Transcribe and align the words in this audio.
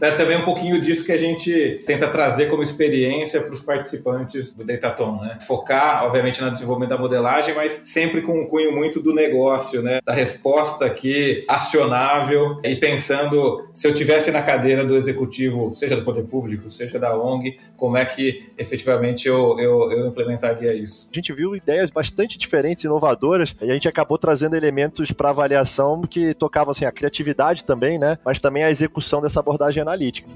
é 0.00 0.10
também 0.12 0.36
um 0.36 0.44
pouquinho 0.44 0.80
disso 0.80 1.04
que 1.04 1.12
a 1.12 1.18
gente 1.18 1.82
tenta 1.86 2.08
trazer 2.08 2.46
como 2.46 2.62
experiência 2.62 3.40
para 3.40 3.52
os 3.52 3.62
participantes 3.62 4.52
do 4.52 4.64
Dataton, 4.64 5.20
né? 5.20 5.38
Focar, 5.40 6.04
obviamente, 6.04 6.42
no 6.42 6.50
desenvolvimento 6.50 6.90
da 6.90 6.98
modelagem, 6.98 7.54
mas 7.54 7.82
sempre 7.86 8.22
com 8.22 8.40
um 8.40 8.46
cunho 8.46 8.72
muito 8.72 9.02
do 9.02 9.14
negócio, 9.14 9.82
né? 9.82 10.00
Da 10.04 10.12
resposta 10.12 10.86
aqui 10.86 11.44
acionável 11.48 12.58
e 12.62 12.76
pensando 12.76 13.68
se 13.74 13.86
eu 13.86 13.94
tivesse 13.94 14.30
na 14.30 14.42
cadeira 14.42 14.84
do 14.84 14.96
executivo, 14.96 15.74
seja 15.74 15.96
do 15.96 16.04
poder 16.04 16.24
público, 16.24 16.70
seja 16.70 16.98
da 16.98 17.16
ONG, 17.16 17.58
como 17.76 17.96
é 17.96 18.04
que 18.04 18.50
efetivamente 18.56 19.26
eu, 19.28 19.58
eu, 19.58 19.92
eu 19.92 20.06
implementaria 20.06 20.72
isso. 20.72 21.08
A 21.10 21.14
gente 21.14 21.32
viu 21.32 21.54
ideias 21.56 21.90
bastante 21.90 22.38
diferentes, 22.38 22.84
inovadoras, 22.84 23.54
e 23.60 23.70
a 23.70 23.74
gente 23.74 23.88
acabou 23.88 24.18
trazendo 24.18 24.56
elementos 24.56 25.12
para 25.12 25.30
avaliação 25.30 26.02
que 26.02 26.34
tocavam 26.34 26.70
assim, 26.70 26.84
a 26.84 26.92
criatividade 26.92 27.64
também, 27.64 27.98
né? 27.98 28.18
Mas 28.24 28.38
também 28.38 28.64
a 28.64 28.70
execução 28.70 29.20
dessa 29.20 29.40
abordagem 29.40 29.82
analítica. 29.90 30.28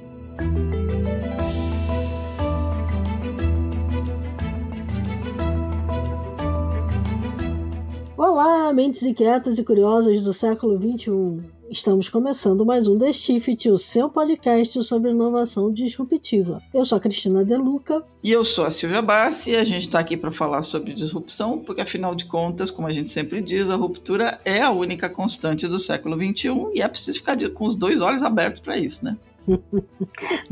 Olá, 8.16 8.72
mentes 8.72 9.02
inquietas 9.02 9.58
e 9.58 9.64
curiosas 9.64 10.20
do 10.22 10.34
século 10.34 10.76
XXI. 10.78 11.54
Estamos 11.70 12.08
começando 12.08 12.64
mais 12.64 12.86
um 12.86 12.98
The 12.98 13.12
Shift, 13.12 13.70
o 13.70 13.78
seu 13.78 14.08
podcast 14.08 14.82
sobre 14.82 15.10
inovação 15.10 15.72
disruptiva. 15.72 16.62
Eu 16.72 16.84
sou 16.84 16.98
a 16.98 17.00
Cristina 17.00 17.44
Deluca. 17.44 18.04
E 18.22 18.30
eu 18.30 18.44
sou 18.44 18.66
a 18.66 18.70
Silvia 18.70 19.00
Bassi 19.00 19.52
e 19.52 19.56
a 19.56 19.64
gente 19.64 19.86
está 19.86 19.98
aqui 19.98 20.16
para 20.16 20.30
falar 20.30 20.62
sobre 20.62 20.92
disrupção, 20.92 21.58
porque 21.58 21.80
afinal 21.80 22.14
de 22.14 22.26
contas, 22.26 22.70
como 22.70 22.86
a 22.86 22.92
gente 22.92 23.10
sempre 23.10 23.40
diz, 23.40 23.70
a 23.70 23.76
ruptura 23.76 24.40
é 24.44 24.60
a 24.60 24.70
única 24.70 25.08
constante 25.08 25.66
do 25.66 25.78
século 25.78 26.16
XXI 26.16 26.70
e 26.74 26.82
é 26.82 26.88
preciso 26.88 27.18
ficar 27.18 27.36
com 27.50 27.66
os 27.66 27.74
dois 27.74 28.00
olhos 28.00 28.22
abertos 28.22 28.60
para 28.60 28.76
isso, 28.76 29.04
né? 29.04 29.16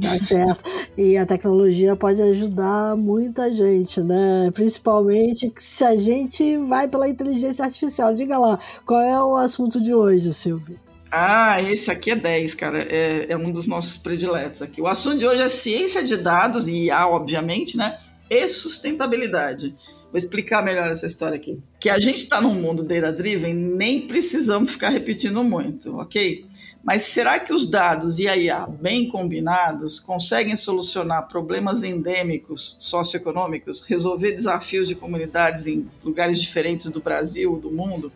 Tá 0.00 0.18
certo. 0.18 0.64
E 0.96 1.16
a 1.16 1.24
tecnologia 1.26 1.96
pode 1.96 2.20
ajudar 2.20 2.96
muita 2.96 3.52
gente, 3.52 4.00
né? 4.00 4.50
Principalmente 4.52 5.52
se 5.58 5.84
a 5.84 5.96
gente 5.96 6.56
vai 6.58 6.88
pela 6.88 7.08
inteligência 7.08 7.64
artificial. 7.64 8.14
Diga 8.14 8.38
lá, 8.38 8.58
qual 8.84 9.00
é 9.00 9.22
o 9.22 9.36
assunto 9.36 9.80
de 9.80 9.94
hoje, 9.94 10.32
Silvia? 10.34 10.76
Ah, 11.10 11.60
esse 11.60 11.90
aqui 11.90 12.10
é 12.10 12.16
10, 12.16 12.54
cara. 12.54 12.78
É, 12.82 13.26
é, 13.28 13.36
um 13.36 13.52
dos 13.52 13.66
nossos 13.66 13.98
prediletos 13.98 14.62
aqui. 14.62 14.80
O 14.80 14.86
assunto 14.86 15.18
de 15.18 15.26
hoje 15.26 15.42
é 15.42 15.48
ciência 15.50 16.02
de 16.02 16.16
dados 16.16 16.68
e 16.68 16.86
IA, 16.86 17.06
obviamente, 17.06 17.76
né? 17.76 17.98
E 18.30 18.48
sustentabilidade. 18.48 19.74
Vou 20.10 20.18
explicar 20.18 20.62
melhor 20.62 20.90
essa 20.90 21.06
história 21.06 21.36
aqui. 21.36 21.58
Que 21.80 21.90
a 21.90 21.98
gente 21.98 22.18
está 22.18 22.40
num 22.40 22.54
mundo 22.54 22.82
data-driven, 22.82 23.54
nem 23.54 24.06
precisamos 24.06 24.72
ficar 24.72 24.90
repetindo 24.90 25.42
muito, 25.42 25.98
ok? 25.98 26.44
Mas 26.84 27.02
será 27.02 27.38
que 27.38 27.52
os 27.52 27.64
dados 27.64 28.18
e 28.18 28.28
a 28.28 28.36
IA, 28.36 28.66
bem 28.66 29.08
combinados, 29.08 30.00
conseguem 30.00 30.56
solucionar 30.56 31.28
problemas 31.28 31.82
endêmicos 31.82 32.76
socioeconômicos, 32.80 33.82
resolver 33.86 34.32
desafios 34.32 34.88
de 34.88 34.94
comunidades 34.94 35.66
em 35.66 35.88
lugares 36.02 36.40
diferentes 36.40 36.90
do 36.90 37.00
Brasil, 37.00 37.56
do 37.56 37.70
mundo? 37.70 38.12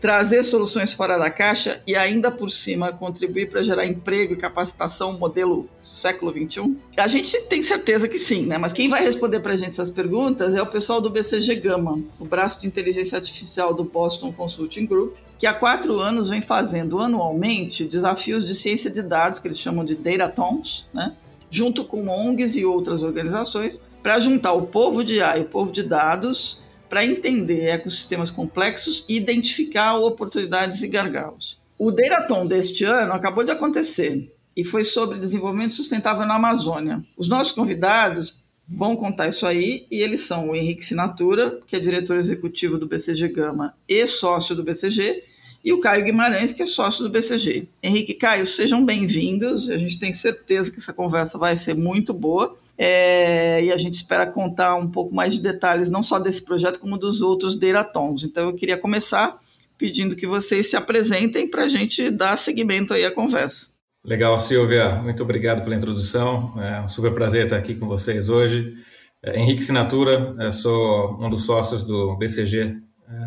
trazer 0.00 0.42
soluções 0.42 0.92
fora 0.92 1.18
da 1.18 1.30
caixa 1.30 1.82
e 1.86 1.94
ainda 1.94 2.30
por 2.30 2.50
cima 2.50 2.92
contribuir 2.92 3.50
para 3.50 3.62
gerar 3.62 3.86
emprego 3.86 4.32
e 4.32 4.36
capacitação 4.36 5.18
modelo 5.18 5.68
século 5.78 6.32
21? 6.32 6.76
A 6.96 7.06
gente 7.06 7.38
tem 7.42 7.62
certeza 7.62 8.08
que 8.08 8.18
sim, 8.18 8.46
né? 8.46 8.56
Mas 8.56 8.72
quem 8.72 8.88
vai 8.88 9.04
responder 9.04 9.40
para 9.40 9.52
a 9.52 9.56
gente 9.56 9.72
essas 9.72 9.90
perguntas 9.90 10.54
é 10.54 10.62
o 10.62 10.66
pessoal 10.66 11.00
do 11.00 11.10
BCG 11.10 11.56
Gama, 11.56 12.00
o 12.18 12.24
braço 12.24 12.62
de 12.62 12.66
inteligência 12.66 13.16
artificial 13.16 13.74
do 13.74 13.84
Boston 13.84 14.32
Consulting 14.32 14.86
Group, 14.86 15.16
que 15.40 15.46
há 15.46 15.54
quatro 15.54 15.98
anos 15.98 16.28
vem 16.28 16.42
fazendo 16.42 17.00
anualmente 17.00 17.86
desafios 17.86 18.44
de 18.44 18.54
ciência 18.54 18.90
de 18.90 19.00
dados, 19.00 19.40
que 19.40 19.48
eles 19.48 19.58
chamam 19.58 19.86
de 19.86 19.96
Datatons, 19.96 20.86
né? 20.92 21.14
junto 21.50 21.82
com 21.82 22.08
ONGs 22.08 22.56
e 22.56 22.64
outras 22.66 23.02
organizações, 23.02 23.80
para 24.02 24.20
juntar 24.20 24.52
o 24.52 24.66
povo 24.66 25.02
de 25.02 25.22
AI 25.22 25.40
e 25.40 25.42
o 25.44 25.48
povo 25.48 25.72
de 25.72 25.82
dados 25.82 26.60
para 26.90 27.06
entender 27.06 27.64
ecossistemas 27.68 28.30
complexos 28.30 29.06
e 29.08 29.16
identificar 29.16 29.96
oportunidades 29.96 30.82
e 30.82 30.88
gargalos. 30.88 31.58
O 31.78 31.90
Deraton 31.90 32.46
deste 32.46 32.84
ano 32.84 33.14
acabou 33.14 33.42
de 33.42 33.50
acontecer 33.50 34.30
e 34.54 34.62
foi 34.62 34.84
sobre 34.84 35.18
desenvolvimento 35.18 35.72
sustentável 35.72 36.26
na 36.26 36.34
Amazônia. 36.34 37.02
Os 37.16 37.28
nossos 37.28 37.52
convidados 37.52 38.42
vão 38.68 38.94
contar 38.94 39.28
isso 39.28 39.46
aí 39.46 39.86
e 39.90 40.02
eles 40.02 40.20
são 40.20 40.50
o 40.50 40.54
Henrique 40.54 40.84
Sinatura, 40.84 41.60
que 41.66 41.76
é 41.76 41.80
diretor 41.80 42.18
executivo 42.18 42.76
do 42.76 42.86
BCG 42.86 43.28
Gama 43.28 43.74
e 43.88 44.06
sócio 44.06 44.54
do 44.54 44.62
BCG, 44.62 45.29
e 45.64 45.72
o 45.72 45.80
Caio 45.80 46.04
Guimarães, 46.04 46.52
que 46.52 46.62
é 46.62 46.66
sócio 46.66 47.02
do 47.02 47.10
BCG. 47.10 47.68
Henrique 47.82 48.12
e 48.12 48.14
Caio, 48.14 48.46
sejam 48.46 48.84
bem-vindos. 48.84 49.68
A 49.68 49.76
gente 49.76 49.98
tem 49.98 50.12
certeza 50.14 50.70
que 50.70 50.78
essa 50.78 50.92
conversa 50.92 51.36
vai 51.36 51.58
ser 51.58 51.74
muito 51.74 52.14
boa. 52.14 52.56
É, 52.78 53.62
e 53.62 53.70
a 53.70 53.76
gente 53.76 53.94
espera 53.94 54.26
contar 54.26 54.74
um 54.76 54.88
pouco 54.88 55.14
mais 55.14 55.34
de 55.34 55.42
detalhes, 55.42 55.90
não 55.90 56.02
só 56.02 56.18
desse 56.18 56.40
projeto, 56.40 56.80
como 56.80 56.96
dos 56.96 57.20
outros 57.20 57.54
Deiratons. 57.54 58.24
Então, 58.24 58.48
eu 58.48 58.54
queria 58.54 58.78
começar 58.78 59.38
pedindo 59.76 60.16
que 60.16 60.26
vocês 60.26 60.70
se 60.70 60.76
apresentem 60.76 61.46
para 61.46 61.64
a 61.64 61.68
gente 61.68 62.10
dar 62.10 62.38
seguimento 62.38 62.94
aí 62.94 63.04
à 63.04 63.10
conversa. 63.10 63.66
Legal, 64.02 64.38
Silvia. 64.38 64.94
Muito 64.94 65.22
obrigado 65.22 65.62
pela 65.62 65.76
introdução. 65.76 66.54
É 66.58 66.80
um 66.80 66.88
super 66.88 67.12
prazer 67.12 67.44
estar 67.44 67.58
aqui 67.58 67.74
com 67.74 67.86
vocês 67.86 68.30
hoje. 68.30 68.74
É, 69.22 69.38
Henrique 69.38 69.62
Sinatura, 69.62 70.50
sou 70.50 71.18
um 71.20 71.28
dos 71.28 71.44
sócios 71.44 71.84
do 71.84 72.16
BCG 72.16 72.78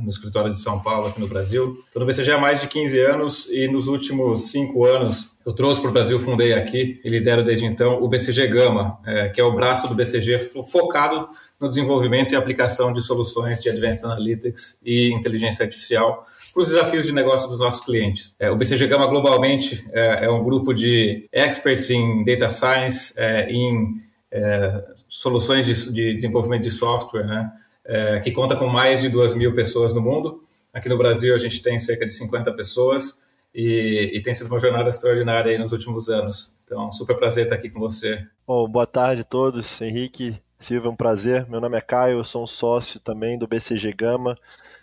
no 0.01 0.09
escritório 0.09 0.51
de 0.51 0.59
São 0.59 0.79
Paulo, 0.79 1.07
aqui 1.07 1.19
no 1.19 1.27
Brasil. 1.27 1.77
Estou 1.85 1.99
no 1.99 2.05
BCG 2.05 2.31
há 2.31 2.37
mais 2.37 2.61
de 2.61 2.67
15 2.67 2.99
anos 2.99 3.47
e 3.49 3.67
nos 3.67 3.87
últimos 3.87 4.51
cinco 4.51 4.85
anos 4.85 5.33
eu 5.45 5.51
trouxe 5.51 5.81
para 5.81 5.89
o 5.89 5.93
Brasil, 5.93 6.19
fundei 6.19 6.53
aqui 6.53 7.01
e 7.03 7.09
lidero 7.09 7.43
desde 7.43 7.65
então 7.65 8.01
o 8.01 8.07
BCG 8.07 8.47
Gama, 8.47 8.97
é, 9.05 9.27
que 9.27 9.41
é 9.41 9.43
o 9.43 9.53
braço 9.53 9.89
do 9.89 9.95
BCG 9.95 10.51
focado 10.67 11.27
no 11.59 11.67
desenvolvimento 11.67 12.33
e 12.33 12.35
aplicação 12.35 12.93
de 12.93 13.01
soluções 13.01 13.61
de 13.61 13.69
Advanced 13.69 14.05
Analytics 14.05 14.79
e 14.85 15.11
inteligência 15.11 15.63
artificial 15.65 16.25
para 16.53 16.61
os 16.61 16.67
desafios 16.67 17.05
de 17.05 17.11
negócio 17.11 17.49
dos 17.49 17.59
nossos 17.59 17.83
clientes. 17.83 18.31
É, 18.39 18.49
o 18.49 18.55
BCG 18.55 18.87
Gama 18.87 19.07
globalmente 19.07 19.85
é, 19.91 20.25
é, 20.25 20.29
um 20.29 20.43
grupo 20.43 20.73
de 20.73 21.27
experts 21.31 21.89
em 21.89 22.23
data 22.23 22.47
science, 22.47 23.13
é, 23.17 23.51
em 23.51 23.95
é, 24.31 24.83
soluções 25.09 25.65
de, 25.65 25.91
de, 25.91 26.13
desenvolvimento 26.15 26.63
de 26.63 26.71
software, 26.71 27.25
né, 27.25 27.51
é, 27.85 28.19
que 28.19 28.31
conta 28.31 28.55
com 28.55 28.67
mais 28.67 29.01
de 29.01 29.09
duas 29.09 29.33
mil 29.33 29.53
pessoas 29.53 29.93
no 29.93 30.01
mundo. 30.01 30.43
Aqui 30.73 30.89
no 30.89 30.97
Brasil 30.97 31.35
a 31.35 31.39
gente 31.39 31.61
tem 31.61 31.79
cerca 31.79 32.05
de 32.05 32.13
50 32.13 32.51
pessoas 32.53 33.21
e, 33.53 34.11
e, 34.13 34.21
tem 34.21 34.33
sido 34.33 34.47
uma 34.47 34.59
jornada 34.59 34.89
extraordinária 34.89 35.57
nos 35.59 35.71
últimos 35.71 36.09
anos. 36.09 36.57
Então, 36.65 36.91
super 36.91 37.15
prazer 37.15 37.43
estar 37.43 37.55
aqui 37.55 37.69
com 37.69 37.79
você. 37.79 38.25
Bom, 38.47 38.67
boa 38.67 38.87
tarde 38.87 39.21
a 39.21 39.25
todos. 39.25 39.79
Henrique, 39.81 40.35
Silvia, 40.57 40.89
um 40.89 40.95
prazer. 40.95 41.47
Meu 41.47 41.61
nome 41.61 41.77
é 41.77 41.81
Caio, 41.81 42.19
eu 42.19 42.23
sou 42.23 42.43
um 42.43 42.47
sócio 42.47 42.99
também 42.99 43.37
do 43.37 43.47
BCG 43.47 43.93
Gama. 43.93 44.35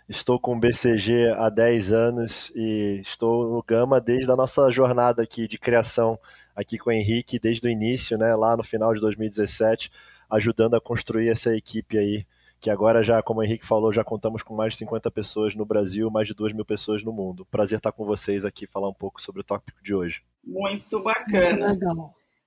Estou 0.08 0.38
com 0.38 0.56
o 0.56 0.60
BCG 0.60 1.34
há 1.36 1.48
10 1.48 1.92
anos 1.92 2.52
e 2.54 3.00
estou 3.00 3.48
no 3.50 3.62
Gama 3.62 4.00
desde 4.00 4.30
a 4.30 4.36
nossa 4.36 4.70
jornada 4.70 5.22
aqui 5.22 5.48
de 5.48 5.58
criação 5.58 6.18
aqui 6.54 6.76
com 6.78 6.90
o 6.90 6.92
Henrique, 6.92 7.38
desde 7.38 7.66
o 7.66 7.70
início, 7.70 8.18
né, 8.18 8.34
lá 8.34 8.56
no 8.56 8.62
final 8.62 8.92
de 8.92 9.00
2017, 9.00 9.90
ajudando 10.28 10.74
a 10.74 10.80
construir 10.80 11.28
essa 11.28 11.56
equipe 11.56 11.96
aí 11.96 12.24
que 12.60 12.69
agora 12.69 13.03
já, 13.03 13.22
como 13.22 13.41
o 13.41 13.43
Henrique 13.43 13.66
falou, 13.66 13.93
já 13.93 14.04
contamos 14.04 14.43
com 14.43 14.54
mais 14.54 14.75
de 14.75 14.81
50 14.81 15.10
pessoas 15.10 15.56
no 15.56 15.65
Brasil, 15.65 16.10
mais 16.10 16.28
de 16.28 16.34
2 16.34 16.53
mil 16.53 16.65
pessoas 16.65 17.03
no 17.03 17.12
mundo. 17.12 17.47
Prazer 17.47 17.78
estar 17.78 17.91
com 17.91 18.04
vocês 18.04 18.44
aqui 18.44 18.66
falar 18.66 18.88
um 18.88 18.94
pouco 18.94 19.21
sobre 19.21 19.41
o 19.41 19.44
tópico 19.44 19.82
de 19.82 19.94
hoje. 19.94 20.22
Muito 20.44 21.00
bacana. 21.00 21.78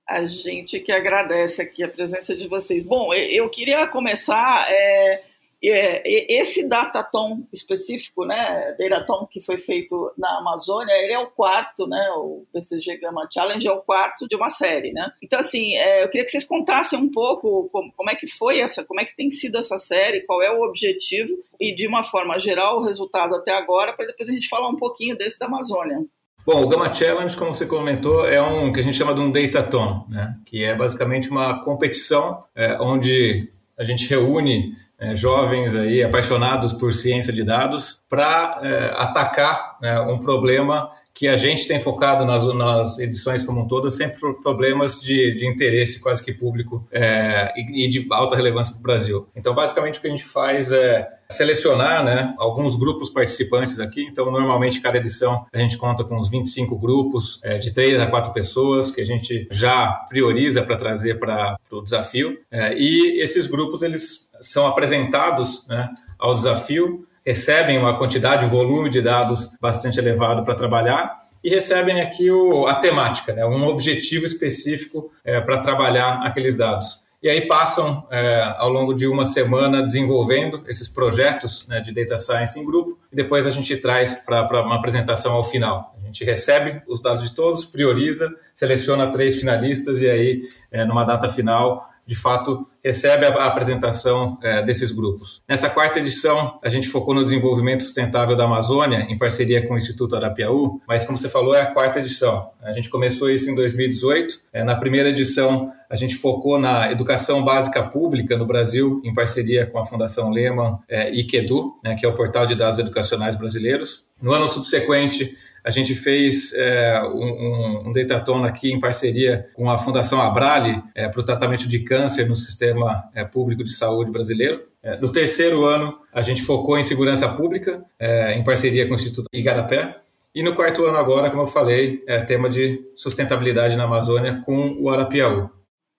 A 0.08 0.24
gente 0.26 0.78
que 0.78 0.92
agradece 0.92 1.62
aqui 1.62 1.82
a 1.82 1.88
presença 1.88 2.36
de 2.36 2.46
vocês. 2.46 2.84
Bom, 2.84 3.12
eu 3.12 3.50
queria 3.50 3.86
começar 3.88 4.70
é, 4.70 5.22
esse 5.68 6.66
datatom 6.68 7.46
específico, 7.52 8.24
né, 8.24 8.74
Datatom 8.78 9.26
que 9.30 9.40
foi 9.40 9.58
feito 9.58 10.12
na 10.18 10.38
Amazônia, 10.38 10.92
ele 10.92 11.12
é 11.12 11.18
o 11.18 11.30
quarto, 11.30 11.86
né, 11.86 12.10
o 12.16 12.44
BCG 12.52 12.98
Gamma 12.98 13.28
Challenge 13.32 13.66
é 13.66 13.72
o 13.72 13.80
quarto 13.80 14.26
de 14.28 14.36
uma 14.36 14.50
série, 14.50 14.92
né. 14.92 15.10
Então, 15.22 15.40
assim, 15.40 15.74
é, 15.76 16.04
eu 16.04 16.08
queria 16.08 16.24
que 16.24 16.30
vocês 16.30 16.44
contassem 16.44 16.98
um 16.98 17.10
pouco 17.10 17.68
como, 17.72 17.92
como, 17.92 18.10
é 18.10 18.14
que 18.14 18.26
foi 18.26 18.58
essa, 18.58 18.84
como 18.84 19.00
é 19.00 19.04
que 19.04 19.16
tem 19.16 19.30
sido 19.30 19.58
essa 19.58 19.78
série, 19.78 20.22
qual 20.22 20.42
é 20.42 20.50
o 20.50 20.62
objetivo 20.62 21.32
e, 21.60 21.74
de 21.74 21.86
uma 21.86 22.02
forma 22.04 22.38
geral, 22.38 22.78
o 22.78 22.84
resultado 22.84 23.34
até 23.34 23.52
agora, 23.52 23.92
para 23.92 24.06
depois 24.06 24.28
a 24.28 24.32
gente 24.32 24.48
falar 24.48 24.68
um 24.68 24.76
pouquinho 24.76 25.16
desse 25.16 25.38
da 25.38 25.46
Amazônia. 25.46 25.98
Bom, 26.46 26.62
o 26.62 26.68
Gamma 26.68 26.92
Challenge, 26.92 27.34
como 27.38 27.54
você 27.54 27.64
comentou, 27.64 28.26
é 28.26 28.40
um 28.42 28.70
que 28.70 28.78
a 28.78 28.82
gente 28.82 28.98
chama 28.98 29.14
de 29.14 29.20
um 29.20 29.32
Dataton, 29.32 30.04
né, 30.10 30.36
que 30.44 30.62
é 30.62 30.74
basicamente 30.74 31.30
uma 31.30 31.62
competição 31.62 32.44
é, 32.54 32.76
onde 32.78 33.50
a 33.78 33.84
gente 33.84 34.06
reúne 34.06 34.76
é, 34.98 35.14
jovens 35.14 35.74
aí 35.74 36.02
apaixonados 36.02 36.72
por 36.72 36.92
ciência 36.94 37.32
de 37.32 37.42
dados 37.42 38.02
para 38.08 38.60
é, 38.62 38.94
atacar 38.96 39.76
né, 39.80 40.00
um 40.00 40.18
problema 40.18 40.90
que 41.14 41.28
a 41.28 41.36
gente 41.36 41.68
tem 41.68 41.78
focado 41.78 42.24
nas, 42.26 42.44
nas 42.56 42.98
edições 42.98 43.44
como 43.44 43.60
um 43.60 43.68
todo 43.68 43.88
sempre 43.88 44.18
problemas 44.42 45.00
de, 45.00 45.32
de 45.38 45.46
interesse 45.46 46.00
quase 46.00 46.22
que 46.22 46.32
público 46.32 46.84
é, 46.90 47.52
e, 47.56 47.84
e, 47.84 47.88
de 47.88 48.04
alta 48.10 48.34
relevância 48.34 48.72
para 48.72 48.80
o 48.80 48.82
Brasil. 48.82 49.26
Então, 49.36 49.54
basicamente, 49.54 49.98
o 49.98 50.02
que 50.02 50.08
a 50.08 50.10
gente 50.10 50.24
faz 50.24 50.72
é 50.72 51.08
selecionar 51.30 52.04
né, 52.04 52.34
alguns 52.36 52.74
grupos 52.74 53.10
participantes 53.10 53.78
aqui. 53.78 54.02
Então, 54.02 54.28
normalmente, 54.28 54.80
cada 54.80 54.98
edição 54.98 55.46
a 55.52 55.58
gente 55.58 55.78
conta 55.78 56.02
com 56.02 56.16
uns 56.16 56.28
25 56.28 56.76
grupos 56.76 57.38
é, 57.44 57.58
de 57.58 57.72
3 57.72 58.02
a 58.02 58.08
4 58.08 58.32
pessoas 58.32 58.90
que 58.90 59.00
a 59.00 59.06
gente 59.06 59.46
já 59.52 59.86
prioriza 60.08 60.62
para 60.62 60.76
trazer 60.76 61.20
para 61.20 61.56
o 61.70 61.80
desafio. 61.80 62.36
É, 62.50 62.76
e 62.76 63.20
esses 63.20 63.46
grupos, 63.46 63.82
eles 63.82 64.23
são 64.46 64.66
apresentados 64.66 65.66
né, 65.66 65.90
ao 66.18 66.34
desafio 66.34 67.06
recebem 67.24 67.78
uma 67.78 67.96
quantidade, 67.96 68.44
um 68.44 68.48
volume 68.48 68.90
de 68.90 69.00
dados 69.00 69.50
bastante 69.60 69.98
elevado 69.98 70.44
para 70.44 70.54
trabalhar 70.54 71.16
e 71.42 71.48
recebem 71.48 72.00
aqui 72.00 72.30
o, 72.30 72.66
a 72.66 72.74
temática, 72.74 73.32
né, 73.32 73.44
um 73.46 73.66
objetivo 73.66 74.26
específico 74.26 75.10
é, 75.24 75.40
para 75.40 75.58
trabalhar 75.58 76.20
aqueles 76.22 76.56
dados. 76.56 77.02
E 77.22 77.28
aí 77.28 77.46
passam 77.46 78.06
é, 78.10 78.54
ao 78.58 78.68
longo 78.68 78.92
de 78.92 79.06
uma 79.06 79.24
semana 79.24 79.82
desenvolvendo 79.82 80.62
esses 80.68 80.86
projetos 80.88 81.66
né, 81.66 81.80
de 81.80 81.90
data 81.90 82.18
science 82.18 82.60
em 82.60 82.66
grupo 82.66 82.98
e 83.10 83.16
depois 83.16 83.46
a 83.46 83.50
gente 83.50 83.74
traz 83.78 84.16
para 84.16 84.62
uma 84.62 84.76
apresentação 84.76 85.32
ao 85.32 85.42
final. 85.42 85.96
A 86.02 86.04
gente 86.04 86.22
recebe 86.22 86.82
os 86.86 87.00
dados 87.00 87.22
de 87.22 87.34
todos, 87.34 87.64
prioriza, 87.64 88.30
seleciona 88.54 89.10
três 89.10 89.36
finalistas 89.36 90.02
e 90.02 90.08
aí, 90.08 90.42
é, 90.70 90.84
numa 90.84 91.04
data 91.04 91.30
final, 91.30 91.88
de 92.06 92.14
fato 92.14 92.68
recebe 92.84 93.24
a 93.24 93.46
apresentação 93.46 94.38
é, 94.42 94.62
desses 94.62 94.90
grupos. 94.90 95.42
Nessa 95.48 95.70
quarta 95.70 95.98
edição, 95.98 96.58
a 96.62 96.68
gente 96.68 96.88
focou 96.88 97.14
no 97.14 97.24
desenvolvimento 97.24 97.82
sustentável 97.82 98.36
da 98.36 98.44
Amazônia, 98.44 99.06
em 99.08 99.16
parceria 99.16 99.66
com 99.66 99.74
o 99.74 99.78
Instituto 99.78 100.14
Arapiaú, 100.14 100.80
mas 100.86 101.02
como 101.02 101.16
você 101.16 101.28
falou, 101.28 101.54
é 101.54 101.62
a 101.62 101.66
quarta 101.66 101.98
edição. 101.98 102.50
A 102.62 102.72
gente 102.72 102.90
começou 102.90 103.30
isso 103.30 103.50
em 103.50 103.54
2018. 103.54 104.34
É, 104.52 104.62
na 104.62 104.76
primeira 104.76 105.08
edição, 105.08 105.72
a 105.88 105.96
gente 105.96 106.14
focou 106.14 106.58
na 106.58 106.92
educação 106.92 107.42
básica 107.42 107.82
pública 107.82 108.36
no 108.36 108.44
Brasil, 108.44 109.00
em 109.02 109.14
parceria 109.14 109.64
com 109.64 109.78
a 109.78 109.84
Fundação 109.84 110.30
Lehman 110.30 110.76
é, 110.88 111.10
e 111.10 111.24
Quedu, 111.24 111.74
né, 111.82 111.94
que 111.94 112.04
é 112.04 112.08
o 112.08 112.14
portal 112.14 112.46
de 112.46 112.54
dados 112.54 112.78
educacionais 112.78 113.36
brasileiros. 113.36 114.04
No 114.20 114.32
ano 114.32 114.46
subsequente, 114.46 115.36
a 115.64 115.70
gente 115.70 115.94
fez 115.94 116.52
é, 116.52 117.02
um, 117.04 117.88
um 117.88 117.92
dataton 117.92 118.44
aqui 118.44 118.70
em 118.70 118.78
parceria 118.78 119.48
com 119.54 119.70
a 119.70 119.78
Fundação 119.78 120.20
Abrali 120.20 120.82
é, 120.94 121.08
para 121.08 121.20
o 121.20 121.24
tratamento 121.24 121.66
de 121.66 121.78
câncer 121.78 122.28
no 122.28 122.36
sistema 122.36 123.02
é, 123.14 123.24
público 123.24 123.64
de 123.64 123.72
saúde 123.72 124.10
brasileiro. 124.10 124.62
É, 124.82 124.98
no 124.98 125.10
terceiro 125.10 125.64
ano, 125.64 125.98
a 126.12 126.20
gente 126.20 126.42
focou 126.42 126.78
em 126.78 126.84
segurança 126.84 127.26
pública, 127.30 127.82
é, 127.98 128.34
em 128.34 128.44
parceria 128.44 128.86
com 128.86 128.92
o 128.92 128.96
Instituto 128.96 129.26
Igarapé. 129.32 129.96
E 130.34 130.42
no 130.42 130.54
quarto 130.54 130.84
ano 130.84 130.98
agora, 130.98 131.30
como 131.30 131.44
eu 131.44 131.46
falei, 131.46 132.02
é 132.06 132.20
tema 132.20 132.50
de 132.50 132.82
sustentabilidade 132.94 133.76
na 133.76 133.84
Amazônia 133.84 134.42
com 134.44 134.76
o 134.78 134.90
Arapiaú. 134.90 135.48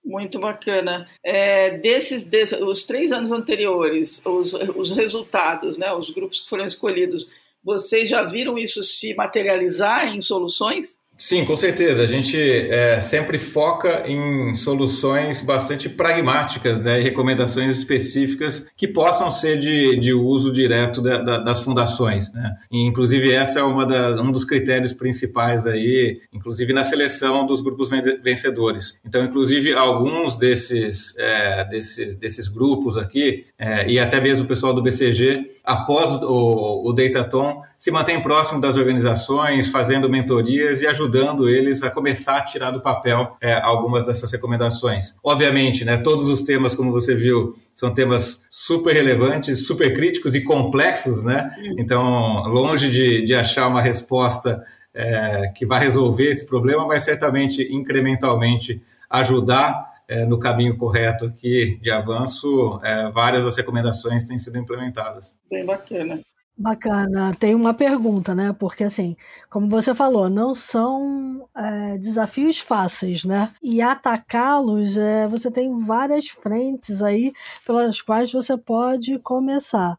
Muito 0.06 0.40
bacana. 0.40 1.08
É, 1.24 1.72
desses, 1.80 2.24
desses, 2.24 2.60
os 2.62 2.84
três 2.84 3.12
anos 3.12 3.32
anteriores, 3.32 4.24
os, 4.24 4.54
os 4.54 4.92
resultados, 4.92 5.78
né, 5.78 5.92
os 5.94 6.12
grupos 6.12 6.42
que 6.42 6.50
foram 6.50 6.68
escolhidos, 6.68 7.32
vocês 7.66 8.08
já 8.08 8.24
viram 8.24 8.60
isso 8.60 8.84
se 8.84 9.16
materializar 9.16 10.16
em 10.16 10.22
soluções? 10.22 11.00
Sim, 11.18 11.46
com 11.46 11.56
certeza. 11.56 12.04
A 12.04 12.08
gente 12.08 12.38
é, 12.38 13.00
sempre 13.00 13.40
foca 13.40 14.04
em 14.06 14.54
soluções 14.56 15.42
bastante 15.42 15.88
pragmáticas 15.88 16.82
né, 16.82 17.00
e 17.00 17.04
recomendações 17.04 17.78
específicas 17.78 18.68
que 18.76 18.88
possam 18.88 19.32
ser 19.32 19.60
de, 19.60 19.98
de 19.98 20.14
uso 20.14 20.52
direto 20.52 21.02
da, 21.02 21.18
da, 21.18 21.38
das 21.38 21.62
fundações. 21.62 22.32
Né? 22.34 22.56
E, 22.70 22.82
inclusive, 22.86 23.32
essa 23.32 23.60
é 23.60 23.64
uma 23.64 23.86
da, 23.86 24.22
um 24.22 24.32
dos 24.32 24.44
critérios 24.44 24.92
principais 24.92 25.66
aí, 25.66 26.20
inclusive 26.34 26.74
na 26.74 26.84
seleção 26.84 27.46
dos 27.46 27.62
grupos 27.62 27.90
vencedores. 28.22 29.00
Então, 29.06 29.24
inclusive, 29.24 29.74
alguns 29.74 30.38
desses, 30.38 31.18
é, 31.18 31.64
desses, 31.66 32.16
desses 32.16 32.50
grupos 32.50 32.98
aqui, 32.98 33.46
é, 33.58 33.90
e 33.90 33.98
até 34.00 34.20
mesmo 34.20 34.44
o 34.44 34.48
pessoal 34.48 34.74
do 34.74 34.82
BCG, 34.82 35.46
após 35.64 36.12
o, 36.22 36.90
o 36.90 36.94
Dataton, 36.94 37.62
se 37.86 37.92
mantém 37.92 38.20
próximo 38.20 38.60
das 38.60 38.78
organizações, 38.78 39.68
fazendo 39.68 40.10
mentorias 40.10 40.82
e 40.82 40.88
ajudando 40.88 41.48
eles 41.48 41.84
a 41.84 41.92
começar 41.92 42.38
a 42.38 42.42
tirar 42.42 42.72
do 42.72 42.82
papel 42.82 43.38
é, 43.40 43.54
algumas 43.54 44.08
dessas 44.08 44.32
recomendações. 44.32 45.16
Obviamente, 45.24 45.86
né, 45.86 45.96
todos 45.96 46.28
os 46.28 46.42
temas, 46.42 46.74
como 46.74 46.92
você 46.92 47.14
viu, 47.14 47.54
são 47.76 47.94
temas 47.94 48.44
super 48.50 48.96
relevantes, 48.96 49.68
super 49.68 49.94
críticos 49.94 50.34
e 50.34 50.42
complexos, 50.42 51.24
né? 51.24 51.56
Então, 51.78 52.48
longe 52.48 52.90
de, 52.90 53.24
de 53.24 53.36
achar 53.36 53.68
uma 53.68 53.84
resposta 53.84 54.66
é, 54.92 55.52
que 55.56 55.64
vai 55.64 55.80
resolver 55.80 56.32
esse 56.32 56.48
problema, 56.48 56.88
mas 56.88 57.04
certamente 57.04 57.72
incrementalmente 57.72 58.82
ajudar 59.12 59.94
é, 60.08 60.26
no 60.26 60.40
caminho 60.40 60.76
correto 60.76 61.26
aqui 61.26 61.78
de 61.80 61.92
avanço, 61.92 62.80
é, 62.84 63.12
várias 63.12 63.46
das 63.46 63.56
recomendações 63.56 64.26
têm 64.26 64.40
sido 64.40 64.58
implementadas. 64.58 65.38
Bem 65.52 65.64
bacana. 65.64 66.20
Bacana. 66.58 67.36
Tem 67.38 67.54
uma 67.54 67.74
pergunta, 67.74 68.34
né? 68.34 68.54
Porque, 68.54 68.86
assim, 68.86 69.18
como 69.50 69.68
você 69.68 69.94
falou, 69.94 70.30
não 70.30 70.54
são 70.54 71.50
é, 71.54 71.98
desafios 71.98 72.60
fáceis, 72.60 73.26
né? 73.26 73.52
E 73.62 73.82
atacá-los, 73.82 74.96
é, 74.98 75.28
você 75.28 75.52
tem 75.52 75.78
várias 75.84 76.30
frentes 76.30 77.02
aí 77.04 77.34
pelas 77.66 78.02
quais 78.02 78.32
você 78.32 78.58
pode 78.58 79.20
começar. 79.20 79.98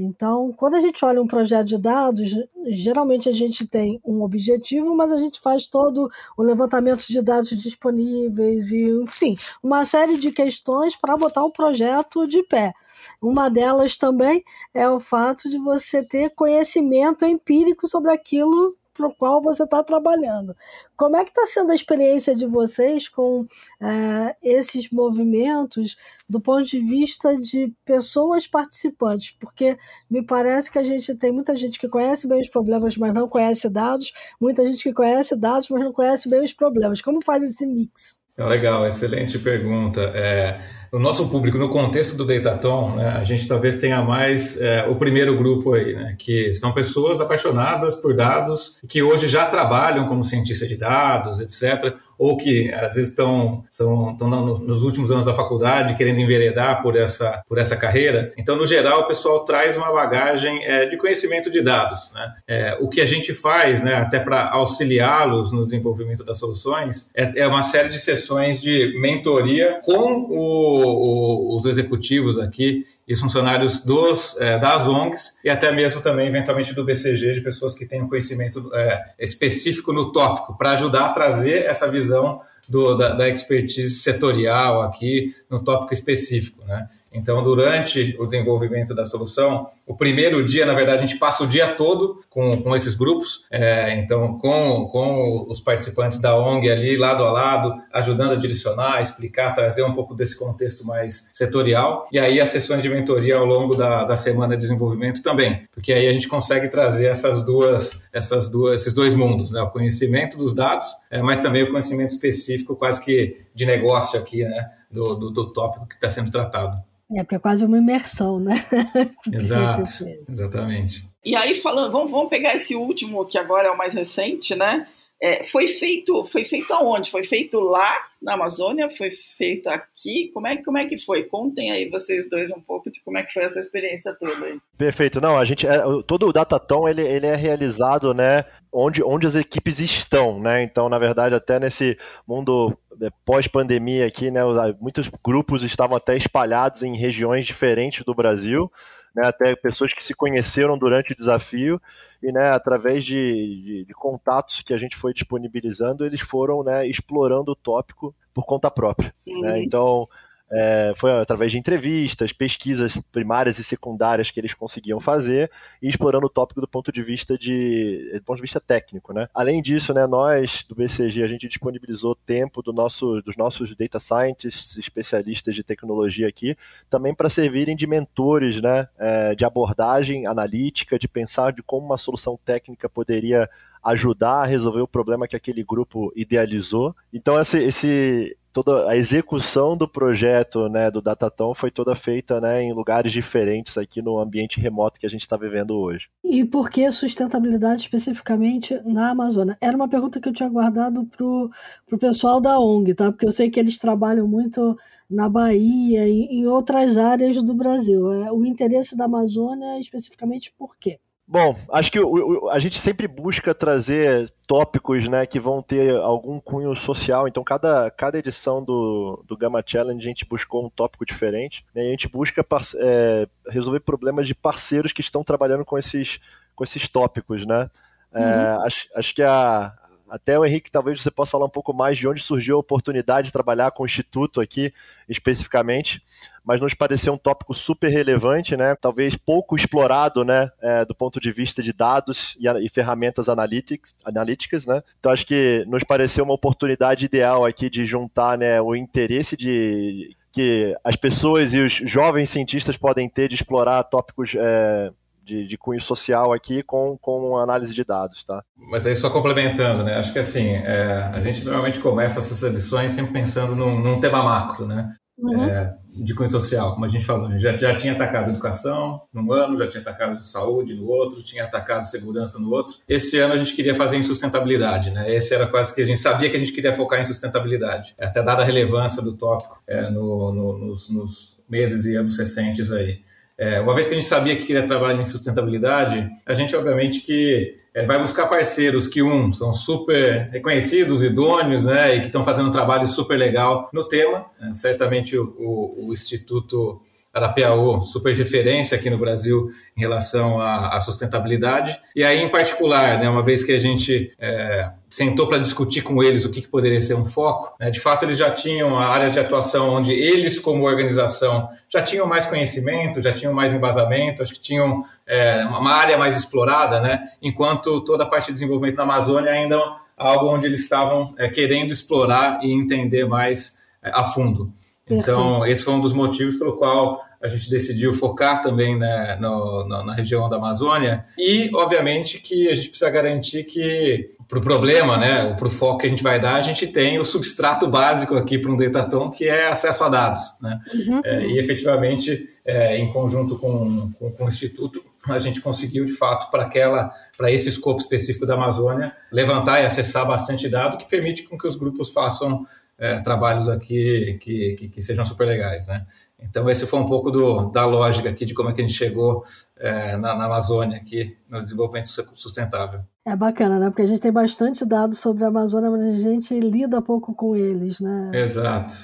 Então, 0.00 0.52
quando 0.56 0.74
a 0.74 0.80
gente 0.80 1.04
olha 1.04 1.20
um 1.20 1.26
projeto 1.26 1.66
de 1.66 1.78
dados, 1.78 2.30
geralmente 2.66 3.28
a 3.28 3.32
gente 3.32 3.66
tem 3.66 4.00
um 4.04 4.22
objetivo, 4.22 4.94
mas 4.94 5.12
a 5.12 5.16
gente 5.16 5.40
faz 5.40 5.66
todo 5.66 6.08
o 6.36 6.42
levantamento 6.42 7.06
de 7.06 7.20
dados 7.20 7.50
disponíveis 7.50 8.70
e, 8.70 8.88
enfim, 9.02 9.36
uma 9.62 9.84
série 9.84 10.16
de 10.16 10.30
questões 10.30 10.96
para 10.96 11.16
botar 11.16 11.44
o 11.44 11.52
projeto 11.52 12.26
de 12.26 12.42
pé. 12.42 12.72
Uma 13.20 13.48
delas 13.48 13.96
também 13.96 14.42
é 14.72 14.88
o 14.88 15.00
fato 15.00 15.48
de 15.48 15.58
você 15.58 16.02
ter 16.02 16.30
conhecimento 16.30 17.24
empírico 17.24 17.86
sobre 17.86 18.12
aquilo 18.12 18.76
para 18.98 19.06
o 19.06 19.14
qual 19.14 19.40
você 19.40 19.62
está 19.62 19.82
trabalhando. 19.82 20.54
Como 20.96 21.16
é 21.16 21.24
que 21.24 21.30
está 21.30 21.46
sendo 21.46 21.70
a 21.70 21.74
experiência 21.74 22.34
de 22.34 22.44
vocês 22.44 23.08
com 23.08 23.46
é, 23.80 24.36
esses 24.42 24.90
movimentos 24.90 25.96
do 26.28 26.40
ponto 26.40 26.64
de 26.64 26.80
vista 26.80 27.36
de 27.36 27.72
pessoas 27.84 28.48
participantes? 28.48 29.30
Porque 29.38 29.78
me 30.10 30.22
parece 30.22 30.70
que 30.70 30.78
a 30.78 30.82
gente 30.82 31.14
tem 31.14 31.30
muita 31.30 31.54
gente 31.54 31.78
que 31.78 31.88
conhece 31.88 32.26
bem 32.26 32.40
os 32.40 32.48
problemas, 32.48 32.96
mas 32.96 33.14
não 33.14 33.28
conhece 33.28 33.68
dados, 33.68 34.12
muita 34.40 34.66
gente 34.66 34.82
que 34.82 34.92
conhece 34.92 35.36
dados, 35.36 35.68
mas 35.68 35.80
não 35.84 35.92
conhece 35.92 36.28
bem 36.28 36.42
os 36.42 36.52
problemas. 36.52 37.00
Como 37.00 37.22
faz 37.22 37.44
esse 37.44 37.64
mix? 37.64 38.20
Legal, 38.36 38.86
excelente 38.86 39.38
pergunta. 39.38 40.00
É, 40.14 40.60
o 40.92 40.98
nosso 40.98 41.28
público, 41.28 41.58
no 41.58 41.68
contexto 41.68 42.16
do 42.16 42.26
Dataton, 42.26 42.96
né, 42.96 43.16
a 43.18 43.24
gente 43.24 43.46
talvez 43.46 43.76
tenha 43.76 44.02
mais 44.02 44.60
é, 44.60 44.86
o 44.86 44.96
primeiro 44.96 45.36
grupo 45.36 45.74
aí, 45.74 45.94
né, 45.94 46.16
que 46.18 46.52
são 46.54 46.72
pessoas 46.72 47.20
apaixonadas 47.20 47.94
por 47.96 48.14
dados, 48.14 48.76
que 48.88 49.02
hoje 49.02 49.28
já 49.28 49.46
trabalham 49.46 50.06
como 50.06 50.24
cientista 50.24 50.66
de 50.66 50.76
dados, 50.76 51.40
etc., 51.40 51.94
ou 52.18 52.36
que 52.36 52.70
às 52.72 52.94
vezes 52.94 53.10
estão, 53.10 53.64
são, 53.70 54.10
estão 54.10 54.28
nos 54.28 54.82
últimos 54.82 55.12
anos 55.12 55.26
da 55.26 55.32
faculdade 55.32 55.94
querendo 55.94 56.18
enveredar 56.18 56.82
por 56.82 56.96
essa, 56.96 57.44
por 57.48 57.58
essa 57.58 57.76
carreira. 57.76 58.32
Então, 58.36 58.56
no 58.56 58.66
geral, 58.66 59.02
o 59.02 59.04
pessoal 59.04 59.44
traz 59.44 59.76
uma 59.76 59.92
bagagem 59.92 60.64
é, 60.64 60.86
de 60.86 60.96
conhecimento 60.96 61.48
de 61.48 61.62
dados. 61.62 62.10
Né? 62.12 62.34
É, 62.48 62.76
o 62.80 62.88
que 62.88 63.00
a 63.00 63.06
gente 63.06 63.32
faz, 63.32 63.82
né, 63.84 63.94
até 63.94 64.18
para 64.18 64.50
auxiliá-los 64.50 65.52
no 65.52 65.64
desenvolvimento 65.64 66.24
das 66.24 66.38
soluções, 66.38 67.08
é, 67.14 67.42
é, 67.42 67.46
uma 67.46 67.62
série 67.62 67.88
de 67.88 68.00
sessões 68.00 68.60
de 68.60 68.98
mentoria 69.00 69.80
com 69.84 70.26
o, 70.28 70.77
o, 70.84 71.56
os 71.56 71.66
executivos 71.66 72.38
aqui 72.38 72.86
e 73.06 73.14
os 73.14 73.20
funcionários 73.20 73.80
dos, 73.80 74.36
é, 74.38 74.58
das 74.58 74.86
ONGs 74.86 75.38
e 75.42 75.48
até 75.48 75.72
mesmo 75.72 76.00
também, 76.00 76.26
eventualmente, 76.26 76.74
do 76.74 76.84
BCG, 76.84 77.34
de 77.34 77.40
pessoas 77.40 77.74
que 77.74 77.88
um 78.00 78.08
conhecimento 78.08 78.70
é, 78.74 79.14
específico 79.18 79.92
no 79.92 80.12
tópico, 80.12 80.56
para 80.56 80.72
ajudar 80.72 81.06
a 81.06 81.08
trazer 81.08 81.64
essa 81.64 81.88
visão 81.88 82.40
do, 82.68 82.94
da, 82.94 83.14
da, 83.14 83.28
expertise 83.28 83.98
setorial 84.00 84.82
aqui 84.82 85.34
no 85.48 85.64
tópico 85.64 85.94
específico. 85.94 86.62
Né? 86.66 86.86
Então, 87.12 87.42
durante 87.42 88.14
o 88.18 88.24
desenvolvimento 88.24 88.94
da 88.94 89.06
solução, 89.06 89.68
o 89.86 89.96
primeiro 89.96 90.44
dia, 90.44 90.66
na 90.66 90.74
verdade, 90.74 90.98
a 90.98 91.06
gente 91.06 91.18
passa 91.18 91.42
o 91.42 91.46
dia 91.46 91.68
todo 91.68 92.22
com, 92.28 92.62
com 92.62 92.76
esses 92.76 92.94
grupos, 92.94 93.44
é, 93.50 93.98
então, 93.98 94.38
com, 94.38 94.86
com 94.86 95.46
os 95.48 95.60
participantes 95.60 96.20
da 96.20 96.36
ONG 96.36 96.70
ali, 96.70 96.96
lado 96.96 97.24
a 97.24 97.32
lado, 97.32 97.74
ajudando 97.92 98.32
a 98.32 98.36
direcionar, 98.36 99.00
explicar, 99.00 99.54
trazer 99.54 99.82
um 99.82 99.94
pouco 99.94 100.14
desse 100.14 100.38
contexto 100.38 100.86
mais 100.86 101.30
setorial. 101.32 102.06
E 102.12 102.18
aí, 102.18 102.40
as 102.40 102.50
sessões 102.50 102.82
de 102.82 102.88
mentoria 102.88 103.36
ao 103.36 103.46
longo 103.46 103.74
da, 103.74 104.04
da 104.04 104.16
semana 104.16 104.54
de 104.54 104.62
desenvolvimento 104.62 105.22
também, 105.22 105.66
porque 105.72 105.92
aí 105.92 106.06
a 106.08 106.12
gente 106.12 106.28
consegue 106.28 106.68
trazer 106.68 107.06
essas 107.06 107.44
duas, 107.44 108.06
essas 108.12 108.48
duas, 108.48 108.82
esses 108.82 108.92
dois 108.92 109.14
mundos, 109.14 109.50
né? 109.50 109.62
o 109.62 109.70
conhecimento 109.70 110.36
dos 110.36 110.54
dados, 110.54 110.86
é, 111.10 111.22
mas 111.22 111.38
também 111.38 111.62
o 111.62 111.70
conhecimento 111.70 112.10
específico, 112.10 112.76
quase 112.76 113.02
que 113.02 113.38
de 113.54 113.64
negócio 113.64 114.18
aqui, 114.18 114.44
né? 114.44 114.70
do, 114.90 115.14
do, 115.14 115.30
do 115.30 115.52
tópico 115.52 115.86
que 115.86 115.94
está 115.94 116.08
sendo 116.08 116.30
tratado. 116.30 116.82
É, 117.10 117.22
porque 117.22 117.36
é 117.36 117.38
quase 117.38 117.64
uma 117.64 117.78
imersão, 117.78 118.38
né? 118.38 118.64
Exato, 119.32 119.82
exatamente. 120.28 121.04
E 121.24 121.34
aí, 121.34 121.54
falando, 121.54 121.90
vamos, 121.90 122.10
vamos 122.10 122.28
pegar 122.28 122.54
esse 122.54 122.74
último, 122.74 123.24
que 123.24 123.38
agora 123.38 123.68
é 123.68 123.70
o 123.70 123.76
mais 123.76 123.94
recente, 123.94 124.54
né? 124.54 124.86
É, 125.20 125.42
foi 125.42 125.66
feito 125.66 126.24
foi 126.24 126.44
feito 126.44 126.72
aonde? 126.72 127.10
Foi 127.10 127.24
feito 127.24 127.58
lá 127.58 127.92
na 128.22 128.34
Amazônia? 128.34 128.88
Foi 128.88 129.10
feito 129.10 129.68
aqui? 129.68 130.30
Como 130.32 130.46
é, 130.46 130.56
como 130.62 130.78
é 130.78 130.84
que 130.84 130.96
foi? 130.96 131.24
Contem 131.24 131.72
aí 131.72 131.88
vocês 131.88 132.28
dois 132.30 132.50
um 132.50 132.60
pouco 132.60 132.90
de 132.90 133.00
como 133.02 133.18
é 133.18 133.24
que 133.24 133.32
foi 133.32 133.42
essa 133.42 133.58
experiência 133.58 134.14
toda 134.14 134.46
aí. 134.46 134.58
Perfeito. 134.76 135.20
Não, 135.20 135.36
a 135.36 135.44
gente 135.44 135.66
é, 135.66 135.82
todo 136.06 136.28
o 136.28 136.32
Dataton 136.32 136.88
ele, 136.88 137.02
ele 137.02 137.26
é 137.26 137.34
realizado, 137.34 138.14
né, 138.14 138.44
onde, 138.72 139.02
onde 139.02 139.26
as 139.26 139.34
equipes 139.34 139.80
estão, 139.80 140.40
né? 140.40 140.62
Então, 140.62 140.88
na 140.88 140.98
verdade, 141.00 141.34
até 141.34 141.58
nesse 141.58 141.98
mundo 142.26 142.78
é, 143.02 143.08
pós-pandemia 143.24 144.06
aqui, 144.06 144.30
né, 144.30 144.40
muitos 144.80 145.10
grupos 145.24 145.64
estavam 145.64 145.96
até 145.96 146.16
espalhados 146.16 146.84
em 146.84 146.96
regiões 146.96 147.44
diferentes 147.44 148.04
do 148.04 148.14
Brasil 148.14 148.70
né, 149.18 149.26
até 149.26 149.56
pessoas 149.56 149.92
que 149.92 150.02
se 150.02 150.14
conheceram 150.14 150.78
durante 150.78 151.12
o 151.12 151.16
desafio 151.16 151.80
e, 152.22 152.30
né, 152.30 152.50
através 152.50 153.04
de, 153.04 153.14
de, 153.14 153.84
de, 153.84 153.94
contatos 153.94 154.62
que 154.62 154.72
a 154.72 154.78
gente 154.78 154.96
foi 154.96 155.12
disponibilizando, 155.12 156.06
eles 156.06 156.20
foram, 156.20 156.62
né, 156.62 156.86
explorando 156.86 157.50
o 157.50 157.56
tópico 157.56 158.14
por 158.32 158.46
conta 158.46 158.70
própria. 158.70 159.12
Né. 159.26 159.34
Uhum. 159.34 159.40
Né? 159.40 159.62
Então, 159.62 160.08
é, 160.50 160.92
foi 160.96 161.12
através 161.20 161.52
de 161.52 161.58
entrevistas, 161.58 162.32
pesquisas 162.32 162.98
primárias 163.12 163.58
e 163.58 163.64
secundárias 163.64 164.30
que 164.30 164.40
eles 164.40 164.54
conseguiam 164.54 165.00
fazer 165.00 165.50
e 165.82 165.88
explorando 165.88 166.26
o 166.26 166.30
tópico 166.30 166.60
do 166.60 166.68
ponto 166.68 166.90
de 166.90 167.02
vista 167.02 167.36
de 167.36 168.10
do 168.14 168.22
ponto 168.22 168.36
de 168.36 168.42
vista 168.42 168.60
técnico, 168.60 169.12
né? 169.12 169.28
Além 169.34 169.60
disso, 169.60 169.92
né, 169.92 170.06
nós 170.06 170.64
do 170.68 170.74
BCG 170.74 171.22
a 171.22 171.28
gente 171.28 171.48
disponibilizou 171.48 172.14
tempo 172.14 172.62
do 172.62 172.72
nosso, 172.72 173.20
dos 173.22 173.36
nossos 173.36 173.74
data 173.76 174.00
scientists, 174.00 174.78
especialistas 174.78 175.54
de 175.54 175.62
tecnologia 175.62 176.28
aqui, 176.28 176.56
também 176.88 177.14
para 177.14 177.28
servirem 177.28 177.76
de 177.76 177.86
mentores, 177.86 178.60
né, 178.60 178.88
é, 178.98 179.34
de 179.34 179.44
abordagem 179.44 180.26
analítica, 180.26 180.98
de 180.98 181.08
pensar 181.08 181.52
de 181.52 181.62
como 181.62 181.86
uma 181.86 181.98
solução 181.98 182.38
técnica 182.42 182.88
poderia 182.88 183.48
ajudar 183.82 184.42
a 184.42 184.46
resolver 184.46 184.80
o 184.80 184.88
problema 184.88 185.28
que 185.28 185.36
aquele 185.36 185.62
grupo 185.62 186.12
idealizou. 186.16 186.94
Então 187.12 187.38
esse, 187.38 187.58
esse 187.58 188.36
toda 188.62 188.90
a 188.90 188.96
execução 188.96 189.76
do 189.76 189.86
projeto 189.86 190.68
né, 190.68 190.90
do 190.90 191.00
Dataton 191.00 191.54
foi 191.54 191.70
toda 191.70 191.94
feita 191.94 192.40
né, 192.40 192.60
em 192.62 192.72
lugares 192.72 193.12
diferentes 193.12 193.78
aqui 193.78 194.02
no 194.02 194.18
ambiente 194.18 194.60
remoto 194.60 194.98
que 194.98 195.06
a 195.06 195.10
gente 195.10 195.20
está 195.20 195.36
vivendo 195.36 195.78
hoje. 195.78 196.08
E 196.24 196.44
por 196.44 196.68
que 196.68 196.90
sustentabilidade 196.90 197.82
especificamente 197.82 198.80
na 198.84 199.10
Amazônia? 199.10 199.56
Era 199.60 199.76
uma 199.76 199.88
pergunta 199.88 200.20
que 200.20 200.28
eu 200.28 200.32
tinha 200.32 200.48
guardado 200.48 201.04
para 201.04 201.24
o 201.24 201.98
pessoal 201.98 202.40
da 202.40 202.58
ONG, 202.58 202.94
tá? 202.94 203.12
porque 203.12 203.26
eu 203.26 203.32
sei 203.32 203.48
que 203.48 203.60
eles 203.60 203.78
trabalham 203.78 204.26
muito 204.26 204.76
na 205.08 205.28
Bahia 205.28 206.08
e 206.08 206.40
em 206.40 206.46
outras 206.48 206.96
áreas 206.96 207.40
do 207.42 207.54
Brasil. 207.54 208.12
É, 208.12 208.32
o 208.32 208.44
interesse 208.44 208.96
da 208.96 209.04
Amazônia 209.04 209.78
especificamente 209.78 210.52
por 210.58 210.76
quê? 210.76 210.98
Bom, 211.30 211.54
acho 211.70 211.92
que 211.92 212.00
o, 212.00 212.08
o, 212.46 212.48
a 212.48 212.58
gente 212.58 212.80
sempre 212.80 213.06
busca 213.06 213.54
trazer 213.54 214.30
tópicos 214.46 215.06
né, 215.10 215.26
que 215.26 215.38
vão 215.38 215.60
ter 215.60 215.94
algum 215.96 216.40
cunho 216.40 216.74
social. 216.74 217.28
Então, 217.28 217.44
cada, 217.44 217.90
cada 217.90 218.18
edição 218.18 218.64
do, 218.64 219.22
do 219.28 219.36
Gamma 219.36 219.62
Challenge 219.64 220.02
a 220.02 220.08
gente 220.08 220.24
buscou 220.24 220.64
um 220.64 220.70
tópico 220.70 221.04
diferente. 221.04 221.66
Né, 221.74 221.84
e 221.84 221.88
a 221.88 221.90
gente 221.90 222.08
busca 222.08 222.44
é, 222.78 223.28
resolver 223.46 223.80
problemas 223.80 224.26
de 224.26 224.34
parceiros 224.34 224.90
que 224.90 225.02
estão 225.02 225.22
trabalhando 225.22 225.66
com 225.66 225.76
esses, 225.76 226.18
com 226.56 226.64
esses 226.64 226.88
tópicos. 226.88 227.44
Né? 227.44 227.68
É, 228.10 228.20
uhum. 228.20 228.62
acho, 228.62 228.88
acho 228.96 229.14
que 229.14 229.22
a, 229.22 229.74
até 230.10 230.38
o 230.38 230.44
Henrique, 230.44 230.70
talvez 230.70 231.00
você 231.00 231.10
possa 231.10 231.32
falar 231.32 231.46
um 231.46 231.50
pouco 231.50 231.72
mais 231.72 231.98
de 231.98 232.06
onde 232.06 232.22
surgiu 232.22 232.56
a 232.56 232.60
oportunidade 232.60 233.26
de 233.26 233.32
trabalhar 233.32 233.70
com 233.70 233.82
o 233.82 233.86
Instituto 233.86 234.40
aqui, 234.40 234.72
especificamente, 235.08 236.02
mas 236.44 236.60
nos 236.60 236.74
pareceu 236.74 237.12
um 237.12 237.18
tópico 237.18 237.54
super 237.54 237.88
relevante, 237.88 238.56
né? 238.56 238.74
Talvez 238.74 239.16
pouco 239.16 239.56
explorado, 239.56 240.24
né? 240.24 240.48
É, 240.60 240.84
do 240.84 240.94
ponto 240.94 241.20
de 241.20 241.30
vista 241.30 241.62
de 241.62 241.72
dados 241.72 242.36
e, 242.40 242.46
e, 242.64 242.68
ferramentas 242.68 243.28
analytics, 243.28 243.96
analíticas, 244.04 244.66
né? 244.66 244.82
Então 244.98 245.12
acho 245.12 245.26
que 245.26 245.64
nos 245.66 245.84
pareceu 245.84 246.24
uma 246.24 246.34
oportunidade 246.34 247.04
ideal 247.04 247.44
aqui 247.44 247.68
de 247.68 247.84
juntar, 247.84 248.38
né, 248.38 248.60
o 248.60 248.74
interesse 248.74 249.36
de 249.36 250.16
que 250.32 250.76
as 250.84 250.94
pessoas 250.94 251.52
e 251.54 251.58
os 251.58 251.72
jovens 251.72 252.30
cientistas 252.30 252.76
podem 252.76 253.08
ter 253.08 253.28
de 253.28 253.34
explorar 253.34 253.82
tópicos 253.84 254.34
é, 254.36 254.90
de, 255.28 255.46
de, 255.46 255.58
cunho 255.58 255.80
social 255.80 256.32
aqui 256.32 256.62
com, 256.62 256.96
com 256.98 257.36
análise 257.36 257.74
de 257.74 257.84
dados, 257.84 258.24
tá? 258.24 258.42
Mas 258.70 258.86
aí 258.86 258.96
só 258.96 259.10
complementando, 259.10 259.84
né? 259.84 259.96
Acho 259.96 260.12
que 260.12 260.18
assim, 260.18 260.54
é, 260.54 261.10
a 261.12 261.20
gente 261.20 261.44
normalmente 261.44 261.78
começa 261.80 262.18
essas 262.18 262.42
edições 262.42 262.92
sempre 262.92 263.12
pensando 263.12 263.54
num, 263.54 263.78
num 263.78 264.00
tema 264.00 264.22
macro, 264.22 264.66
né? 264.66 264.94
Uhum. 265.18 265.44
É, 265.44 265.74
de 266.04 266.14
cunho 266.14 266.30
social, 266.30 266.74
como 266.74 266.84
a 266.84 266.88
gente 266.88 267.04
falou, 267.04 267.26
a 267.26 267.30
gente 267.30 267.42
já, 267.42 267.56
já 267.56 267.76
tinha 267.76 267.92
atacado 267.92 268.30
educação 268.30 269.02
num 269.12 269.32
ano, 269.32 269.58
já 269.58 269.66
tinha 269.66 269.80
atacado 269.80 270.24
saúde 270.24 270.74
no 270.74 270.86
outro, 270.86 271.24
tinha 271.24 271.44
atacado 271.44 271.84
segurança 271.86 272.38
no 272.38 272.50
outro. 272.50 272.76
Esse 272.88 273.18
ano 273.18 273.34
a 273.34 273.36
gente 273.36 273.52
queria 273.52 273.74
fazer 273.74 273.96
em 273.96 274.04
sustentabilidade, 274.04 274.92
né? 274.92 275.12
Esse 275.12 275.34
era 275.34 275.46
quase 275.46 275.74
que 275.74 275.82
a 275.82 275.84
gente 275.84 276.00
sabia 276.00 276.30
que 276.30 276.36
a 276.36 276.40
gente 276.40 276.52
queria 276.52 276.72
focar 276.72 277.00
em 277.00 277.04
sustentabilidade, 277.04 277.94
até 278.00 278.22
dada 278.22 278.42
a 278.42 278.44
relevância 278.44 279.02
do 279.02 279.12
tópico 279.12 279.60
é, 279.66 279.90
no, 279.90 280.32
no, 280.32 280.58
nos, 280.58 280.88
nos 280.88 281.36
meses 281.48 281.84
e 281.86 281.96
anos 281.96 282.16
recentes 282.16 282.70
aí. 282.70 283.00
É, 283.38 283.60
uma 283.60 283.72
vez 283.72 283.86
que 283.86 283.94
a 283.94 283.96
gente 283.96 284.08
sabia 284.08 284.34
que 284.34 284.44
queria 284.44 284.66
trabalhar 284.66 285.00
em 285.00 285.04
sustentabilidade, 285.04 286.10
a 286.26 286.34
gente 286.34 286.56
obviamente 286.56 287.00
que 287.02 287.54
é, 287.72 287.84
vai 287.84 287.96
buscar 287.96 288.26
parceiros 288.26 288.88
que, 288.88 289.00
um, 289.00 289.32
são 289.32 289.54
super 289.54 290.28
reconhecidos, 290.32 291.04
idôneos, 291.04 291.64
né, 291.64 291.94
e 291.94 292.00
que 292.00 292.06
estão 292.06 292.24
fazendo 292.24 292.48
um 292.48 292.52
trabalho 292.52 292.88
super 292.88 293.16
legal 293.16 293.70
no 293.72 293.84
tema. 293.84 294.26
É, 294.42 294.52
certamente 294.52 295.16
o, 295.16 295.24
o, 295.38 295.88
o 295.88 295.92
Instituto 295.94 296.82
Arapiaú, 297.18 297.82
super 297.82 298.14
referência 298.14 298.76
aqui 298.76 298.88
no 298.88 298.98
Brasil 298.98 299.50
em 299.76 299.80
relação 299.80 300.40
à, 300.40 300.76
à 300.76 300.80
sustentabilidade. 300.80 301.78
E 301.94 302.02
aí, 302.02 302.22
em 302.22 302.28
particular, 302.28 302.98
né, 302.98 303.08
uma 303.08 303.22
vez 303.22 303.44
que 303.44 303.52
a 303.52 303.58
gente 303.58 304.12
é, 304.18 304.70
sentou 304.88 305.26
para 305.26 305.38
discutir 305.38 305.82
com 305.82 306.02
eles 306.02 306.24
o 306.24 306.30
que, 306.30 306.40
que 306.40 306.48
poderia 306.48 306.80
ser 306.80 306.94
um 306.94 307.04
foco, 307.04 307.54
né, 307.60 307.70
de 307.70 307.80
fato 307.80 308.04
eles 308.04 308.18
já 308.18 308.30
tinham 308.30 308.78
a 308.78 308.86
área 308.86 309.10
de 309.10 309.20
atuação 309.20 309.70
onde 309.70 309.92
eles, 309.92 310.38
como 310.38 310.64
organização, 310.64 311.48
já 311.68 311.82
tinham 311.82 312.06
mais 312.06 312.24
conhecimento, 312.24 313.00
já 313.00 313.12
tinham 313.12 313.32
mais 313.32 313.52
embasamento, 313.52 314.22
acho 314.22 314.32
que 314.32 314.40
tinham 314.40 314.84
é, 315.06 315.44
uma 315.44 315.72
área 315.72 315.98
mais 315.98 316.16
explorada, 316.16 316.80
né, 316.80 317.10
enquanto 317.20 317.80
toda 317.82 318.04
a 318.04 318.06
parte 318.06 318.26
de 318.26 318.32
desenvolvimento 318.32 318.76
na 318.76 318.84
Amazônia 318.84 319.30
ainda 319.30 319.56
é 319.56 319.60
algo 319.96 320.28
onde 320.28 320.46
eles 320.46 320.60
estavam 320.60 321.14
é, 321.18 321.28
querendo 321.28 321.72
explorar 321.72 322.40
e 322.42 322.52
entender 322.52 323.06
mais 323.06 323.58
é, 323.82 323.90
a 323.90 324.04
fundo. 324.04 324.52
Então, 324.90 325.44
esse 325.44 325.62
foi 325.62 325.74
um 325.74 325.80
dos 325.80 325.92
motivos 325.92 326.36
pelo 326.36 326.56
qual 326.56 327.04
a 327.20 327.28
gente 327.28 327.50
decidiu 327.50 327.92
focar 327.92 328.42
também 328.42 328.78
né, 328.78 329.16
no, 329.20 329.66
no, 329.66 329.84
na 329.84 329.94
região 329.94 330.28
da 330.28 330.36
Amazônia 330.36 331.04
e, 331.18 331.50
obviamente, 331.52 332.20
que 332.20 332.48
a 332.48 332.54
gente 332.54 332.68
precisa 332.68 332.90
garantir 332.90 333.44
que, 333.44 334.08
para 334.28 334.38
o 334.38 334.42
problema, 334.42 334.96
né, 334.96 335.34
para 335.34 335.48
o 335.48 335.50
foco 335.50 335.78
que 335.78 335.86
a 335.86 335.90
gente 335.90 336.02
vai 336.02 336.20
dar, 336.20 336.36
a 336.36 336.42
gente 336.42 336.66
tem 336.66 336.98
o 336.98 337.04
substrato 337.04 337.66
básico 337.66 338.14
aqui 338.14 338.38
para 338.38 338.50
um 338.50 338.56
datatom, 338.56 339.10
que 339.10 339.28
é 339.28 339.48
acesso 339.48 339.82
a 339.84 339.88
dados. 339.88 340.22
Né? 340.40 340.60
Uhum. 340.72 341.00
É, 341.04 341.26
e, 341.26 341.38
efetivamente, 341.38 342.28
é, 342.46 342.78
em 342.78 342.92
conjunto 342.92 343.36
com, 343.36 343.90
com, 343.98 344.12
com 344.12 344.24
o 344.24 344.28
Instituto, 344.28 344.82
a 345.08 345.18
gente 345.18 345.40
conseguiu, 345.40 345.84
de 345.84 345.94
fato, 345.94 346.30
para 346.30 346.44
aquela 346.44 346.94
para 347.16 347.32
esse 347.32 347.48
escopo 347.48 347.80
específico 347.80 348.24
da 348.24 348.34
Amazônia, 348.34 348.92
levantar 349.10 349.60
e 349.60 349.66
acessar 349.66 350.06
bastante 350.06 350.48
dado 350.48 350.78
que 350.78 350.88
permite 350.88 351.24
com 351.24 351.36
que 351.36 351.48
os 351.48 351.56
grupos 351.56 351.92
façam 351.92 352.46
é, 352.78 353.00
trabalhos 353.00 353.48
aqui 353.48 354.18
que, 354.22 354.56
que, 354.56 354.68
que, 354.68 354.80
sejam 354.80 355.04
super 355.04 355.26
legais, 355.26 355.66
né? 355.66 355.84
Então 356.20 356.48
esse 356.50 356.66
foi 356.66 356.80
um 356.80 356.86
pouco 356.86 357.10
do, 357.10 357.46
da 357.50 357.64
lógica 357.64 358.10
aqui 358.10 358.24
de 358.24 358.34
como 358.34 358.50
é 358.50 358.52
que 358.52 358.60
a 358.60 358.64
gente 358.64 358.76
chegou 358.76 359.24
é, 359.56 359.96
na, 359.96 360.16
na, 360.16 360.24
Amazônia 360.24 360.76
aqui 360.76 361.16
no 361.28 361.42
desenvolvimento 361.42 361.88
sustentável. 362.14 362.80
É 363.04 363.14
bacana, 363.14 363.58
né? 363.58 363.70
Porque 363.70 363.82
a 363.82 363.86
gente 363.86 364.00
tem 364.00 364.12
bastante 364.12 364.64
dados 364.66 364.98
sobre 364.98 365.24
a 365.24 365.28
Amazônia, 365.28 365.70
mas 365.70 365.82
a 365.82 365.94
gente 365.94 366.38
lida 366.38 366.82
pouco 366.82 367.14
com 367.14 367.36
eles, 367.36 367.80
né? 367.80 368.10
Exato, 368.14 368.74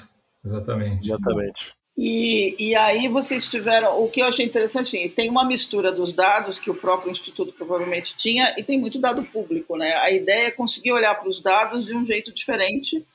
exatamente. 0.43 1.09
Exatamente. 1.09 1.75
E, 1.97 2.55
e 2.59 2.75
aí 2.75 3.07
vocês 3.07 3.47
tiveram, 3.47 4.03
o 4.03 4.09
que 4.09 4.21
eu 4.21 4.25
achei 4.25 4.45
interessante, 4.45 4.97
assim, 4.97 5.09
tem 5.09 5.29
uma 5.29 5.47
mistura 5.47 5.93
dos 5.93 6.11
dados 6.11 6.59
que 6.59 6.69
o 6.69 6.75
próprio 6.75 7.11
Instituto 7.11 7.53
provavelmente 7.53 8.17
tinha 8.17 8.53
e 8.57 8.63
tem 8.63 8.77
muito 8.77 8.99
dado 8.99 9.23
público, 9.23 9.77
né? 9.77 9.93
A 9.95 10.11
ideia 10.11 10.47
é 10.47 10.51
conseguir 10.51 10.91
olhar 10.91 11.15
para 11.15 11.29
os 11.29 11.41
dados 11.41 11.85
de 11.85 11.95
um 11.95 12.05
jeito 12.05 12.33
diferente, 12.33 13.05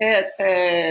é, 0.00 0.34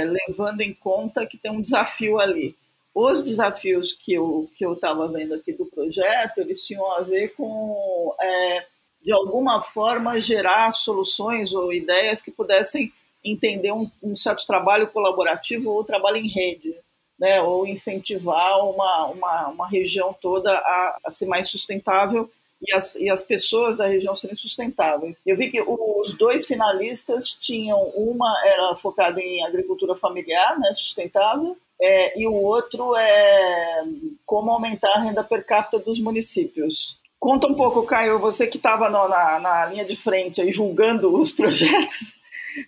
é, 0.02 0.06
levando 0.06 0.62
em 0.62 0.74
conta 0.74 1.26
que 1.26 1.38
tem 1.38 1.52
um 1.52 1.62
desafio 1.62 2.18
ali. 2.18 2.56
Os 2.94 3.24
desafios 3.24 3.94
que 3.94 4.14
eu 4.14 4.50
que 4.56 4.66
eu 4.66 4.74
estava 4.74 5.08
vendo 5.08 5.34
aqui 5.34 5.52
do 5.52 5.66
projeto, 5.66 6.40
eles 6.40 6.62
tinham 6.64 6.92
a 6.92 7.02
ver 7.02 7.30
com, 7.36 8.16
é, 8.20 8.66
de 9.02 9.12
alguma 9.12 9.62
forma, 9.62 10.22
gerar 10.22 10.72
soluções 10.72 11.54
ou 11.54 11.74
ideias 11.74 12.22
que 12.22 12.32
pudessem 12.32 12.92
entender 13.24 13.72
um, 13.72 13.90
um 14.02 14.16
certo 14.16 14.46
trabalho 14.46 14.88
colaborativo 14.88 15.72
ou 15.72 15.84
trabalho 15.84 16.18
em 16.18 16.28
rede 16.28 16.76
né, 17.24 17.42
ou 17.42 17.66
incentivar 17.66 18.60
uma, 18.68 19.06
uma, 19.08 19.48
uma 19.50 19.68
região 19.68 20.14
toda 20.22 20.52
a, 20.52 20.98
a 21.06 21.12
ser 21.12 21.26
mais 21.26 21.48
sustentável 21.48 22.30
e 22.62 22.76
as, 22.76 22.96
e 22.96 23.10
as 23.10 23.22
pessoas 23.22 23.76
da 23.76 23.88
região 23.88 24.16
serem 24.16 24.36
sustentáveis. 24.36 25.16
Eu 25.26 25.38
vi 25.38 25.50
que 25.50 25.62
os 25.62 26.14
dois 26.18 26.46
finalistas 26.48 27.30
tinham, 27.30 27.80
uma 27.96 28.42
era 28.46 28.76
focada 28.76 29.22
em 29.22 29.46
agricultura 29.46 29.96
familiar, 29.96 30.60
né, 30.60 30.74
sustentável, 30.74 31.58
é, 31.82 32.20
e 32.20 32.28
o 32.28 32.34
outro 32.34 32.96
é 32.96 33.84
como 34.26 34.52
aumentar 34.52 34.92
a 34.96 35.02
renda 35.02 35.24
per 35.24 35.46
capita 35.46 35.80
dos 35.80 36.00
municípios. 36.00 37.00
Conta 37.20 37.48
um 37.48 37.56
pouco, 37.56 37.86
Caio, 37.86 38.20
você 38.20 38.48
que 38.48 38.58
estava 38.58 38.90
na, 38.90 39.40
na 39.40 39.66
linha 39.68 39.86
de 39.86 39.96
frente 39.96 40.42
aí 40.42 40.52
julgando 40.52 41.16
os 41.16 41.32
projetos, 41.36 42.14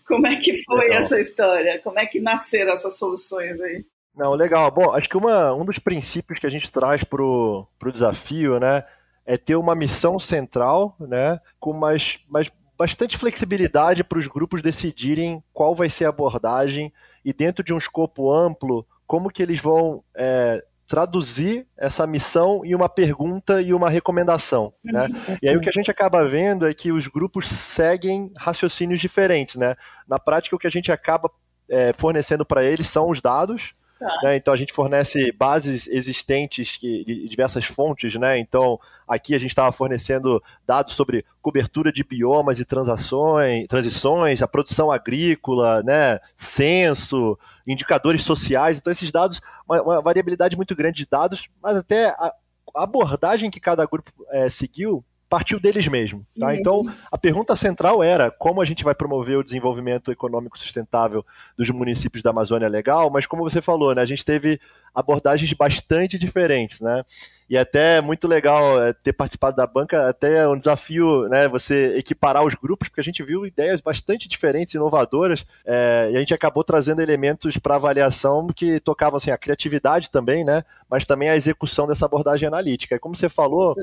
como 0.07 0.27
é 0.27 0.37
que 0.37 0.63
foi 0.63 0.79
legal. 0.79 0.99
essa 0.99 1.19
história? 1.19 1.79
Como 1.83 1.99
é 1.99 2.05
que 2.05 2.19
nasceram 2.19 2.73
essas 2.73 2.97
soluções 2.97 3.59
aí? 3.59 3.85
Não, 4.15 4.33
legal. 4.33 4.71
Bom, 4.71 4.93
acho 4.93 5.09
que 5.09 5.17
uma, 5.17 5.53
um 5.53 5.65
dos 5.65 5.77
princípios 5.77 6.39
que 6.39 6.47
a 6.47 6.49
gente 6.49 6.71
traz 6.71 7.03
para 7.03 7.21
o 7.21 7.67
desafio, 7.93 8.59
né, 8.59 8.83
é 9.25 9.37
ter 9.37 9.55
uma 9.55 9.75
missão 9.75 10.17
central, 10.19 10.95
né, 10.99 11.39
com 11.59 11.73
mais, 11.73 12.19
mais 12.29 12.49
bastante 12.77 13.17
flexibilidade 13.17 14.03
para 14.03 14.19
os 14.19 14.27
grupos 14.27 14.61
decidirem 14.61 15.43
qual 15.51 15.75
vai 15.75 15.89
ser 15.89 16.05
a 16.05 16.09
abordagem 16.09 16.93
e 17.23 17.33
dentro 17.33 17.63
de 17.63 17.73
um 17.73 17.77
escopo 17.77 18.31
amplo, 18.31 18.85
como 19.05 19.29
que 19.29 19.43
eles 19.43 19.59
vão 19.59 20.03
é, 20.15 20.63
traduzir 20.87 21.67
essa 21.77 22.05
missão 22.05 22.61
em 22.63 22.75
uma 22.75 22.87
pergunta 22.87 23.61
e 23.61 23.73
uma 23.73 23.89
recomendação, 23.89 24.73
né? 24.83 25.07
Uhum. 25.07 25.37
E 25.41 25.49
aí 25.49 25.57
o 25.57 25.61
que 25.61 25.69
a 25.69 25.71
gente 25.71 25.89
acaba 25.89 26.25
vendo 26.25 26.67
é 26.67 26.73
que 26.73 26.91
os 26.91 27.07
grupos 27.07 27.47
seguem 27.47 28.31
raciocínios 28.37 28.99
diferentes, 28.99 29.55
né? 29.55 29.75
Na 30.07 30.19
prática 30.19 30.55
o 30.55 30.59
que 30.59 30.67
a 30.67 30.71
gente 30.71 30.91
acaba 30.91 31.29
é, 31.69 31.91
fornecendo 31.93 32.45
para 32.45 32.63
eles 32.63 32.87
são 32.87 33.09
os 33.09 33.21
dados, 33.21 33.73
Tá. 33.99 34.19
Né? 34.23 34.35
Então 34.35 34.53
a 34.53 34.57
gente 34.57 34.73
fornece 34.73 35.31
bases 35.31 35.87
existentes 35.87 36.75
que, 36.75 37.05
de 37.05 37.27
diversas 37.29 37.63
fontes, 37.63 38.15
né? 38.15 38.37
Então 38.37 38.77
aqui 39.07 39.33
a 39.33 39.37
gente 39.37 39.51
estava 39.51 39.71
fornecendo 39.71 40.43
dados 40.67 40.93
sobre 40.93 41.23
cobertura 41.41 41.93
de 41.93 42.03
biomas 42.03 42.59
e 42.59 42.65
transações, 42.65 43.65
transições, 43.67 44.41
a 44.41 44.47
produção 44.47 44.91
agrícola, 44.91 45.81
né? 45.83 46.19
Censo, 46.35 47.39
indicadores 47.65 48.21
sociais. 48.21 48.77
Então 48.77 48.91
esses 48.91 49.11
dados, 49.11 49.39
uma, 49.67 49.81
uma 49.81 50.01
variabilidade 50.01 50.57
muito 50.57 50.75
grande 50.75 50.97
de 50.97 51.07
dados, 51.09 51.47
mas 51.63 51.77
até 51.77 52.09
a 52.09 52.33
abordagem 52.75 53.49
que 53.49 53.61
cada 53.61 53.85
grupo 53.85 54.11
é, 54.31 54.49
seguiu 54.49 55.05
partiu 55.35 55.59
deles 55.59 55.85
mesmos. 55.89 56.23
Tá? 56.39 56.47
Uhum. 56.47 56.53
Então, 56.53 56.85
a 57.11 57.17
pergunta 57.17 57.57
central 57.57 58.01
era 58.01 58.31
como 58.31 58.61
a 58.61 58.65
gente 58.65 58.85
vai 58.85 58.95
promover 58.95 59.37
o 59.37 59.43
desenvolvimento 59.43 60.09
econômico 60.09 60.57
sustentável 60.57 61.25
dos 61.57 61.69
municípios 61.71 62.23
da 62.23 62.29
Amazônia 62.29 62.69
Legal, 62.69 63.09
mas 63.09 63.25
como 63.25 63.43
você 63.43 63.61
falou, 63.61 63.93
né, 63.93 64.01
a 64.01 64.05
gente 64.05 64.23
teve 64.23 64.61
abordagens 64.95 65.51
bastante 65.53 66.17
diferentes, 66.17 66.81
né? 66.81 67.03
E 67.47 67.57
até 67.57 68.01
muito 68.01 68.27
legal 68.27 68.81
é, 68.81 68.91
ter 68.91 69.13
participado 69.13 69.55
da 69.55 69.67
banca, 69.67 70.09
até 70.09 70.37
é 70.37 70.47
um 70.47 70.57
desafio, 70.57 71.27
né, 71.29 71.47
você 71.47 71.95
equiparar 71.95 72.43
os 72.43 72.55
grupos, 72.55 72.89
porque 72.89 73.01
a 73.01 73.03
gente 73.03 73.21
viu 73.21 73.45
ideias 73.45 73.81
bastante 73.81 74.27
diferentes, 74.27 74.73
inovadoras, 74.73 75.45
é, 75.63 76.09
e 76.11 76.15
a 76.15 76.19
gente 76.19 76.33
acabou 76.33 76.63
trazendo 76.63 77.01
elementos 77.01 77.57
para 77.57 77.75
avaliação 77.75 78.47
que 78.47 78.79
tocavam 78.79 79.17
assim, 79.17 79.29
a 79.29 79.37
criatividade 79.37 80.09
também, 80.09 80.43
né, 80.43 80.63
mas 80.89 81.05
também 81.05 81.29
a 81.29 81.35
execução 81.35 81.85
dessa 81.85 82.07
abordagem 82.07 82.47
analítica. 82.47 82.95
E 82.95 82.99
como 82.99 83.15
você 83.15 83.29
falou, 83.29 83.75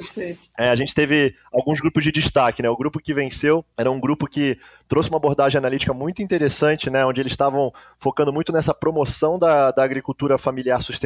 é, 0.58 0.68
a 0.70 0.74
gente 0.74 0.92
teve 0.92 1.36
alguns 1.52 1.80
grupos 1.80 2.02
de 2.02 2.10
destaque, 2.10 2.62
né, 2.62 2.68
o 2.68 2.76
grupo 2.76 2.98
que 2.98 3.14
venceu 3.14 3.64
era 3.78 3.88
um 3.88 4.00
grupo 4.00 4.26
que 4.26 4.58
trouxe 4.88 5.08
uma 5.08 5.18
abordagem 5.18 5.58
analítica 5.58 5.94
muito 5.94 6.20
interessante, 6.20 6.90
né, 6.90 7.06
onde 7.06 7.20
eles 7.20 7.32
estavam 7.32 7.72
focando 7.96 8.32
muito 8.32 8.52
nessa 8.52 8.74
promoção 8.74 9.38
da, 9.38 9.70
da 9.70 9.84
agricultura 9.84 10.36
familiar 10.36 10.82
sustentável. 10.82 11.01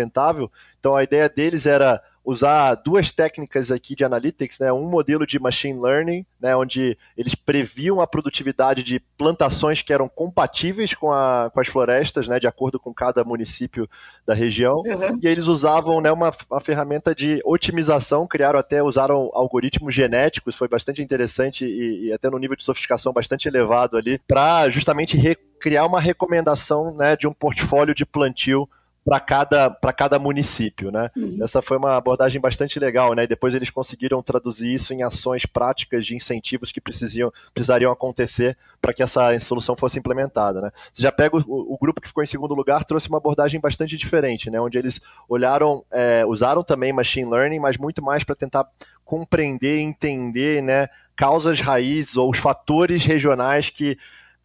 Então 0.79 0.95
a 0.95 1.03
ideia 1.03 1.29
deles 1.29 1.67
era 1.67 2.03
usar 2.27 2.75
duas 2.75 3.13
técnicas 3.13 3.71
aqui 3.71 3.95
de 3.95 4.05
analytics, 4.05 4.59
né? 4.59 4.73
Um 4.73 4.91
modelo 4.91 5.25
de 5.25 5.39
machine 5.39 5.81
learning, 5.81 6.27
né? 6.41 6.57
Onde 6.57 6.99
eles 7.17 7.37
previam 7.37 8.01
a 8.01 8.07
produtividade 8.07 8.83
de 8.83 8.99
plantações 9.17 9.81
que 9.81 9.93
eram 9.93 10.09
compatíveis 10.09 10.93
com, 10.93 11.13
a, 11.13 11.49
com 11.55 11.61
as 11.61 11.69
florestas, 11.69 12.27
né? 12.27 12.41
De 12.41 12.49
acordo 12.49 12.81
com 12.81 12.93
cada 12.93 13.23
município 13.23 13.89
da 14.27 14.35
região. 14.35 14.79
Uhum. 14.79 15.21
E 15.23 15.29
eles 15.29 15.47
usavam, 15.47 16.01
né? 16.01 16.11
Uma, 16.11 16.33
uma 16.51 16.61
ferramenta 16.61 17.15
de 17.15 17.41
otimização, 17.45 18.27
criaram 18.27 18.59
até, 18.59 18.83
usaram 18.83 19.31
algoritmos 19.33 19.95
genéticos, 19.95 20.57
foi 20.57 20.67
bastante 20.67 21.01
interessante 21.01 21.65
e, 21.65 22.09
e 22.09 22.13
até 22.13 22.29
no 22.29 22.39
nível 22.39 22.57
de 22.57 22.65
sofisticação 22.65 23.13
bastante 23.13 23.47
elevado 23.47 23.97
ali, 23.97 24.19
para 24.27 24.69
justamente 24.69 25.17
criar 25.61 25.87
uma 25.87 26.01
recomendação, 26.01 26.93
né? 26.97 27.15
De 27.15 27.29
um 27.29 27.33
portfólio 27.33 27.95
de 27.95 28.05
plantio 28.05 28.69
para 29.07 29.21
cada, 29.21 29.71
cada 29.97 30.19
município, 30.19 30.91
né? 30.91 31.09
Uhum. 31.17 31.39
Essa 31.41 31.63
foi 31.63 31.77
uma 31.77 31.97
abordagem 31.97 32.41
bastante 32.41 32.81
legal, 32.81 33.15
né? 33.15 33.23
E 33.23 33.29
depois 33.29 33.55
eles 33.55 33.71
conseguiram 33.71 34.21
traduzir 34.21 34.75
isso 34.75 34.93
em 34.93 35.05
ações 35.05 35.47
práticas 35.47 36.05
de 36.05 36.17
incentivos 36.17 36.73
que 36.73 36.81
precisariam, 36.81 37.33
precisariam 37.55 37.93
acontecer 37.93 38.59
para 38.83 38.93
que 38.93 39.05
essa 39.05 39.39
solução 39.39 39.77
fosse 39.77 39.97
implementada, 39.97 40.61
né? 40.61 40.73
Você 40.93 41.03
já 41.03 41.13
pega 41.13 41.37
o, 41.37 41.41
o, 41.47 41.79
grupo 41.81 42.01
que 42.01 42.09
ficou 42.09 42.25
em 42.25 42.27
segundo 42.27 42.53
lugar, 42.53 42.85
trouxe 42.85 43.09
uma 43.09 43.19
abordagem 43.19 43.61
bastante 43.61 43.97
diferente, 43.97 44.51
né? 44.51 44.61
Onde 44.61 44.77
eles 44.77 45.01
olharam, 45.29 45.85
é, 45.93 46.27
usaram 46.27 46.65
também 46.65 46.93
machine 46.93 47.31
learning, 47.31 47.61
mas 47.61 47.79
muito 47.79 48.03
mais 48.03 48.25
para 48.25 48.35
tentar 48.35 48.67
compreender, 49.05 49.79
entender, 49.79 50.61
né? 50.61 50.89
Causas 51.15 51.61
raízes 51.61 52.17
ou 52.17 52.29
os 52.29 52.39
fatores 52.39 53.05
regionais 53.05 53.71
que 53.71 53.97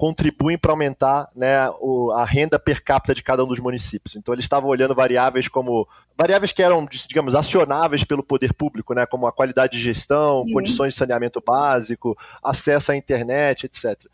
contribuem 0.02 0.58
para 0.58 0.72
aumentar 0.72 1.30
né, 1.36 1.70
o, 1.80 2.12
a 2.14 2.26
renda 2.26 2.58
per 2.58 2.84
capita 2.84 3.14
de 3.14 3.22
cada 3.22 3.44
um 3.44 3.48
dos 3.48 3.60
municípios. 3.60 4.16
Então 4.16 4.34
eles 4.34 4.46
estavam 4.46 4.68
olhando 4.68 4.96
variáveis 4.96 5.48
como 5.48 5.88
variáveis 6.18 6.52
que 6.52 6.64
eram, 6.64 6.88
digamos, 7.08 7.36
acionáveis 7.36 8.04
pelo 8.04 8.24
poder 8.24 8.52
público, 8.52 8.96
né, 8.96 9.06
como 9.06 9.28
a 9.28 9.32
qualidade 9.32 9.78
de 9.78 9.84
gestão, 9.84 10.44
Sim. 10.44 10.54
condições 10.54 10.96
de 10.96 10.98
saneamento 10.98 11.40
básico, 11.46 12.18
acesso 12.44 12.92
à 12.92 12.96
internet, 12.96 13.68
etc. 13.68 14.08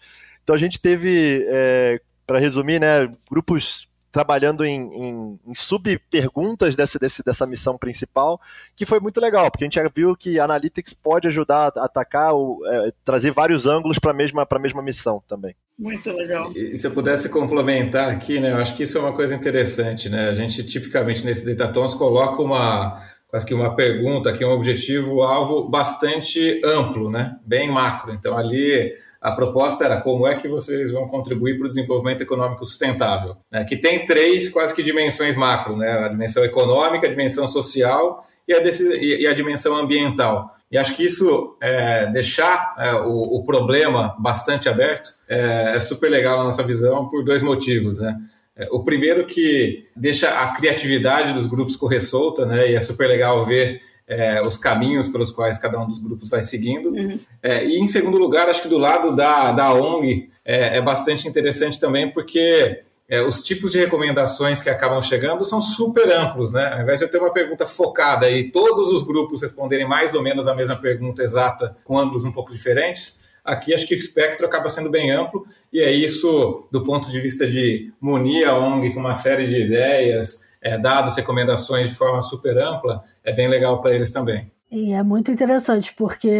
Então 0.43 0.53
a 0.53 0.59
gente 0.59 0.77
teve, 0.77 1.47
é, 1.47 2.01
para 2.25 2.37
resumir, 2.37 2.81
né, 2.81 3.09
grupos 3.31 3.86
trabalhando 4.11 4.65
em, 4.65 4.81
em, 4.93 5.39
em 5.47 5.55
sub-perguntas 5.55 6.75
dessa, 6.75 6.97
dessa 6.99 7.45
missão 7.45 7.77
principal, 7.77 8.39
que 8.75 8.85
foi 8.85 8.99
muito 8.99 9.19
legal, 9.19 9.51
porque 9.51 9.63
a 9.63 9.67
gente 9.67 9.75
já 9.75 9.89
viu 9.93 10.15
que 10.15 10.39
Analytics 10.39 10.93
pode 10.93 11.27
ajudar 11.27 11.71
a 11.75 11.85
atacar, 11.85 12.33
o, 12.33 12.59
é, 12.65 12.91
trazer 13.03 13.31
vários 13.31 13.65
ângulos 13.65 13.99
para 13.99 14.11
a 14.11 14.13
mesma, 14.13 14.47
mesma 14.59 14.81
missão 14.81 15.21
também. 15.27 15.55
Muito 15.77 16.11
legal. 16.11 16.51
E, 16.55 16.75
se 16.75 16.87
eu 16.87 16.91
pudesse 16.91 17.29
complementar 17.29 18.09
aqui, 18.09 18.39
né, 18.39 18.51
eu 18.51 18.57
acho 18.57 18.75
que 18.75 18.83
isso 18.83 18.97
é 18.97 19.01
uma 19.01 19.13
coisa 19.13 19.35
interessante, 19.35 20.09
né? 20.09 20.29
A 20.29 20.33
gente 20.33 20.63
tipicamente 20.63 21.23
nesse 21.23 21.45
Datatons 21.45 21.93
coloca 21.93 22.41
uma 22.41 22.99
quase 23.27 23.45
que 23.45 23.53
uma 23.53 23.75
pergunta, 23.75 24.29
aqui 24.29 24.43
um 24.43 24.51
objetivo 24.51 25.21
alvo 25.21 25.69
bastante 25.69 26.61
amplo, 26.63 27.11
né? 27.11 27.37
Bem 27.45 27.69
macro. 27.69 28.13
Então 28.13 28.37
ali 28.37 28.93
a 29.21 29.31
proposta 29.31 29.85
era 29.85 30.01
como 30.01 30.27
é 30.27 30.35
que 30.35 30.47
vocês 30.47 30.91
vão 30.91 31.07
contribuir 31.07 31.57
para 31.57 31.65
o 31.65 31.69
desenvolvimento 31.69 32.21
econômico 32.21 32.65
sustentável, 32.65 33.35
né? 33.51 33.63
que 33.65 33.75
tem 33.75 34.05
três 34.05 34.49
quase 34.49 34.75
que 34.75 34.83
dimensões 34.83 35.35
macro, 35.35 35.75
né? 35.75 35.91
a 36.05 36.07
dimensão 36.07 36.45
econômica, 36.45 37.07
a 37.07 37.09
dimensão 37.09 37.47
social 37.47 38.25
e 38.47 38.53
a, 38.53 38.61
e 38.61 39.27
a 39.27 39.33
dimensão 39.33 39.75
ambiental. 39.75 40.55
E 40.71 40.77
acho 40.77 40.95
que 40.95 41.05
isso, 41.05 41.57
é, 41.61 42.07
deixar 42.07 42.75
é, 42.77 42.93
o, 42.93 43.37
o, 43.37 43.43
problema 43.45 44.15
bastante 44.19 44.67
aberto, 44.67 45.09
é, 45.27 45.75
é, 45.75 45.79
super 45.79 46.11
legal 46.11 46.37
na 46.37 46.43
nossa 46.43 46.61
visão 46.61 47.07
por 47.07 47.23
dois 47.23 47.41
motivos. 47.41 47.99
Né? 47.99 48.15
É, 48.55 48.67
o 48.71 48.83
primeiro 48.83 49.25
que 49.25 49.85
deixa 49.95 50.29
a 50.29 50.53
criatividade 50.53 51.33
dos 51.33 51.45
grupos 51.45 51.77
correr 51.77 52.01
solta, 52.01 52.45
né? 52.45 52.69
e 52.69 52.75
é 52.75 52.81
super 52.81 53.07
legal 53.07 53.45
ver 53.45 53.81
é, 54.07 54.41
os 54.41 54.57
caminhos 54.57 55.09
pelos 55.09 55.31
quais 55.31 55.57
cada 55.57 55.79
um 55.79 55.87
dos 55.87 55.99
grupos 55.99 56.29
vai 56.29 56.41
seguindo. 56.41 56.89
Uhum. 56.89 57.19
É, 57.43 57.65
e, 57.65 57.77
em 57.77 57.87
segundo 57.87 58.17
lugar, 58.17 58.47
acho 58.47 58.61
que 58.61 58.69
do 58.69 58.77
lado 58.77 59.15
da, 59.15 59.51
da 59.51 59.73
ONG 59.73 60.29
é, 60.45 60.77
é 60.77 60.81
bastante 60.81 61.27
interessante 61.27 61.79
também, 61.79 62.09
porque 62.09 62.79
é, 63.09 63.21
os 63.21 63.43
tipos 63.43 63.71
de 63.71 63.79
recomendações 63.79 64.61
que 64.61 64.69
acabam 64.69 65.01
chegando 65.01 65.43
são 65.43 65.61
super 65.61 66.09
amplos, 66.11 66.53
né? 66.53 66.73
Ao 66.73 66.81
invés 66.81 66.99
de 66.99 67.05
eu 67.05 67.09
ter 67.09 67.17
uma 67.17 67.31
pergunta 67.31 67.65
focada 67.65 68.29
e 68.29 68.49
todos 68.49 68.89
os 68.89 69.03
grupos 69.03 69.41
responderem 69.41 69.87
mais 69.87 70.13
ou 70.13 70.21
menos 70.21 70.47
a 70.47 70.55
mesma 70.55 70.75
pergunta 70.75 71.21
exata, 71.21 71.75
com 71.83 71.97
ângulos 71.97 72.23
um 72.25 72.31
pouco 72.31 72.51
diferentes, 72.51 73.17
aqui 73.43 73.73
acho 73.73 73.87
que 73.87 73.93
o 73.93 73.97
espectro 73.97 74.45
acaba 74.45 74.69
sendo 74.69 74.89
bem 74.89 75.09
amplo, 75.11 75.45
e 75.71 75.79
é 75.79 75.89
isso, 75.89 76.67
do 76.69 76.83
ponto 76.83 77.09
de 77.09 77.19
vista 77.19 77.47
de 77.47 77.93
munir 77.99 78.47
a 78.47 78.57
ONG 78.57 78.93
com 78.93 78.99
uma 78.99 79.13
série 79.13 79.47
de 79.47 79.61
ideias, 79.61 80.45
é, 80.61 80.77
dados, 80.77 81.15
recomendações 81.15 81.87
de 81.89 81.95
forma 81.95 82.21
super 82.21 82.57
ampla, 82.57 83.03
é 83.27 83.33
bem 83.33 83.49
legal 83.49 83.81
para 83.81 83.93
eles 83.93 84.11
também. 84.11 84.49
E 84.71 84.93
é 84.93 85.03
muito 85.03 85.31
interessante, 85.31 85.93
porque 85.93 86.39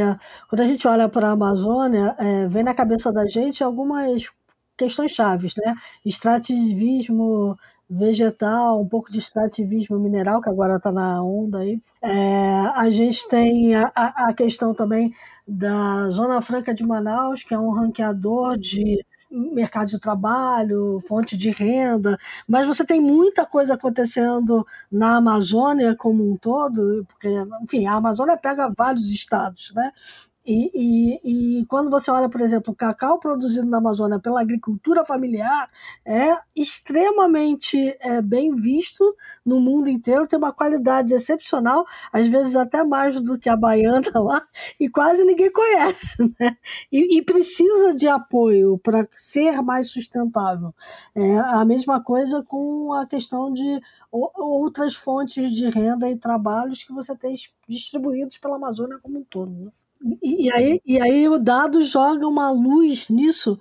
quando 0.50 0.62
a 0.62 0.65
gente 0.65 0.88
olha 0.88 1.08
para 1.08 1.30
a 1.30 1.32
Amazônia, 1.32 2.15
é, 2.17 2.47
vem 2.47 2.63
na 2.63 2.73
cabeça 2.73 3.12
da 3.12 3.28
gente 3.28 3.63
algumas 3.63 4.23
questões 4.78 5.12
chaves, 5.12 5.54
né? 5.58 5.76
Extrativismo 6.06 7.58
vegetal, 7.89 8.82
um 8.82 8.88
pouco 8.88 9.12
de 9.12 9.19
extrativismo 9.19 9.97
mineral, 9.97 10.41
que 10.41 10.50
agora 10.50 10.76
está 10.76 10.91
na 10.91 11.21
onda 11.23 11.60
aí. 11.60 11.82
É, 12.02 12.60
a 12.76 12.89
gente 12.89 13.28
tem 13.30 13.76
a, 13.76 13.91
a, 13.95 14.34
questão 14.34 14.73
também 14.73 15.12
da 15.47 16.10
Zona 16.10 16.41
Franca 16.41 16.73
de 16.73 16.86
Manaus, 16.86 17.43
que 17.43 17.54
é 17.54 17.60
um 17.60 17.71
ranqueador 17.71 18.58
de 18.58 19.06
mercado 19.29 19.87
de 19.89 19.99
trabalho, 19.99 20.99
fonte 21.07 21.35
de 21.37 21.49
renda, 21.49 22.17
mas 22.47 22.65
você 22.67 22.85
tem 22.85 23.01
muita 23.01 23.45
coisa 23.45 23.73
acontecendo 23.73 24.65
na 24.91 25.17
Amazônia 25.17 25.95
como 25.95 26.29
um 26.31 26.37
todo, 26.37 27.05
porque, 27.07 27.29
enfim, 27.61 27.85
a 27.85 27.93
Amazônia 27.95 28.37
pega 28.37 28.69
vários 28.75 29.09
estados, 29.09 29.71
né? 29.75 29.91
E, 30.47 30.71
e, 30.73 31.60
e, 31.60 31.65
quando 31.65 31.89
você 31.89 32.10
olha, 32.10 32.29
por 32.29 32.39
exemplo, 32.39 32.71
o 32.71 32.75
cacau 32.75 33.19
produzido 33.19 33.67
na 33.67 33.79
Amazônia 33.79 34.17
pela 34.17 34.39
agricultura 34.39 35.03
familiar, 35.03 35.69
é 36.05 36.38
extremamente 36.55 37.77
é, 37.99 38.21
bem 38.21 38.55
visto 38.55 39.13
no 39.45 39.60
mundo 39.60 39.89
inteiro, 39.89 40.25
tem 40.25 40.39
uma 40.39 40.53
qualidade 40.53 41.13
excepcional, 41.13 41.86
às 42.13 42.29
vezes 42.29 42.55
até 42.55 42.81
mais 42.81 43.19
do 43.19 43.38
que 43.38 43.49
a 43.49 43.57
baiana 43.57 44.10
lá, 44.15 44.41
e 44.79 44.88
quase 44.89 45.25
ninguém 45.25 45.51
conhece. 45.51 46.15
Né? 46.39 46.55
E, 46.91 47.17
e 47.17 47.21
precisa 47.23 47.95
de 47.95 48.07
apoio 48.07 48.77
para 48.77 49.07
ser 49.15 49.62
mais 49.62 49.89
sustentável. 49.89 50.73
É 51.15 51.38
a 51.39 51.65
mesma 51.65 52.03
coisa 52.03 52.43
com 52.43 52.93
a 52.93 53.05
questão 53.07 53.51
de 53.51 53.81
outras 54.12 54.95
fontes 54.95 55.51
de 55.51 55.69
renda 55.69 56.10
e 56.10 56.15
trabalhos 56.15 56.83
que 56.83 56.93
você 56.93 57.15
tem 57.15 57.33
distribuídos 57.67 58.38
pela 58.38 58.57
Amazônia 58.57 58.99
como 59.01 59.19
um 59.19 59.23
todo. 59.23 59.51
Né? 59.51 59.71
E, 60.21 60.51
aí, 60.51 60.81
e 60.86 61.01
aí 61.01 61.27
o 61.27 61.39
dado 61.39 61.83
joga 61.83 62.27
uma 62.27 62.49
luz 62.51 63.10
nisso 63.10 63.57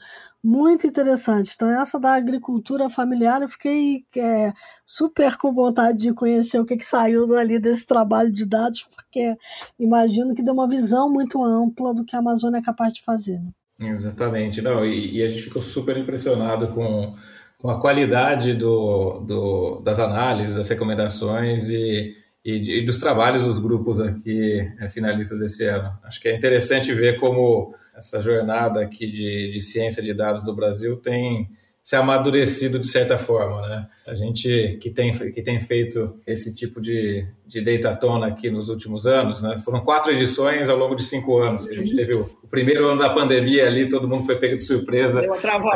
muito 0.47 0.87
interessante. 0.87 1.53
Então, 1.57 1.69
essa 1.69 1.99
da 1.99 2.15
agricultura 2.15 2.89
familiar, 2.89 3.43
eu 3.43 3.49
fiquei 3.49 4.05
é, 4.17 4.53
super 4.85 5.37
com 5.37 5.53
vontade 5.53 5.99
de 5.99 6.15
conhecer 6.15 6.61
o 6.61 6.65
que, 6.65 6.77
que 6.77 6.85
saiu 6.85 7.35
ali 7.37 7.59
desse 7.59 7.85
trabalho 7.85 8.31
de 8.31 8.47
dados, 8.47 8.89
porque 8.95 9.37
imagino 9.77 10.35
que 10.35 10.45
deu 10.45 10.55
uma 10.55 10.69
visão 10.69 11.13
muito 11.13 11.43
ampla 11.43 11.93
do 11.93 12.05
que 12.05 12.15
a 12.15 12.21
Amazônia 12.21 12.59
é 12.59 12.63
capaz 12.63 12.95
de 12.95 13.03
fazer. 13.03 13.41
Né? 13.41 13.91
Exatamente. 13.91 14.63
Não, 14.63 14.85
e, 14.87 15.17
e, 15.17 15.23
a 15.23 15.29
gente 15.29 15.43
ficou 15.43 15.61
super 15.61 15.97
impressionado 15.97 16.69
com, 16.69 17.17
com 17.59 17.69
a 17.69 17.81
qualidade 17.81 18.55
do, 18.55 19.21
do, 19.27 19.81
das 19.81 19.99
análises, 19.99 20.55
das 20.55 20.69
recomendações 20.69 21.69
e 21.69 22.15
e, 22.47 22.79
e 22.79 22.85
dos 22.85 23.01
trabalhos 23.01 23.43
dos 23.43 23.59
grupos 23.59 24.01
aqui 24.01 24.65
é, 24.79 24.89
finalistas 24.89 25.41
desse 25.41 25.65
ano. 25.65 25.89
Acho 26.05 26.21
que 26.21 26.29
é 26.29 26.37
interessante 26.37 26.93
ver 26.93 27.19
como 27.19 27.75
essa 27.97 28.23
jornada 28.23 28.81
aqui 28.81 29.11
de, 29.11 29.51
de 29.51 29.61
ciência 29.61 30.01
de 30.01 30.15
dados 30.15 30.45
do 30.45 30.55
Brasil 30.55 30.97
tem 30.97 31.51
se 31.83 31.95
amadurecido 31.95 32.81
de 32.81 32.89
certa 32.89 33.17
forma, 33.17 33.67
né? 33.69 33.87
A 34.09 34.15
gente 34.15 34.77
que 34.81 34.91
tem, 34.91 35.13
que 35.13 35.41
tem 35.41 35.61
feito 35.61 36.17
esse 36.27 36.53
tipo 36.53 36.81
de, 36.81 37.25
de 37.47 37.61
datathon 37.61 38.25
aqui 38.25 38.51
nos 38.51 38.69
últimos 38.69 39.07
anos, 39.07 39.41
né? 39.41 39.57
Foram 39.65 39.81
quatro 39.81 40.11
edições 40.13 40.69
ao 40.69 40.77
longo 40.77 40.97
de 40.97 41.05
cinco 41.05 41.39
anos. 41.39 41.69
A 41.69 41.75
gente 41.75 41.95
teve 41.95 42.15
o, 42.15 42.29
o 42.43 42.49
primeiro 42.49 42.89
ano 42.89 43.01
da 43.01 43.11
pandemia 43.11 43.67
ali, 43.69 43.89
todo 43.89 44.09
mundo 44.09 44.25
foi 44.25 44.35
pego 44.35 44.57
de 44.57 44.65
surpresa. 44.65 45.21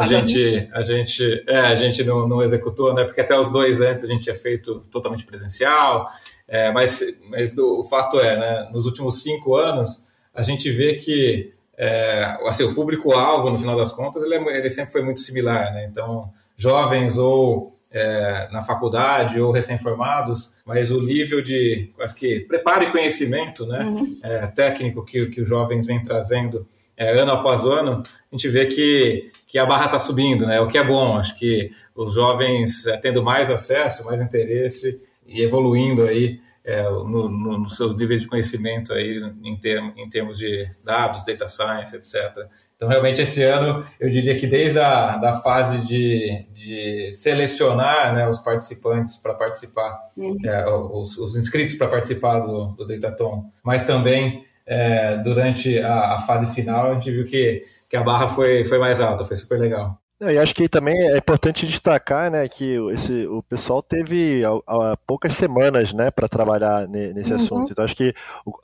a 0.03 0.07
gente, 0.07 0.69
a 0.73 0.83
gente, 0.83 1.45
é, 1.47 1.59
a 1.59 1.75
gente 1.77 2.03
não, 2.03 2.27
não 2.27 2.43
executou, 2.43 2.93
né? 2.93 3.05
Porque 3.05 3.21
até 3.21 3.39
os 3.39 3.51
dois 3.51 3.81
antes 3.81 4.03
a 4.03 4.09
gente 4.09 4.23
tinha 4.23 4.35
feito 4.35 4.81
totalmente 4.91 5.25
presencial. 5.25 6.09
É, 6.51 6.73
mas 6.73 7.01
mas 7.31 7.55
do, 7.55 7.81
o 7.81 7.85
fato 7.85 8.19
é, 8.19 8.37
né, 8.37 8.69
nos 8.73 8.85
últimos 8.85 9.23
cinco 9.23 9.55
anos, 9.55 10.05
a 10.35 10.43
gente 10.43 10.71
vê 10.71 10.97
que 10.97 11.53
é, 11.79 12.37
assim, 12.45 12.65
o 12.65 12.75
público-alvo, 12.75 13.49
no 13.49 13.59
final 13.59 13.75
das 13.75 13.91
contas, 13.91 14.23
ele, 14.23 14.35
é, 14.35 14.59
ele, 14.59 14.69
sempre 14.69 14.93
foi 14.93 15.03
muito 15.03 15.21
similar. 15.21 15.73
Né? 15.73 15.87
Então, 15.91 16.31
jovens 16.55 17.17
ou 17.17 17.79
é, 17.91 18.49
na 18.53 18.63
faculdade 18.63 19.41
ou 19.41 19.51
recém-formados, 19.51 20.55
mas 20.67 20.91
o 20.91 21.01
nível 21.01 21.41
de 21.41 21.91
acho 22.01 22.15
que 22.15 22.41
preparo 22.41 22.85
e 22.85 22.93
conhecimento 22.93 23.65
né, 23.65 23.81
uhum. 23.83 24.19
É, 24.23 24.47
técnico 24.49 25.05
que, 25.05 25.27
que 25.27 25.41
os 25.41 25.49
jovens 25.49 25.87
vêm 25.87 26.05
trazendo 26.05 26.67
é, 26.97 27.19
ano 27.19 27.33
após 27.33 27.65
ano, 27.65 28.03
a 28.31 28.37
gente 28.37 28.47
vê 28.49 28.67
que, 28.67 29.31
que 29.49 29.59
a 29.59 29.65
barra 29.65 29.87
está 29.87 29.99
subindo, 29.99 30.47
né? 30.47 30.61
o 30.61 30.69
que 30.69 30.77
é 30.77 30.85
bom. 30.85 31.17
Acho 31.17 31.35
que 31.39 31.73
os 31.95 32.15
jovens 32.15 32.87
é, 32.87 32.99
tendo 32.99 33.23
mais 33.23 33.51
acesso, 33.51 34.05
mais 34.05 34.21
interesse, 34.21 35.01
e 35.31 35.43
evoluindo 35.43 36.05
aí 36.05 36.41
é, 36.65 36.83
no, 36.83 37.29
no, 37.29 37.59
nos 37.59 37.77
seus 37.77 37.97
níveis 37.97 38.21
de 38.21 38.27
conhecimento 38.27 38.93
aí 38.93 39.19
em, 39.43 39.57
term, 39.57 39.93
em 39.97 40.09
termos 40.09 40.37
de 40.37 40.67
dados, 40.85 41.25
data 41.25 41.49
science, 41.49 41.97
etc. 41.97 42.47
Então, 42.77 42.89
realmente, 42.89 43.21
esse 43.21 43.43
ano, 43.43 43.85
eu 43.99 44.09
diria 44.09 44.39
que 44.39 44.47
desde 44.47 44.79
a 44.79 45.17
da 45.19 45.37
fase 45.37 45.79
de, 45.87 46.39
de 46.55 47.13
selecionar 47.15 48.15
né, 48.15 48.29
os 48.29 48.39
participantes 48.39 49.17
para 49.19 49.35
participar, 49.35 49.99
uhum. 50.17 50.39
é, 50.45 50.67
os, 50.67 51.17
os, 51.19 51.37
inscritos 51.37 51.77
para 51.77 51.89
participar 51.89 52.41
do, 52.41 52.69
do 52.69 52.87
Dataton, 52.87 53.51
mas 53.63 53.85
também 53.85 54.45
é, 54.67 55.17
durante 55.19 55.79
a, 55.79 56.15
a, 56.15 56.21
fase 56.21 56.55
final, 56.55 56.91
a 56.91 56.95
gente 56.95 57.11
viu 57.11 57.27
que, 57.27 57.65
que 57.89 57.97
a 57.97 58.03
barra 58.03 58.29
foi, 58.29 58.65
foi 58.65 58.79
mais 58.79 59.01
alta, 59.01 59.27
foi 59.27 59.37
super 59.37 59.61
legal. 59.61 59.99
E 60.23 60.37
acho 60.37 60.55
que 60.55 60.69
também 60.69 60.95
é 60.95 61.17
importante 61.17 61.67
destacar, 61.67 62.31
né, 62.31 62.47
que 62.47 62.77
esse, 62.93 63.27
o 63.27 63.43
pessoal 63.43 63.83
teve 63.83 64.43
há, 64.45 64.95
poucas 65.07 65.35
semanas, 65.35 65.95
né, 65.95 66.11
para 66.11 66.29
trabalhar 66.29 66.87
nesse 66.87 67.31
uhum. 67.31 67.37
assunto. 67.37 67.73
Então 67.73 67.83
acho 67.83 67.97
que 67.97 68.15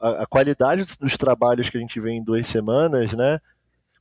a, 0.01 0.25
a, 0.25 0.27
qualidade 0.27 0.85
dos 1.01 1.17
trabalhos 1.17 1.71
que 1.71 1.79
a 1.79 1.81
gente 1.81 1.99
vê 1.99 2.11
em 2.11 2.23
duas 2.23 2.47
semanas, 2.47 3.15
né, 3.15 3.41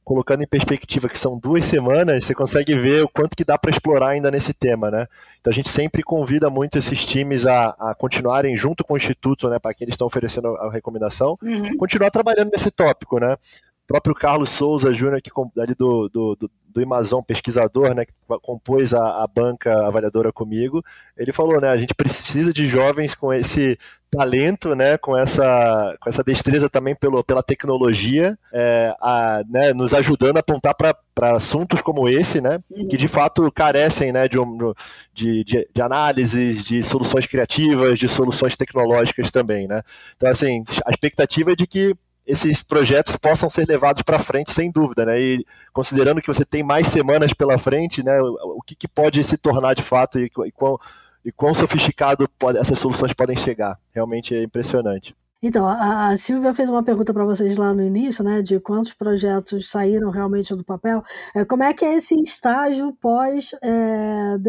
colocando 0.03 0.43
em 0.43 0.47
perspectiva 0.47 1.07
que 1.07 1.17
são 1.17 1.39
duas 1.39 1.65
semanas, 1.65 2.25
você 2.25 2.35
consegue 2.35 2.77
ver 2.77 3.03
o 3.03 3.09
quanto 3.09 3.37
que 3.37 3.45
dá 3.45 3.57
para 3.57 3.71
explorar 3.71 4.09
ainda 4.09 4.29
nesse 4.29 4.53
tema, 4.53 4.91
né? 4.91 5.07
Então 5.39 5.49
a 5.49 5.53
gente 5.53 5.69
sempre 5.69 6.03
convida 6.03 6.49
muito 6.49 6.77
esses 6.77 7.05
times 7.05 7.45
a, 7.47 7.69
a 7.79 7.95
continuarem 7.97 8.55
junto 8.57 8.83
com 8.83 8.93
o 8.93 8.97
instituto, 8.97 9.49
né, 9.49 9.59
para 9.59 9.73
quem 9.73 9.85
eles 9.85 9.95
estão 9.95 10.07
oferecendo 10.07 10.49
a 10.57 10.69
recomendação, 10.69 11.37
uhum. 11.41 11.77
continuar 11.77 12.11
trabalhando 12.11 12.51
nesse 12.51 12.69
tópico, 12.69 13.17
né? 13.17 13.37
O 13.85 13.87
próprio 13.87 14.15
Carlos 14.15 14.49
Souza 14.49 14.93
Júnior, 14.93 15.21
que 15.21 15.31
ali 15.57 15.75
do, 15.75 16.09
do, 16.09 16.35
do 16.35 16.51
do 16.75 16.83
Amazon, 16.83 17.21
pesquisador, 17.21 17.95
né, 17.95 18.03
que 18.05 18.13
compôs 18.41 18.93
a, 18.93 19.23
a, 19.23 19.27
banca 19.27 19.87
avaliadora 19.87 20.31
comigo, 20.31 20.83
ele 21.15 21.31
falou, 21.31 21.61
né, 21.61 21.69
a 21.69 21.77
gente 21.77 21.95
precisa 21.95 22.51
de 22.51 22.67
jovens 22.67 23.15
com 23.15 23.33
esse 23.33 23.79
talento, 24.11 24.75
né, 24.75 24.97
com 24.97 25.17
essa, 25.17 25.95
com 26.01 26.09
essa 26.09 26.23
destreza 26.23 26.69
também 26.69 26.93
pelo, 26.93 27.23
pela 27.23 27.41
tecnologia, 27.41 28.37
é, 28.51 28.93
a, 29.01 29.41
né, 29.49 29.73
nos 29.73 29.93
ajudando 29.93 30.37
a 30.37 30.41
apontar 30.41 30.75
para 30.75 31.31
assuntos 31.31 31.81
como 31.81 32.09
esse, 32.09 32.41
né, 32.41 32.59
uhum. 32.69 32.87
que 32.89 32.97
de 32.97 33.07
fato 33.07 33.49
carecem, 33.51 34.11
né, 34.11 34.27
de, 34.27 34.37
um, 34.37 34.73
de, 35.13 35.45
de, 35.45 35.69
de 35.73 35.81
análises, 35.81 36.63
de 36.63 36.83
soluções 36.83 37.25
criativas, 37.25 37.97
de 37.97 38.09
soluções 38.09 38.57
tecnológicas 38.57 39.31
também, 39.31 39.65
né. 39.65 39.81
Então, 40.17 40.29
assim, 40.29 40.61
a 40.85 40.91
expectativa 40.91 41.53
é 41.53 41.55
de 41.55 41.65
que 41.65 41.95
esses 42.25 42.63
projetos 42.63 43.15
possam 43.17 43.49
ser 43.49 43.67
levados 43.67 44.01
para 44.01 44.17
frente 44.17 44.51
sem 44.51 44.71
dúvida, 44.71 45.05
né? 45.05 45.19
E 45.19 45.45
considerando 45.71 46.21
que 46.21 46.27
você 46.27 46.43
tem 46.43 46.63
mais 46.63 46.87
semanas 46.87 47.33
pela 47.33 47.57
frente, 47.57 48.03
né? 48.03 48.19
O 48.21 48.61
que, 48.65 48.75
que 48.75 48.87
pode 48.87 49.23
se 49.23 49.37
tornar 49.37 49.75
de 49.75 49.83
fato 49.83 50.19
e, 50.19 50.25
e, 50.25 50.51
quão, 50.51 50.77
e 51.23 51.31
quão 51.31 51.53
sofisticado 51.53 52.27
pode, 52.39 52.57
essas 52.57 52.79
soluções 52.79 53.13
podem 53.13 53.35
chegar? 53.35 53.77
Realmente 53.93 54.35
é 54.35 54.43
impressionante. 54.43 55.15
Então, 55.47 55.67
a, 55.67 56.17
Silvia 56.17 56.55
fez 56.55 56.67
uma 56.71 56.81
pergunta 56.81 57.13
para 57.13 57.23
vocês 57.23 57.55
lá 57.55 57.71
no 57.71 57.83
início, 57.83 58.23
né, 58.23 58.41
de 58.41 58.59
quantos 58.59 58.93
projetos 58.93 59.69
saíram 59.69 60.09
realmente 60.09 60.55
do 60.55 60.63
papel. 60.63 61.03
É, 61.35 61.45
como 61.45 61.61
é 61.61 61.71
que 61.71 61.85
é 61.85 61.93
esse 61.93 62.15
estágio 62.15 62.91
pós 62.99 63.51
é, 63.61 64.39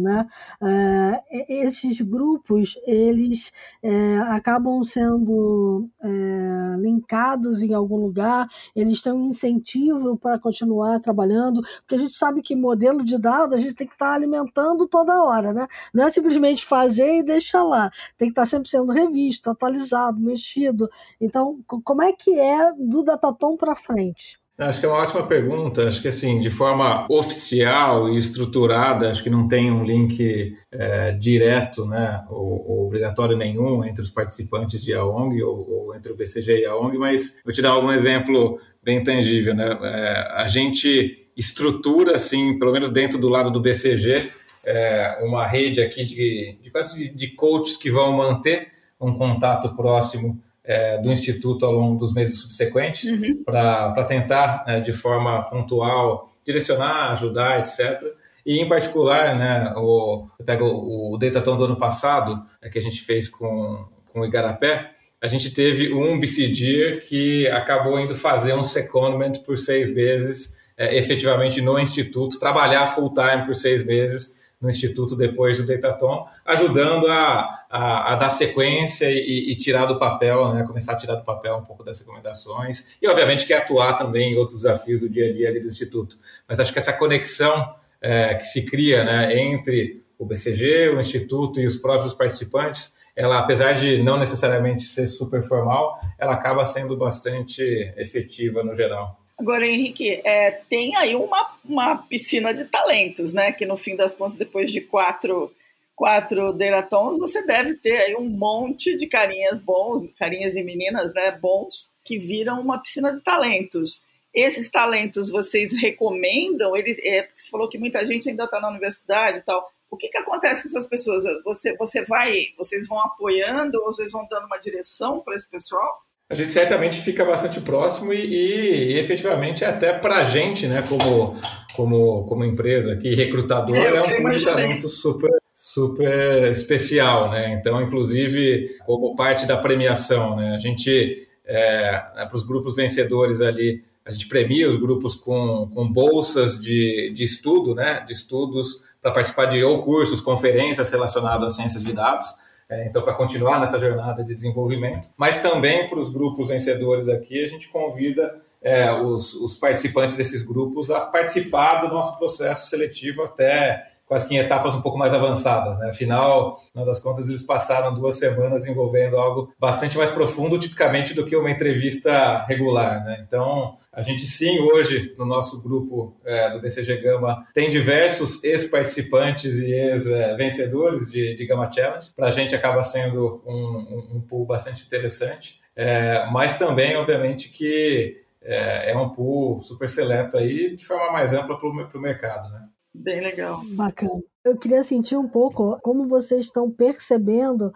né? 0.00 0.28
É, 0.62 1.64
esses 1.66 2.00
grupos, 2.00 2.78
eles 2.86 3.52
é, 3.82 4.18
acabam 4.28 4.84
sendo 4.84 5.88
é, 6.04 6.76
linkados 6.78 7.60
em 7.60 7.74
algum 7.74 7.96
lugar, 7.96 8.46
eles 8.76 9.02
têm 9.02 9.12
um 9.12 9.30
incentivo 9.30 10.16
para 10.16 10.38
continuar 10.38 11.00
trabalhando, 11.00 11.62
porque 11.80 11.96
a 11.96 11.98
gente 11.98 12.14
sabe 12.14 12.42
que 12.42 12.54
modelo 12.54 13.02
de 13.02 13.18
dados 13.18 13.54
a 13.54 13.58
gente 13.58 13.74
tem 13.74 13.88
que 13.88 13.94
estar 13.94 14.10
tá 14.10 14.14
alimentando 14.14 14.86
toda 14.86 15.20
hora, 15.20 15.52
né? 15.52 15.66
Não 15.92 16.04
é 16.04 16.10
simplesmente 16.10 16.64
fazer 16.64 17.18
e 17.18 17.22
deixar 17.24 17.64
lá, 17.64 17.90
tem 18.16 18.28
que 18.28 18.32
estar 18.32 18.42
tá 18.42 18.46
sempre 18.46 18.68
sendo 18.70 18.92
revisto, 18.92 19.50
atualizado, 19.50 20.27
mexido. 20.28 20.88
Então, 21.20 21.58
como 21.66 22.02
é 22.02 22.12
que 22.12 22.38
é 22.38 22.72
do 22.78 23.02
Datatom 23.02 23.56
para 23.56 23.74
frente? 23.74 24.38
Acho 24.58 24.80
que 24.80 24.86
é 24.86 24.88
uma 24.88 24.98
ótima 24.98 25.24
pergunta. 25.24 25.88
Acho 25.88 26.02
que 26.02 26.08
assim, 26.08 26.40
de 26.40 26.50
forma 26.50 27.06
oficial 27.08 28.08
e 28.08 28.16
estruturada, 28.16 29.08
acho 29.08 29.22
que 29.22 29.30
não 29.30 29.46
tem 29.46 29.70
um 29.70 29.84
link 29.84 30.56
é, 30.72 31.12
direto, 31.12 31.86
né, 31.86 32.24
ou, 32.28 32.66
ou, 32.68 32.86
obrigatório 32.86 33.36
nenhum 33.36 33.84
entre 33.84 34.02
os 34.02 34.10
participantes 34.10 34.82
de 34.82 34.92
AONG 34.92 35.40
ou, 35.44 35.70
ou, 35.70 35.94
entre 35.94 36.10
o 36.10 36.16
BCG 36.16 36.62
e 36.62 36.66
a 36.66 36.74
ONG, 36.74 36.98
mas 36.98 37.40
vou 37.44 37.54
te 37.54 37.62
dar 37.62 37.70
algum 37.70 37.92
exemplo 37.92 38.58
bem 38.82 39.04
tangível, 39.04 39.54
né? 39.54 39.78
É, 39.80 40.32
a 40.34 40.48
gente 40.48 41.30
estrutura, 41.36 42.16
assim, 42.16 42.58
pelo 42.58 42.72
menos 42.72 42.90
dentro 42.90 43.16
do 43.16 43.28
lado 43.28 43.52
do 43.52 43.60
BCG, 43.60 44.28
é, 44.66 45.18
uma 45.22 45.46
rede 45.46 45.80
aqui 45.80 46.04
de, 46.04 46.58
de, 46.60 47.08
de 47.10 47.28
coaches 47.28 47.76
que 47.76 47.90
vão 47.92 48.12
manter 48.12 48.77
um 49.00 49.14
contato 49.14 49.74
próximo 49.74 50.40
é, 50.64 50.98
do 50.98 51.10
Instituto 51.10 51.64
ao 51.64 51.72
longo 51.72 51.98
dos 51.98 52.12
meses 52.12 52.38
subsequentes, 52.40 53.10
uhum. 53.10 53.42
para 53.44 54.04
tentar, 54.04 54.64
é, 54.66 54.80
de 54.80 54.92
forma 54.92 55.42
pontual, 55.44 56.30
direcionar, 56.44 57.12
ajudar, 57.12 57.60
etc. 57.60 58.00
E, 58.44 58.60
em 58.60 58.68
particular, 58.68 59.36
né, 59.36 59.72
o, 59.76 60.26
eu 60.38 60.44
pego 60.44 60.64
o, 60.64 61.14
o 61.14 61.18
Dataton 61.18 61.56
do 61.56 61.64
ano 61.64 61.76
passado, 61.76 62.44
é, 62.60 62.68
que 62.68 62.78
a 62.78 62.82
gente 62.82 63.02
fez 63.02 63.28
com, 63.28 63.86
com 64.12 64.20
o 64.20 64.24
Igarapé, 64.26 64.90
a 65.20 65.26
gente 65.26 65.50
teve 65.50 65.92
um 65.92 66.18
BCD 66.20 67.02
que 67.08 67.48
acabou 67.48 67.98
indo 67.98 68.14
fazer 68.14 68.54
um 68.54 68.62
secondment 68.62 69.40
por 69.44 69.58
seis 69.58 69.92
meses, 69.94 70.56
é, 70.76 70.96
efetivamente 70.96 71.60
no 71.60 71.78
Instituto, 71.78 72.38
trabalhar 72.38 72.86
full-time 72.86 73.44
por 73.44 73.54
seis 73.54 73.84
meses, 73.84 74.37
no 74.60 74.68
Instituto 74.68 75.14
depois 75.14 75.56
do 75.56 75.66
Dataton, 75.66 76.26
ajudando 76.44 77.06
a, 77.06 77.64
a, 77.70 78.12
a 78.12 78.16
dar 78.16 78.28
sequência 78.28 79.08
e, 79.10 79.52
e, 79.52 79.56
tirar 79.56 79.86
do 79.86 79.98
papel, 79.98 80.52
né, 80.52 80.64
começar 80.64 80.94
a 80.94 80.96
tirar 80.96 81.14
do 81.14 81.24
papel 81.24 81.56
um 81.56 81.64
pouco 81.64 81.84
das 81.84 82.00
recomendações, 82.00 82.96
e 83.00 83.08
obviamente 83.08 83.46
que 83.46 83.52
atuar 83.52 83.96
também 83.96 84.32
em 84.32 84.36
outros 84.36 84.58
desafios 84.58 85.00
do 85.00 85.08
dia 85.08 85.30
a 85.30 85.32
dia 85.32 85.48
ali 85.48 85.60
do 85.60 85.68
Instituto. 85.68 86.16
Mas 86.48 86.58
acho 86.58 86.72
que 86.72 86.78
essa 86.78 86.92
conexão 86.92 87.72
é, 88.00 88.34
que 88.34 88.44
se 88.44 88.66
cria 88.66 89.04
né, 89.04 89.38
entre 89.38 90.02
o 90.18 90.24
BCG, 90.24 90.88
o 90.88 91.00
Instituto 91.00 91.60
e 91.60 91.66
os 91.66 91.76
próprios 91.76 92.14
participantes, 92.14 92.96
ela, 93.14 93.38
apesar 93.38 93.72
de 93.72 94.02
não 94.02 94.18
necessariamente 94.18 94.84
ser 94.84 95.06
super 95.08 95.42
formal, 95.42 96.00
ela 96.18 96.34
acaba 96.34 96.64
sendo 96.64 96.96
bastante 96.96 97.62
efetiva 97.96 98.62
no 98.62 98.74
geral. 98.74 99.17
Agora, 99.38 99.64
Henrique, 99.64 100.20
é, 100.24 100.50
tem 100.68 100.96
aí 100.96 101.14
uma, 101.14 101.54
uma 101.64 101.96
piscina 101.96 102.52
de 102.52 102.64
talentos, 102.64 103.32
né? 103.32 103.52
Que 103.52 103.64
no 103.64 103.76
fim 103.76 103.94
das 103.94 104.14
contas, 104.16 104.36
depois 104.36 104.72
de 104.72 104.80
quatro, 104.80 105.54
quatro 105.94 106.52
deratons, 106.52 107.18
você 107.20 107.40
deve 107.46 107.74
ter 107.76 107.96
aí 107.98 108.16
um 108.16 108.28
monte 108.28 108.96
de 108.96 109.06
carinhas 109.06 109.60
bons, 109.60 110.10
carinhas 110.18 110.56
e 110.56 110.62
meninas, 110.64 111.14
né? 111.14 111.30
Bons, 111.30 111.92
que 112.04 112.18
viram 112.18 112.60
uma 112.60 112.82
piscina 112.82 113.12
de 113.12 113.20
talentos. 113.22 114.02
Esses 114.34 114.68
talentos 114.70 115.30
vocês 115.30 115.72
recomendam? 115.72 116.76
Eles, 116.76 116.98
é, 117.00 117.28
você 117.36 117.50
falou 117.50 117.68
que 117.68 117.78
muita 117.78 118.04
gente 118.04 118.28
ainda 118.28 118.44
está 118.44 118.60
na 118.60 118.70
universidade 118.70 119.38
e 119.38 119.42
tal. 119.42 119.70
O 119.88 119.96
que, 119.96 120.08
que 120.08 120.18
acontece 120.18 120.62
com 120.64 120.68
essas 120.68 120.86
pessoas? 120.86 121.22
Você, 121.44 121.76
você 121.76 122.04
vai, 122.04 122.46
vocês 122.56 122.88
vão 122.88 122.98
apoiando, 123.00 123.80
vocês 123.84 124.10
vão 124.10 124.26
dando 124.28 124.46
uma 124.46 124.58
direção 124.58 125.20
para 125.20 125.36
esse 125.36 125.48
pessoal? 125.48 126.07
A 126.30 126.34
gente 126.34 126.50
certamente 126.50 127.00
fica 127.00 127.24
bastante 127.24 127.60
próximo 127.60 128.12
e, 128.12 128.18
e, 128.18 128.92
e 128.92 128.98
efetivamente 128.98 129.64
até 129.64 129.92
para 129.92 130.16
a 130.16 130.24
gente, 130.24 130.66
né, 130.66 130.82
como, 130.86 131.36
como, 131.74 132.24
como 132.26 132.44
empresa 132.44 132.92
aqui, 132.92 133.14
recrutador, 133.14 133.76
é, 133.76 133.96
é 133.96 134.02
um 134.02 134.44
talento 134.44 134.88
super, 134.88 135.30
super 135.54 136.50
especial, 136.52 137.30
né? 137.30 137.54
Então, 137.54 137.80
inclusive, 137.80 138.76
como 138.84 139.16
parte 139.16 139.46
da 139.46 139.56
premiação, 139.56 140.36
né, 140.36 140.54
a 140.54 140.58
gente, 140.58 141.26
é, 141.46 141.92
né, 142.14 142.26
para 142.26 142.36
os 142.36 142.42
grupos 142.42 142.76
vencedores 142.76 143.40
ali, 143.40 143.82
a 144.04 144.10
gente 144.10 144.28
premia 144.28 144.68
os 144.68 144.76
grupos 144.76 145.14
com, 145.14 145.70
com 145.74 145.90
bolsas 145.90 146.60
de, 146.60 147.10
de 147.14 147.24
estudo, 147.24 147.74
né, 147.74 148.04
de 148.06 148.12
estudos 148.12 148.82
para 149.00 149.12
participar 149.12 149.46
de 149.46 149.62
ou 149.64 149.82
cursos, 149.82 150.20
conferências 150.20 150.90
relacionadas 150.90 151.54
à 151.54 151.56
ciências 151.56 151.82
de 151.82 151.92
dados, 151.92 152.26
é, 152.70 152.86
então, 152.86 153.00
para 153.02 153.14
continuar 153.14 153.58
nessa 153.58 153.78
jornada 153.78 154.22
de 154.22 154.34
desenvolvimento, 154.34 155.08
mas 155.16 155.40
também 155.40 155.88
para 155.88 155.98
os 155.98 156.10
grupos 156.10 156.48
vencedores 156.48 157.08
aqui, 157.08 157.42
a 157.42 157.48
gente 157.48 157.68
convida 157.68 158.42
é, 158.60 158.92
os, 158.92 159.32
os, 159.34 159.54
participantes 159.54 160.16
desses 160.16 160.42
grupos 160.42 160.90
a 160.90 161.00
participar 161.00 161.76
do 161.76 161.88
nosso 161.88 162.18
processo 162.18 162.68
seletivo 162.68 163.22
até 163.22 163.90
quase 164.08 164.26
que 164.26 164.34
em 164.34 164.38
etapas 164.38 164.74
um 164.74 164.80
pouco 164.80 164.96
mais 164.96 165.12
avançadas. 165.12 165.78
Né? 165.78 165.90
Afinal, 165.90 166.58
no 166.74 166.86
das 166.86 166.98
contas, 166.98 167.28
eles 167.28 167.42
passaram 167.42 167.94
duas 167.94 168.18
semanas 168.18 168.66
envolvendo 168.66 169.18
algo 169.18 169.52
bastante 169.60 169.96
mais 169.98 170.10
profundo, 170.10 170.58
tipicamente, 170.58 171.12
do 171.12 171.26
que 171.26 171.36
uma 171.36 171.50
entrevista 171.50 172.44
regular. 172.46 173.04
Né? 173.04 173.22
Então, 173.26 173.76
a 173.92 174.00
gente 174.00 174.26
sim, 174.26 174.58
hoje, 174.60 175.14
no 175.18 175.26
nosso 175.26 175.62
grupo 175.62 176.16
é, 176.24 176.50
do 176.50 176.60
BCG 176.60 176.96
Gama, 177.02 177.44
tem 177.52 177.68
diversos 177.68 178.42
ex-participantes 178.42 179.60
e 179.60 179.72
ex-vencedores 179.72 181.10
de, 181.10 181.34
de 181.36 181.46
Gama 181.46 181.70
Challenge. 181.70 182.10
Para 182.16 182.28
a 182.28 182.30
gente 182.30 182.54
acaba 182.54 182.82
sendo 182.82 183.42
um, 183.46 183.52
um, 183.52 184.16
um 184.16 184.20
pool 184.20 184.46
bastante 184.46 184.84
interessante, 184.84 185.60
é, 185.76 186.26
mas 186.32 186.58
também, 186.58 186.96
obviamente, 186.96 187.50
que 187.50 188.22
é, 188.42 188.92
é, 188.92 188.96
um 188.96 189.10
pool 189.10 189.60
super 189.60 189.90
seleto 189.90 190.36
aí, 190.36 190.74
de 190.74 190.84
forma 190.84 191.12
mais 191.12 191.32
ampla 191.32 191.58
para 191.58 191.68
o 191.68 192.00
mercado. 192.00 192.48
Né? 192.50 192.67
Bem 192.94 193.20
legal. 193.20 193.62
Bacana. 193.74 194.22
Eu 194.44 194.56
queria 194.56 194.82
sentir 194.82 195.16
um 195.16 195.28
pouco 195.28 195.78
como 195.82 196.08
vocês 196.08 196.46
estão 196.46 196.70
percebendo 196.70 197.72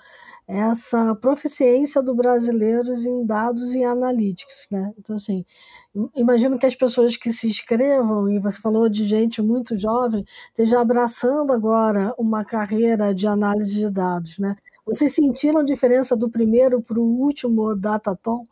essa 0.48 1.14
proficiência 1.14 2.02
do 2.02 2.14
brasileiro 2.14 2.94
em 2.94 3.24
dados 3.24 3.74
e 3.74 3.84
analíticos, 3.84 4.66
né? 4.70 4.92
Então, 4.98 5.16
assim, 5.16 5.44
imagino 6.16 6.58
que 6.58 6.66
as 6.66 6.74
pessoas 6.74 7.16
que 7.16 7.32
se 7.32 7.46
inscrevam, 7.46 8.28
e 8.30 8.38
você 8.38 8.60
falou 8.60 8.88
de 8.88 9.04
gente 9.04 9.40
muito 9.40 9.76
jovem, 9.76 10.24
esteja 10.48 10.80
abraçando 10.80 11.52
agora 11.52 12.14
uma 12.18 12.44
carreira 12.44 13.14
de 13.14 13.26
análise 13.26 13.74
de 13.78 13.90
dados, 13.90 14.38
né? 14.38 14.56
Vocês 14.84 15.14
sentiram 15.14 15.64
diferença 15.64 16.16
do 16.16 16.28
primeiro 16.28 16.82
para 16.82 16.98
o 16.98 17.04
último 17.04 17.74
Dataton? 17.76 18.42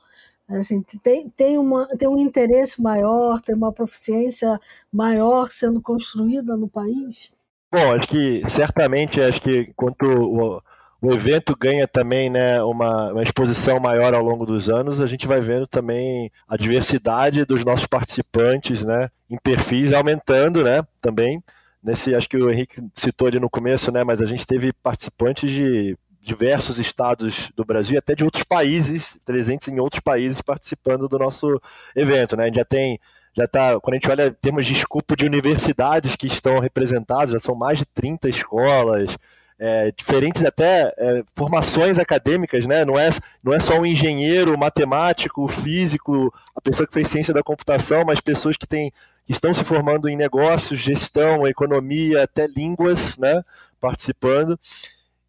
Assim, 0.50 0.82
tem, 1.02 1.28
tem, 1.30 1.58
uma, 1.58 1.86
tem 1.96 2.08
um 2.08 2.18
interesse 2.18 2.82
maior, 2.82 3.40
tem 3.40 3.54
uma 3.54 3.72
proficiência 3.72 4.58
maior 4.92 5.50
sendo 5.50 5.80
construída 5.80 6.56
no 6.56 6.68
país? 6.68 7.30
Bom, 7.72 7.92
acho 7.92 8.08
que 8.08 8.42
certamente, 8.50 9.20
acho 9.20 9.40
que 9.40 9.72
quanto 9.76 10.04
o, 10.04 10.60
o 11.00 11.14
evento 11.14 11.56
ganha 11.56 11.86
também 11.86 12.28
né, 12.28 12.60
uma, 12.62 13.12
uma, 13.12 13.22
exposição 13.22 13.78
maior 13.78 14.12
ao 14.12 14.24
longo 14.24 14.44
dos 14.44 14.68
anos, 14.68 15.00
a 15.00 15.06
gente 15.06 15.24
vai 15.26 15.40
vendo 15.40 15.68
também 15.68 16.32
a 16.48 16.56
diversidade 16.56 17.44
dos 17.44 17.64
nossos 17.64 17.86
participantes 17.86 18.84
né, 18.84 19.08
em 19.30 19.38
perfis 19.38 19.92
aumentando 19.92 20.64
né, 20.64 20.82
também. 21.00 21.40
Nesse, 21.82 22.12
acho 22.12 22.28
que 22.28 22.36
o 22.36 22.50
Henrique 22.50 22.82
citou 22.94 23.28
ali 23.28 23.38
no 23.38 23.48
começo, 23.48 23.92
né, 23.92 24.02
mas 24.02 24.20
a 24.20 24.26
gente 24.26 24.44
teve 24.44 24.72
participantes 24.72 25.48
de 25.48 25.96
diversos 26.20 26.78
estados 26.78 27.50
do 27.56 27.64
Brasil 27.64 27.94
e 27.94 27.98
até 27.98 28.14
de 28.14 28.24
outros 28.24 28.44
países, 28.44 29.18
presentes 29.24 29.68
em 29.68 29.80
outros 29.80 30.00
países 30.00 30.42
participando 30.42 31.08
do 31.08 31.18
nosso 31.18 31.60
evento. 31.96 32.36
Né? 32.36 32.44
A 32.44 32.46
gente 32.46 32.56
já 32.56 32.64
tem 32.64 33.00
já 33.32 33.44
está, 33.44 33.78
quando 33.80 33.94
a 33.94 33.96
gente 33.96 34.10
olha 34.10 34.26
em 34.26 34.32
termos 34.32 34.66
de 34.66 34.72
escopo 34.72 35.14
de 35.14 35.24
universidades 35.24 36.16
que 36.16 36.26
estão 36.26 36.58
representadas, 36.58 37.30
já 37.30 37.38
são 37.38 37.54
mais 37.54 37.78
de 37.78 37.86
30 37.86 38.28
escolas, 38.28 39.16
é, 39.60 39.92
diferentes 39.92 40.42
até 40.42 40.92
é, 40.96 41.22
formações 41.36 41.98
acadêmicas, 41.98 42.66
né? 42.66 42.84
Não 42.84 42.98
é, 42.98 43.10
não 43.44 43.52
é 43.52 43.60
só 43.60 43.78
um 43.78 43.84
engenheiro, 43.84 44.58
matemático, 44.58 45.46
físico, 45.46 46.32
a 46.56 46.60
pessoa 46.60 46.86
que 46.86 46.94
fez 46.94 47.08
ciência 47.08 47.34
da 47.34 47.42
computação, 47.42 48.02
mas 48.04 48.20
pessoas 48.20 48.56
que, 48.56 48.66
têm, 48.66 48.90
estão 49.28 49.52
se 49.52 49.62
formando 49.62 50.08
em 50.08 50.16
negócios, 50.16 50.80
gestão, 50.80 51.46
economia, 51.46 52.22
até 52.24 52.46
línguas, 52.46 53.18
né? 53.18 53.42
Participando. 53.78 54.58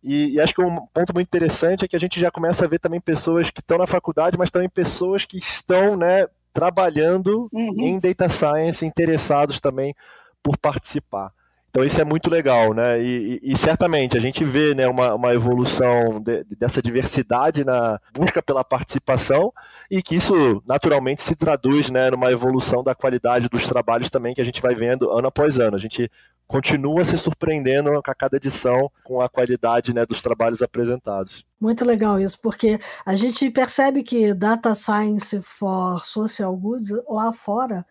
E, 0.04 0.36
e, 0.36 0.40
acho 0.40 0.54
que 0.54 0.62
um 0.62 0.76
ponto 0.88 1.14
muito 1.14 1.28
interessante 1.28 1.86
é 1.86 1.88
que 1.88 1.96
a 1.96 2.00
gente 2.00 2.20
já 2.20 2.32
começa 2.32 2.66
a 2.66 2.68
ver 2.68 2.80
também 2.80 3.00
pessoas 3.00 3.52
que 3.52 3.60
estão 3.60 3.78
na 3.78 3.86
faculdade, 3.86 4.38
mas 4.38 4.50
também 4.50 4.68
pessoas 4.68 5.26
que 5.26 5.38
estão 5.38 5.96
né, 5.96 6.26
trabalhando 6.52 7.48
uhum. 7.52 7.76
em 7.84 8.00
data 8.00 8.28
science, 8.28 8.86
interessados 8.86 9.60
também 9.60 9.94
por 10.42 10.58
participar. 10.58 11.32
Então 11.72 11.86
isso 11.86 12.02
é 12.02 12.04
muito 12.04 12.30
legal, 12.30 12.74
né? 12.74 13.02
E, 13.02 13.40
e, 13.42 13.54
e 13.54 13.58
certamente 13.58 14.18
a 14.18 14.20
gente 14.20 14.44
vê 14.44 14.76
né, 14.76 14.88
uma, 14.88 15.16
uma 15.16 15.34
evolução 15.34 16.20
de, 16.20 16.44
dessa 16.60 16.82
diversidade 16.82 17.64
na 17.64 17.98
busca 18.14 18.44
pela 18.44 18.62
participação 18.62 19.54
e 19.90 20.02
que 20.02 20.14
isso 20.14 20.62
naturalmente 20.68 21.24
se 21.24 21.34
traduz 21.34 21.90
né, 21.90 22.12
numa 22.12 22.30
evolução 22.30 22.84
da 22.84 22.94
qualidade 22.94 23.48
dos 23.48 23.66
trabalhos 23.66 24.10
também 24.10 24.34
que 24.34 24.42
a 24.42 24.46
gente 24.46 24.62
vai 24.62 24.76
vendo 24.76 25.10
ano 25.10 25.30
após 25.30 25.60
ano. 25.60 25.78
A 25.78 25.80
gente 25.80 26.12
continua 26.46 27.06
se 27.06 27.18
surpreendendo 27.18 27.90
a 27.96 28.02
cada 28.14 28.36
edição 28.36 28.92
com 29.06 29.22
a 29.22 29.30
qualidade 29.30 29.94
né, 29.94 30.06
dos 30.06 30.22
trabalhos 30.22 30.62
apresentados. 30.62 31.46
Muito 31.58 31.86
legal 31.86 32.20
isso, 32.20 32.38
porque 32.42 32.78
a 33.06 33.16
gente 33.16 33.50
percebe 33.50 34.04
que 34.04 34.34
Data 34.34 34.76
Science 34.76 35.42
for 35.42 36.06
Social 36.06 36.54
Good 36.58 36.92
lá 37.08 37.32
fora 37.32 37.86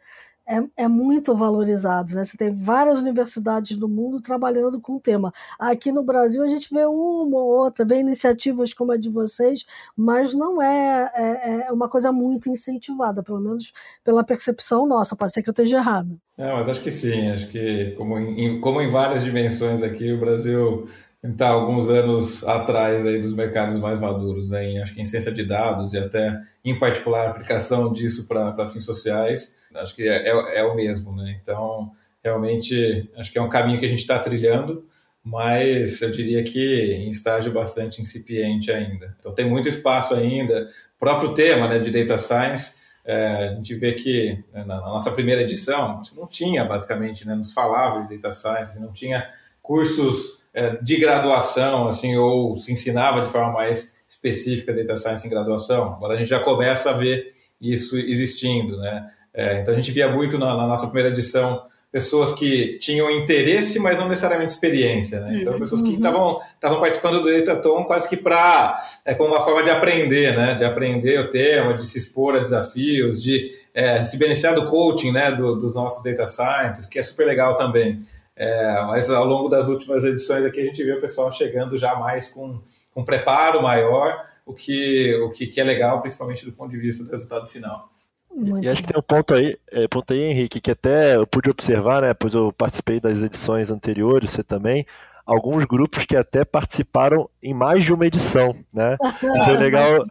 é, 0.50 0.84
é 0.84 0.88
muito 0.88 1.36
valorizado. 1.36 2.14
Né? 2.14 2.24
Você 2.24 2.36
tem 2.36 2.52
várias 2.52 2.98
universidades 3.00 3.76
do 3.76 3.88
mundo 3.88 4.20
trabalhando 4.20 4.80
com 4.80 4.96
o 4.96 5.00
tema. 5.00 5.32
Aqui 5.58 5.92
no 5.92 6.02
Brasil 6.02 6.42
a 6.42 6.48
gente 6.48 6.68
vê 6.74 6.84
uma 6.84 7.38
ou 7.38 7.62
outra, 7.62 7.84
vê 7.84 8.00
iniciativas 8.00 8.74
como 8.74 8.90
a 8.90 8.96
de 8.96 9.08
vocês, 9.08 9.64
mas 9.96 10.34
não 10.34 10.60
é, 10.60 11.10
é, 11.14 11.66
é 11.68 11.72
uma 11.72 11.88
coisa 11.88 12.10
muito 12.10 12.48
incentivada, 12.48 13.22
pelo 13.22 13.40
menos 13.40 13.72
pela 14.02 14.24
percepção 14.24 14.86
nossa. 14.86 15.14
Pode 15.14 15.32
ser 15.32 15.42
que 15.42 15.48
eu 15.48 15.52
esteja 15.52 15.76
errado. 15.76 16.18
Não, 16.36 16.56
mas 16.56 16.68
acho 16.68 16.82
que 16.82 16.90
sim. 16.90 17.30
Acho 17.30 17.48
que, 17.48 17.94
como 17.96 18.18
em, 18.18 18.60
como 18.60 18.80
em 18.80 18.90
várias 18.90 19.22
dimensões 19.22 19.84
aqui, 19.84 20.12
o 20.12 20.18
Brasil 20.18 20.88
está 21.22 21.50
alguns 21.50 21.88
anos 21.90 22.42
atrás 22.48 23.06
aí 23.06 23.20
dos 23.20 23.34
mercados 23.34 23.78
mais 23.78 24.00
maduros, 24.00 24.48
né? 24.48 24.64
Em, 24.64 24.82
acho 24.82 24.94
que 24.94 25.00
em 25.00 25.04
ciência 25.04 25.30
de 25.30 25.44
dados 25.44 25.92
e 25.92 25.98
até, 25.98 26.40
em 26.64 26.76
particular, 26.78 27.28
aplicação 27.28 27.92
disso 27.92 28.26
para 28.26 28.66
fins 28.68 28.84
sociais 28.84 29.59
acho 29.74 29.94
que 29.94 30.02
é, 30.02 30.28
é, 30.28 30.60
é, 30.60 30.64
o 30.64 30.74
mesmo, 30.74 31.14
né? 31.14 31.38
Então, 31.42 31.92
realmente, 32.22 33.08
acho 33.16 33.30
que 33.30 33.38
é 33.38 33.42
um 33.42 33.48
caminho 33.48 33.78
que 33.78 33.86
a 33.86 33.88
gente 33.88 34.00
está 34.00 34.18
trilhando, 34.18 34.86
mas 35.22 36.00
eu 36.02 36.10
diria 36.10 36.42
que 36.42 36.92
em 36.92 37.10
estágio 37.10 37.52
bastante 37.52 38.00
incipiente 38.00 38.70
ainda. 38.70 39.14
Então, 39.18 39.32
tem 39.32 39.48
muito 39.48 39.68
espaço 39.68 40.14
ainda. 40.14 40.70
O 40.96 40.98
próprio 40.98 41.34
tema 41.34 41.68
né, 41.68 41.78
de 41.78 41.90
Data 41.90 42.18
Science, 42.18 42.76
é, 43.04 43.48
a 43.48 43.54
gente 43.54 43.74
vê 43.74 43.92
que 43.92 44.42
né, 44.52 44.64
na, 44.64 44.80
nossa 44.80 45.10
primeira 45.12 45.42
edição, 45.42 46.02
não 46.16 46.26
tinha, 46.26 46.64
basicamente, 46.64 47.26
né, 47.26 47.34
nos 47.34 47.52
falava 47.52 48.06
de 48.06 48.16
Data 48.16 48.32
Science, 48.32 48.80
não 48.80 48.92
tinha 48.92 49.28
cursos 49.62 50.40
é, 50.52 50.76
de 50.82 50.96
graduação, 50.96 51.88
assim, 51.88 52.16
ou 52.16 52.58
se 52.58 52.72
ensinava 52.72 53.20
de 53.20 53.28
forma 53.28 53.52
mais 53.52 53.96
específica 54.08 54.72
Data 54.72 54.96
Science 54.96 55.26
em 55.26 55.30
graduação. 55.30 55.94
Agora 55.94 56.14
a 56.14 56.16
gente 56.16 56.28
já 56.28 56.40
começa 56.40 56.90
a 56.90 56.94
ver 56.94 57.34
isso 57.60 57.98
existindo, 57.98 58.78
né? 58.78 59.10
É, 59.32 59.60
então 59.60 59.72
a 59.72 59.76
gente 59.76 59.92
via 59.92 60.08
muito 60.08 60.38
na, 60.38 60.56
na, 60.56 60.66
nossa 60.66 60.86
primeira 60.86 61.10
edição 61.10 61.62
pessoas 61.92 62.32
que 62.32 62.78
tinham 62.78 63.10
interesse, 63.10 63.80
mas 63.80 63.98
não 63.98 64.08
necessariamente 64.08 64.52
experiência. 64.52 65.20
Né? 65.20 65.40
Então, 65.40 65.58
pessoas 65.58 65.82
que 65.82 65.94
estavam 65.94 66.40
uhum. 66.62 66.80
participando 66.80 67.20
do 67.20 67.32
Dataton 67.32 67.84
quase 67.84 68.08
que 68.08 68.16
para 68.16 68.80
é, 69.04 69.12
como 69.12 69.34
uma 69.34 69.42
forma 69.42 69.62
de 69.64 69.70
aprender, 69.70 70.36
né? 70.36 70.54
de 70.54 70.64
aprender 70.64 71.18
o 71.18 71.28
tema, 71.28 71.74
de 71.74 71.84
se 71.84 71.98
expor 71.98 72.36
a 72.36 72.38
desafios, 72.38 73.20
de 73.20 73.50
é, 73.74 74.04
se 74.04 74.16
beneficiar 74.16 74.54
do 74.54 74.68
coaching 74.68 75.10
né? 75.10 75.32
Do, 75.32 75.56
dos 75.56 75.74
nossos 75.74 76.02
data 76.02 76.28
scientists, 76.28 76.86
que 76.86 76.98
é 76.98 77.02
super 77.02 77.26
legal 77.26 77.56
também. 77.56 78.04
É, 78.36 78.82
mas 78.86 79.10
ao 79.10 79.24
longo 79.24 79.48
das 79.48 79.68
últimas 79.68 80.04
edições 80.04 80.44
aqui 80.44 80.60
a 80.60 80.64
gente 80.64 80.82
vê 80.82 80.92
o 80.92 81.00
pessoal 81.00 81.30
chegando 81.30 81.76
já 81.76 81.96
mais 81.96 82.28
com, 82.28 82.60
com 82.94 83.04
preparo 83.04 83.62
maior, 83.62 84.24
o 84.46 84.54
que, 84.54 85.14
o 85.16 85.30
que, 85.30 85.46
que 85.46 85.60
é 85.60 85.64
legal, 85.64 86.00
principalmente 86.00 86.44
do 86.44 86.52
ponto 86.52 86.70
de 86.70 86.78
vista 86.78 87.04
do 87.04 87.10
resultado 87.10 87.46
final. 87.46 87.90
Muito 88.34 88.64
e 88.64 88.68
acho 88.68 88.82
que 88.82 88.88
tem 88.88 88.98
um 88.98 89.02
ponto 89.02 89.34
aí, 89.34 89.56
é, 89.72 89.88
ponto 89.88 90.12
aí, 90.12 90.20
Henrique, 90.22 90.60
que 90.60 90.70
até 90.70 91.16
eu 91.16 91.26
pude 91.26 91.50
observar, 91.50 92.00
né? 92.02 92.14
Pois 92.14 92.34
eu 92.34 92.52
participei 92.52 93.00
das 93.00 93.22
edições 93.22 93.70
anteriores, 93.70 94.30
você 94.30 94.42
também. 94.42 94.86
Alguns 95.26 95.64
grupos 95.64 96.04
que 96.04 96.16
até 96.16 96.44
participaram 96.44 97.28
em 97.42 97.52
mais 97.52 97.84
de 97.84 97.92
uma 97.92 98.06
edição, 98.06 98.54
né? 98.72 98.96
E 99.02 99.44
foi 99.44 99.56
legal, 99.58 100.06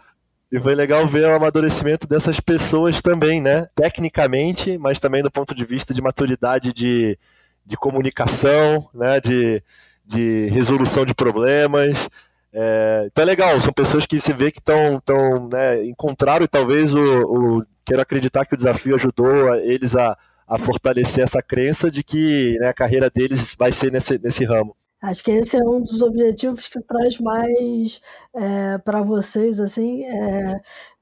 e 0.51 0.59
foi 0.59 0.75
legal 0.75 1.07
ver 1.07 1.27
o 1.27 1.35
amadurecimento 1.35 2.07
dessas 2.07 2.39
pessoas 2.39 3.01
também, 3.01 3.41
né? 3.41 3.67
Tecnicamente, 3.73 4.77
mas 4.77 4.99
também 4.99 5.23
do 5.23 5.31
ponto 5.31 5.55
de 5.55 5.65
vista 5.65 5.93
de 5.93 6.01
maturidade 6.01 6.73
de, 6.73 7.17
de 7.65 7.77
comunicação, 7.77 8.89
né? 8.93 9.19
De, 9.19 9.63
de 10.05 10.47
resolução 10.47 11.05
de 11.05 11.13
problemas. 11.13 12.09
É, 12.51 13.03
então 13.05 13.23
é 13.23 13.25
legal, 13.25 13.61
são 13.61 13.71
pessoas 13.71 14.05
que 14.05 14.19
se 14.19 14.33
vê 14.33 14.51
que 14.51 14.59
estão, 14.59 14.99
tão, 15.01 15.47
né, 15.49 15.85
encontraram 15.85 16.47
talvez 16.47 16.95
o, 16.95 17.01
o 17.01 17.65
quero 17.85 18.01
acreditar 18.01 18.45
que 18.45 18.53
o 18.55 18.57
desafio 18.57 18.95
ajudou 18.95 19.53
eles 19.55 19.95
a, 19.95 20.17
a 20.47 20.57
fortalecer 20.57 21.23
essa 21.23 21.41
crença 21.41 21.91
de 21.91 22.03
que 22.03 22.57
né, 22.59 22.69
a 22.69 22.73
carreira 22.73 23.09
deles 23.09 23.55
vai 23.57 23.71
ser 23.71 23.91
nesse, 23.91 24.17
nesse 24.17 24.43
ramo. 24.43 24.75
Acho 25.01 25.23
que 25.23 25.31
esse 25.31 25.55
é 25.55 25.63
um 25.63 25.79
dos 25.79 26.01
objetivos 26.01 26.67
que 26.67 26.81
traz 26.81 27.19
mais 27.19 28.01
é, 28.33 28.77
para 28.79 29.01
vocês 29.01 29.59
assim 29.59 30.03
é, 30.03 30.59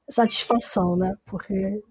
satisfação, 0.09 0.95
né? 0.95 1.15
Porque 1.25 1.81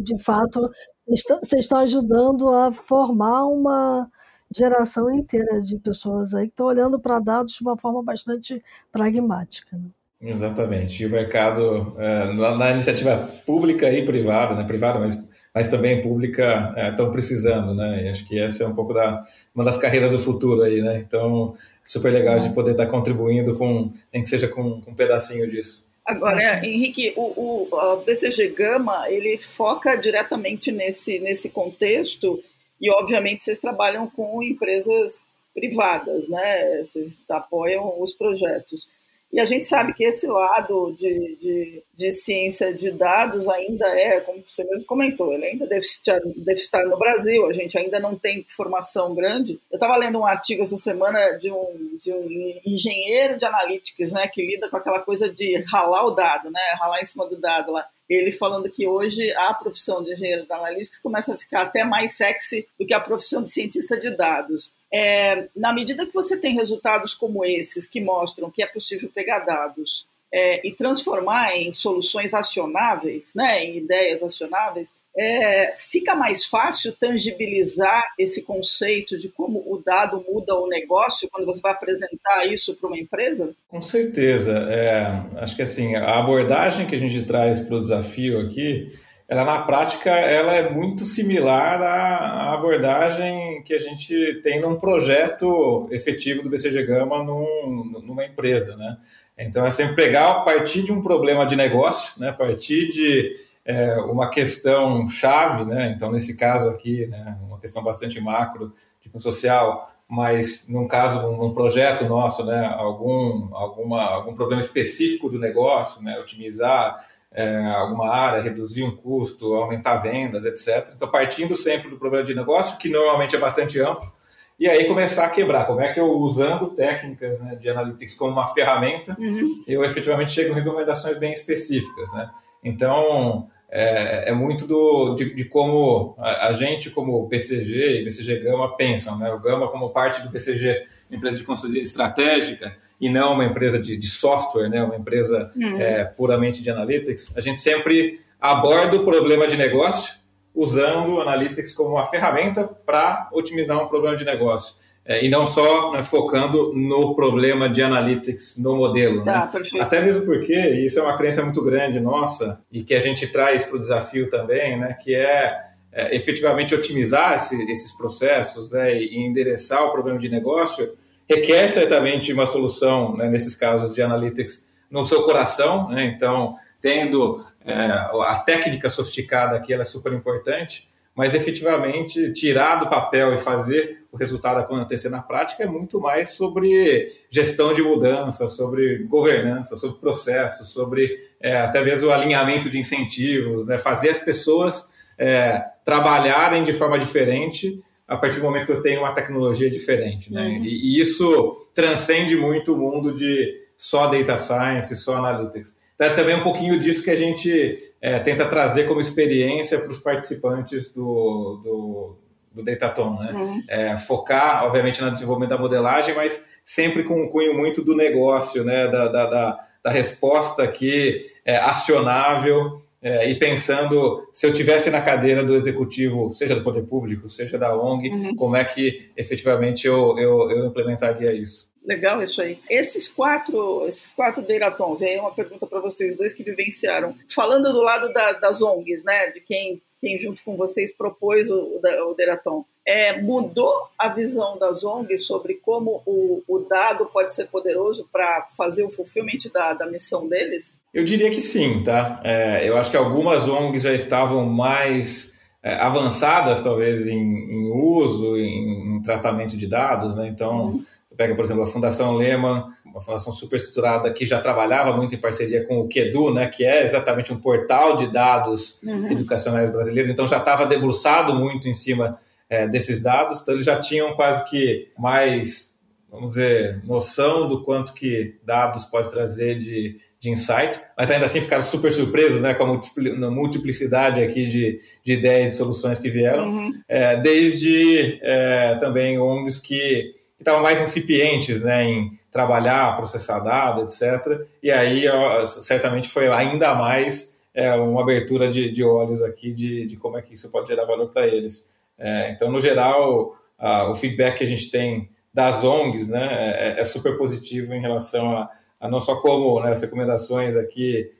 de 0.00 0.20
fato 0.22 0.60
vocês 1.06 1.64
estão 1.64 1.78
ajudando 1.78 2.48
a 2.48 2.72
formar 2.72 3.44
uma 3.46 4.10
geração 4.54 5.12
inteira 5.12 5.60
de 5.60 5.78
pessoas 5.78 6.34
aí 6.34 6.46
que 6.46 6.52
estão 6.52 6.66
olhando 6.66 6.98
para 6.98 7.18
dados 7.18 7.54
de 7.54 7.62
uma 7.62 7.76
forma 7.76 8.02
bastante 8.02 8.62
pragmática. 8.90 9.76
Né? 9.76 9.90
Exatamente. 10.20 11.02
E 11.02 11.06
o 11.06 11.10
mercado, 11.10 11.94
é, 11.98 12.32
na, 12.32 12.70
iniciativa 12.70 13.16
pública 13.44 13.90
e 13.90 14.04
privada, 14.04 14.54
né, 14.54 14.64
privada, 14.64 15.00
mas, 15.00 15.20
mas 15.52 15.68
também 15.68 16.00
pública, 16.00 16.72
estão 16.90 17.08
é, 17.08 17.12
precisando, 17.12 17.74
né? 17.74 18.04
E 18.04 18.08
acho 18.08 18.26
que 18.28 18.38
essa 18.38 18.62
é 18.62 18.66
um 18.66 18.74
pouco 18.74 18.94
da 18.94 19.24
uma 19.54 19.64
das 19.64 19.78
carreiras 19.78 20.12
do 20.12 20.18
futuro 20.18 20.62
aí, 20.62 20.80
né? 20.80 21.02
Então, 21.04 21.54
super 21.84 22.12
legal 22.12 22.38
de 22.38 22.50
poder 22.50 22.72
estar 22.72 22.86
contribuindo 22.86 23.56
com, 23.56 23.92
nem 24.12 24.22
que 24.22 24.28
seja 24.28 24.46
com, 24.46 24.80
com 24.80 24.92
um 24.92 24.94
pedacinho 24.94 25.50
disso. 25.50 25.84
Agora, 26.04 26.64
Henrique, 26.66 27.12
o, 27.16 27.68
o 27.70 27.96
BCG 27.98 28.48
Gama, 28.48 29.08
ele 29.08 29.38
foca 29.38 29.94
diretamente 29.94 30.72
nesse, 30.72 31.20
nesse 31.20 31.48
contexto 31.48 32.42
e, 32.82 32.90
obviamente, 32.90 33.44
vocês 33.44 33.60
trabalham 33.60 34.10
com 34.10 34.42
empresas 34.42 35.24
privadas, 35.54 36.28
né? 36.28 36.82
Vocês 36.82 37.16
apoiam 37.28 38.02
os 38.02 38.12
projetos. 38.12 38.90
E 39.32 39.40
a 39.40 39.46
gente 39.46 39.66
sabe 39.66 39.94
que 39.94 40.04
esse 40.04 40.26
lado 40.26 40.94
de, 40.98 41.36
de, 41.36 41.82
de, 41.94 42.12
ciência 42.12 42.74
de 42.74 42.90
dados 42.90 43.48
ainda 43.48 43.86
é, 43.98 44.20
como 44.20 44.42
você 44.42 44.62
mesmo 44.64 44.84
comentou, 44.84 45.32
ele 45.32 45.46
ainda 45.46 45.66
deve 45.66 45.80
estar, 45.80 46.84
no 46.84 46.98
Brasil, 46.98 47.46
a 47.46 47.52
gente 47.52 47.78
ainda 47.78 47.98
não 47.98 48.14
tem 48.14 48.44
formação 48.54 49.14
grande. 49.14 49.58
Eu 49.70 49.76
estava 49.76 49.96
lendo 49.96 50.18
um 50.18 50.26
artigo 50.26 50.62
essa 50.62 50.76
semana 50.76 51.38
de 51.38 51.50
um, 51.50 51.98
de 52.02 52.12
um 52.12 52.60
engenheiro 52.66 53.38
de 53.38 53.46
analytics, 53.46 54.12
né, 54.12 54.28
que 54.28 54.44
lida 54.44 54.68
com 54.68 54.76
aquela 54.76 55.00
coisa 55.00 55.32
de 55.32 55.62
ralar 55.62 56.04
o 56.04 56.10
dado, 56.10 56.50
né, 56.50 56.60
ralar 56.78 57.00
em 57.00 57.06
cima 57.06 57.26
do 57.26 57.36
dado 57.36 57.72
lá 57.72 57.86
ele 58.08 58.32
falando 58.32 58.70
que 58.70 58.86
hoje 58.86 59.32
a 59.32 59.54
profissão 59.54 60.02
de 60.02 60.12
engenheiro 60.12 60.44
de 60.44 60.52
analítica 60.52 60.98
começa 61.02 61.34
a 61.34 61.38
ficar 61.38 61.62
até 61.62 61.84
mais 61.84 62.12
sexy 62.12 62.66
do 62.78 62.86
que 62.86 62.94
a 62.94 63.00
profissão 63.00 63.42
de 63.42 63.50
cientista 63.50 63.98
de 63.98 64.10
dados. 64.10 64.72
É, 64.92 65.48
na 65.56 65.72
medida 65.72 66.06
que 66.06 66.12
você 66.12 66.36
tem 66.36 66.54
resultados 66.54 67.14
como 67.14 67.44
esses, 67.44 67.86
que 67.86 68.00
mostram 68.00 68.50
que 68.50 68.62
é 68.62 68.66
possível 68.66 69.10
pegar 69.14 69.40
dados 69.40 70.06
é, 70.32 70.66
e 70.66 70.72
transformar 70.72 71.56
em 71.56 71.72
soluções 71.72 72.32
acionáveis, 72.32 73.30
né, 73.34 73.64
em 73.64 73.78
ideias 73.78 74.22
acionáveis, 74.22 74.88
é, 75.16 75.74
fica 75.76 76.14
mais 76.14 76.44
fácil 76.44 76.92
tangibilizar 76.92 78.02
esse 78.18 78.40
conceito 78.42 79.18
de 79.18 79.28
como 79.28 79.62
o 79.66 79.82
dado 79.84 80.24
muda 80.26 80.54
o 80.54 80.66
negócio 80.66 81.28
quando 81.30 81.44
você 81.44 81.60
vai 81.60 81.72
apresentar 81.72 82.46
isso 82.46 82.74
para 82.74 82.88
uma 82.88 82.98
empresa? 82.98 83.54
Com 83.68 83.82
certeza. 83.82 84.52
É, 84.70 85.22
acho 85.36 85.54
que 85.54 85.62
assim 85.62 85.94
a 85.96 86.18
abordagem 86.18 86.86
que 86.86 86.94
a 86.94 86.98
gente 86.98 87.22
traz 87.24 87.60
para 87.60 87.76
o 87.76 87.80
desafio 87.80 88.40
aqui, 88.40 88.90
ela 89.28 89.44
na 89.44 89.62
prática 89.62 90.10
ela 90.10 90.54
é 90.54 90.70
muito 90.70 91.04
similar 91.04 91.82
à 91.82 92.54
abordagem 92.54 93.62
que 93.64 93.74
a 93.74 93.78
gente 93.78 94.40
tem 94.42 94.60
num 94.60 94.76
projeto 94.76 95.88
efetivo 95.90 96.42
do 96.42 96.48
BCG 96.48 96.84
Gama 96.84 97.22
num, 97.22 98.00
numa 98.02 98.24
empresa, 98.24 98.76
né? 98.76 98.96
Então 99.38 99.66
é 99.66 99.70
sempre 99.70 99.94
pegar 99.94 100.30
a 100.30 100.40
partir 100.40 100.82
de 100.82 100.92
um 100.92 101.02
problema 101.02 101.44
de 101.44 101.56
negócio, 101.56 102.18
né? 102.20 102.30
A 102.30 102.32
partir 102.32 102.92
de 102.92 103.41
é, 103.64 103.96
uma 104.00 104.28
questão 104.28 105.08
chave, 105.08 105.64
né? 105.64 105.92
Então, 105.94 106.10
nesse 106.10 106.36
caso 106.36 106.68
aqui, 106.68 107.06
né, 107.06 107.38
uma 107.46 107.58
questão 107.58 107.82
bastante 107.82 108.20
macro, 108.20 108.74
tipo 109.00 109.20
social, 109.20 109.90
mas 110.08 110.66
num 110.68 110.86
caso, 110.86 111.22
num 111.32 111.54
projeto 111.54 112.04
nosso, 112.04 112.44
né, 112.44 112.66
algum, 112.76 113.48
alguma, 113.54 114.02
algum 114.02 114.34
problema 114.34 114.60
específico 114.60 115.28
do 115.28 115.38
negócio, 115.38 116.02
né, 116.02 116.18
otimizar 116.18 117.04
é, 117.32 117.64
alguma 117.76 118.10
área, 118.10 118.42
reduzir 118.42 118.84
um 118.84 118.94
custo, 118.94 119.54
aumentar 119.54 119.96
vendas, 119.96 120.44
etc. 120.44 120.92
Então, 120.94 121.08
partindo 121.08 121.56
sempre 121.56 121.88
do 121.88 121.96
problema 121.96 122.26
de 122.26 122.34
negócio, 122.34 122.78
que 122.78 122.90
normalmente 122.90 123.34
é 123.34 123.38
bastante 123.38 123.80
amplo, 123.80 124.10
e 124.58 124.68
aí 124.68 124.84
começar 124.84 125.24
a 125.24 125.30
quebrar. 125.30 125.66
Como 125.66 125.80
é 125.80 125.92
que 125.92 125.98
eu, 125.98 126.10
usando 126.12 126.70
técnicas 126.70 127.40
né, 127.40 127.56
de 127.56 127.68
analytics 127.68 128.14
como 128.14 128.32
uma 128.32 128.48
ferramenta, 128.48 129.16
uhum. 129.18 129.64
eu 129.66 129.82
efetivamente 129.84 130.32
chego 130.32 130.52
em 130.52 130.54
recomendações 130.54 131.18
bem 131.18 131.32
específicas, 131.32 132.12
né? 132.12 132.30
Então, 132.62 133.48
é, 133.70 134.28
é 134.28 134.32
muito 134.34 134.66
do, 134.66 135.14
de, 135.14 135.34
de 135.34 135.46
como 135.46 136.14
a, 136.18 136.52
gente, 136.52 136.90
como 136.90 137.26
BCG 137.26 138.00
e 138.00 138.04
BCG 138.04 138.40
Gama, 138.40 138.76
pensam. 138.76 139.18
Né? 139.18 139.32
O 139.32 139.40
Gama, 139.40 139.68
como 139.68 139.88
parte 139.88 140.20
do 140.22 140.28
BCG, 140.28 140.82
empresa 141.10 141.38
de 141.38 141.44
consultoria 141.44 141.80
estratégica, 141.80 142.76
e 143.00 143.08
não 143.08 143.32
uma 143.32 143.44
empresa 143.44 143.78
de, 143.78 143.96
de 143.96 144.06
software, 144.06 144.68
né? 144.68 144.82
uma 144.82 144.96
empresa 144.96 145.50
uhum. 145.56 145.80
é, 145.80 146.04
puramente 146.04 146.62
de 146.62 146.70
analytics, 146.70 147.36
a 147.36 147.40
gente 147.40 147.60
sempre 147.60 148.20
aborda 148.38 148.96
o 148.96 149.04
problema 149.04 149.46
de 149.46 149.56
negócio 149.56 150.20
usando 150.54 151.14
o 151.14 151.20
analytics 151.22 151.72
como 151.72 151.92
uma 151.92 152.06
ferramenta 152.06 152.64
para 152.64 153.30
otimizar 153.32 153.82
um 153.82 153.88
problema 153.88 154.16
de 154.16 154.24
negócio. 154.24 154.74
É, 155.04 155.24
e 155.24 155.28
não 155.28 155.48
só 155.48 155.92
né, 155.92 156.02
focando 156.04 156.72
no 156.74 157.14
problema 157.16 157.68
de 157.68 157.82
analytics 157.82 158.56
no 158.56 158.76
modelo. 158.76 159.24
Tá, 159.24 159.50
né? 159.52 159.80
Até 159.80 160.00
mesmo 160.00 160.24
porque 160.24 160.54
isso 160.54 161.00
é 161.00 161.02
uma 161.02 161.16
crença 161.16 161.42
muito 161.42 161.60
grande 161.62 161.98
nossa 161.98 162.60
e 162.70 162.84
que 162.84 162.94
a 162.94 163.00
gente 163.00 163.26
traz 163.26 163.64
para 163.64 163.76
o 163.76 163.80
desafio 163.80 164.30
também, 164.30 164.78
né, 164.78 164.96
que 165.02 165.12
é, 165.12 165.58
é 165.92 166.14
efetivamente 166.14 166.72
otimizar 166.72 167.34
esse, 167.34 167.60
esses 167.68 167.90
processos 167.96 168.70
né, 168.70 168.96
e 168.96 169.18
endereçar 169.18 169.84
o 169.84 169.90
problema 169.90 170.20
de 170.20 170.28
negócio 170.28 170.96
requer 171.28 171.68
certamente 171.68 172.32
uma 172.32 172.46
solução, 172.46 173.16
né, 173.16 173.28
nesses 173.28 173.54
casos 173.54 173.92
de 173.92 174.02
analytics, 174.02 174.66
no 174.90 175.04
seu 175.04 175.22
coração. 175.22 175.88
Né? 175.88 176.04
Então, 176.04 176.56
tendo 176.80 177.44
é, 177.64 177.74
a 177.74 178.42
técnica 178.44 178.90
sofisticada 178.90 179.56
aqui, 179.56 179.72
ela 179.72 179.82
é 179.82 179.86
super 179.86 180.12
importante 180.12 180.88
mas 181.14 181.34
efetivamente 181.34 182.32
tirar 182.32 182.76
do 182.76 182.88
papel 182.88 183.34
e 183.34 183.38
fazer 183.38 184.02
o 184.10 184.16
resultado 184.16 184.58
acontecer 184.58 185.08
na 185.08 185.22
prática 185.22 185.62
é 185.62 185.66
muito 185.66 186.00
mais 186.00 186.30
sobre 186.30 187.12
gestão 187.30 187.74
de 187.74 187.82
mudança, 187.82 188.48
sobre 188.48 188.98
governança, 189.04 189.76
sobre 189.76 189.98
processos, 189.98 190.68
sobre 190.68 191.18
é, 191.40 191.58
até 191.58 191.82
mesmo 191.82 192.08
o 192.08 192.12
alinhamento 192.12 192.70
de 192.70 192.78
incentivos, 192.78 193.66
né? 193.66 193.78
fazer 193.78 194.10
as 194.10 194.18
pessoas 194.18 194.92
é, 195.18 195.62
trabalharem 195.84 196.64
de 196.64 196.72
forma 196.72 196.98
diferente 196.98 197.82
a 198.06 198.16
partir 198.16 198.40
do 198.40 198.44
momento 198.44 198.66
que 198.66 198.72
eu 198.72 198.82
tenho 198.82 199.00
uma 199.00 199.12
tecnologia 199.12 199.70
diferente. 199.70 200.32
Né? 200.32 200.46
Uhum. 200.46 200.64
E, 200.64 200.96
e, 200.96 201.00
isso 201.00 201.70
transcende 201.74 202.36
muito 202.36 202.74
o 202.74 202.78
mundo 202.78 203.14
de 203.14 203.62
só 203.76 204.06
data 204.06 204.36
science, 204.36 204.94
só 204.96 205.16
analytics. 205.16 205.76
Então, 205.94 206.06
é 206.06 206.14
também 206.14 206.36
um 206.36 206.42
pouquinho 206.42 206.78
disso 206.78 207.02
que 207.02 207.10
a 207.10 207.16
gente 207.16 207.91
é, 208.02 208.18
tenta 208.18 208.44
trazer 208.46 208.88
como 208.88 209.00
experiência 209.00 209.78
para 209.78 209.92
os 209.92 210.00
participantes 210.00 210.92
do, 210.92 211.60
do, 211.62 212.16
do 212.52 212.64
Dataton, 212.64 213.16
né? 213.20 213.32
Uhum. 213.32 213.62
É, 213.68 213.96
focar, 213.96 214.64
obviamente, 214.64 215.00
no 215.00 215.12
desenvolvimento 215.12 215.50
da 215.50 215.58
modelagem, 215.58 216.12
mas 216.12 216.48
sempre 216.64 217.04
com 217.04 217.22
um 217.22 217.28
cunho 217.28 217.56
muito 217.56 217.84
do 217.84 217.94
negócio, 217.94 218.64
né? 218.64 218.88
Da, 218.88 219.06
da, 219.06 219.26
da, 219.26 219.68
da 219.84 219.90
resposta 219.90 220.64
aqui 220.64 221.30
é, 221.44 221.56
acionável 221.56 222.82
é, 223.00 223.30
e 223.30 223.36
pensando 223.36 224.28
se 224.32 224.46
eu 224.48 224.52
tivesse 224.52 224.90
na 224.90 225.00
cadeira 225.00 225.44
do 225.44 225.54
executivo, 225.54 226.34
seja 226.34 226.56
do 226.56 226.64
poder 226.64 226.82
público, 226.82 227.30
seja 227.30 227.56
da 227.56 227.76
ONG, 227.76 228.08
uhum. 228.08 228.34
como 228.34 228.56
é 228.56 228.64
que 228.64 229.10
efetivamente 229.16 229.86
eu, 229.86 230.18
eu, 230.18 230.50
eu 230.50 230.66
implementaria 230.66 231.32
isso. 231.32 231.71
Legal 231.84 232.22
isso 232.22 232.40
aí. 232.40 232.58
Esses 232.70 233.08
quatro, 233.08 233.86
esses 233.88 234.12
quatro 234.12 234.42
Deiratons, 234.42 235.02
aí 235.02 235.14
é 235.14 235.20
uma 235.20 235.34
pergunta 235.34 235.66
para 235.66 235.80
vocês 235.80 236.16
dois 236.16 236.32
que 236.32 236.42
vivenciaram. 236.42 237.14
Falando 237.34 237.72
do 237.72 237.82
lado 237.82 238.12
da, 238.12 238.32
das 238.32 238.62
ONGs, 238.62 239.02
né, 239.04 239.30
de 239.30 239.40
quem, 239.40 239.82
quem 240.00 240.16
junto 240.18 240.42
com 240.44 240.56
vocês 240.56 240.92
propôs 240.92 241.50
o, 241.50 241.80
o, 241.80 242.14
Deiraton, 242.14 242.64
é, 242.86 243.20
mudou 243.20 243.88
a 243.98 244.08
visão 244.08 244.58
das 244.58 244.84
ONGs 244.84 245.26
sobre 245.26 245.54
como 245.54 246.02
o, 246.06 246.42
o 246.46 246.58
dado 246.60 247.06
pode 247.06 247.34
ser 247.34 247.46
poderoso 247.46 248.08
para 248.12 248.46
fazer 248.56 248.84
o 248.84 248.90
fulfillment 248.90 249.50
da, 249.52 249.74
da 249.74 249.86
missão 249.86 250.28
deles? 250.28 250.76
Eu 250.94 251.04
diria 251.04 251.30
que 251.30 251.40
sim, 251.40 251.82
tá? 251.82 252.20
É, 252.22 252.68
eu 252.68 252.76
acho 252.76 252.90
que 252.90 252.96
algumas 252.96 253.48
ONGs 253.48 253.82
já 253.82 253.92
estavam 253.92 254.46
mais 254.46 255.32
é, 255.62 255.74
avançadas, 255.74 256.60
talvez, 256.60 257.06
em, 257.06 257.20
em 257.20 257.70
uso, 257.70 258.36
em, 258.36 258.96
em, 258.96 259.02
tratamento 259.02 259.56
de 259.56 259.66
dados, 259.66 260.14
né? 260.16 260.26
Então, 260.28 260.66
uhum. 260.66 260.84
Pega, 261.16 261.34
por 261.34 261.44
exemplo, 261.44 261.62
a 261.62 261.66
Fundação 261.66 262.14
Lehman, 262.14 262.64
uma 262.84 263.00
fundação 263.00 263.32
super 263.32 263.56
estruturada 263.56 264.12
que 264.12 264.26
já 264.26 264.40
trabalhava 264.40 264.96
muito 264.96 265.14
em 265.14 265.18
parceria 265.18 265.64
com 265.66 265.80
o 265.80 265.88
QEDU, 265.88 266.32
né? 266.32 266.48
Que 266.48 266.64
é 266.64 266.82
exatamente 266.82 267.32
um 267.32 267.40
portal 267.40 267.96
de 267.96 268.06
dados 268.08 268.78
uhum. 268.82 269.10
educacionais 269.10 269.70
brasileiro. 269.70 270.10
Então, 270.10 270.26
já 270.26 270.38
estava 270.38 270.66
debruçado 270.66 271.34
muito 271.34 271.68
em 271.68 271.74
cima 271.74 272.18
é, 272.52 272.68
desses 272.68 273.02
dados, 273.02 273.40
então 273.40 273.54
eles 273.54 273.64
já 273.64 273.78
tinham 273.78 274.14
quase 274.14 274.48
que 274.50 274.90
mais, 274.98 275.78
vamos 276.10 276.34
dizer, 276.34 276.82
noção 276.84 277.48
do 277.48 277.62
quanto 277.62 277.94
que 277.94 278.38
dados 278.44 278.84
pode 278.84 279.08
trazer 279.08 279.58
de, 279.58 279.98
de 280.20 280.30
insight, 280.30 280.78
mas 280.94 281.10
ainda 281.10 281.24
assim 281.24 281.40
ficaram 281.40 281.62
super 281.62 281.90
surpresos 281.90 282.42
né, 282.42 282.52
com 282.52 282.64
a 282.64 283.30
multiplicidade 283.30 284.22
aqui 284.22 284.46
de, 284.46 284.80
de 285.02 285.14
ideias 285.14 285.54
e 285.54 285.56
soluções 285.56 285.98
que 285.98 286.10
vieram, 286.10 286.50
uhum. 286.50 286.72
é, 286.86 287.16
desde 287.16 288.18
é, 288.20 288.74
também 288.74 289.18
ONGs 289.18 289.58
que 289.58 290.14
estavam 290.42 290.62
mais 290.62 290.80
incipientes 290.80 291.62
né, 291.62 291.84
em 291.84 292.18
trabalhar, 292.30 292.96
processar 292.96 293.40
dados, 293.40 294.00
etc. 294.00 294.46
E 294.62 294.70
aí, 294.70 295.08
ó, 295.08 295.44
certamente, 295.44 296.08
foi 296.08 296.28
ainda 296.28 296.74
mais 296.74 297.38
é, 297.54 297.74
uma 297.74 298.00
abertura 298.00 298.50
de, 298.50 298.70
de 298.70 298.82
olhos 298.82 299.22
aqui 299.22 299.52
de, 299.52 299.86
de 299.86 299.96
como 299.96 300.16
é 300.16 300.22
que 300.22 300.34
isso 300.34 300.50
pode 300.50 300.68
gerar 300.68 300.84
valor 300.84 301.08
para 301.08 301.26
eles. 301.26 301.70
É, 301.98 302.30
então, 302.30 302.50
no 302.50 302.60
geral, 302.60 303.36
a, 303.58 303.90
o 303.90 303.94
feedback 303.94 304.38
que 304.38 304.44
a 304.44 304.46
gente 304.46 304.70
tem 304.70 305.08
das 305.32 305.62
ONGs 305.62 306.08
né, 306.08 306.28
é, 306.76 306.80
é 306.80 306.84
super 306.84 307.16
positivo 307.16 307.72
em 307.72 307.80
relação 307.80 308.36
a, 308.36 308.50
a 308.80 308.88
não 308.88 309.00
só 309.00 309.16
como 309.16 309.60
né, 309.60 309.72
as 309.72 309.80
recomendações 309.80 310.56
aqui 310.56 311.10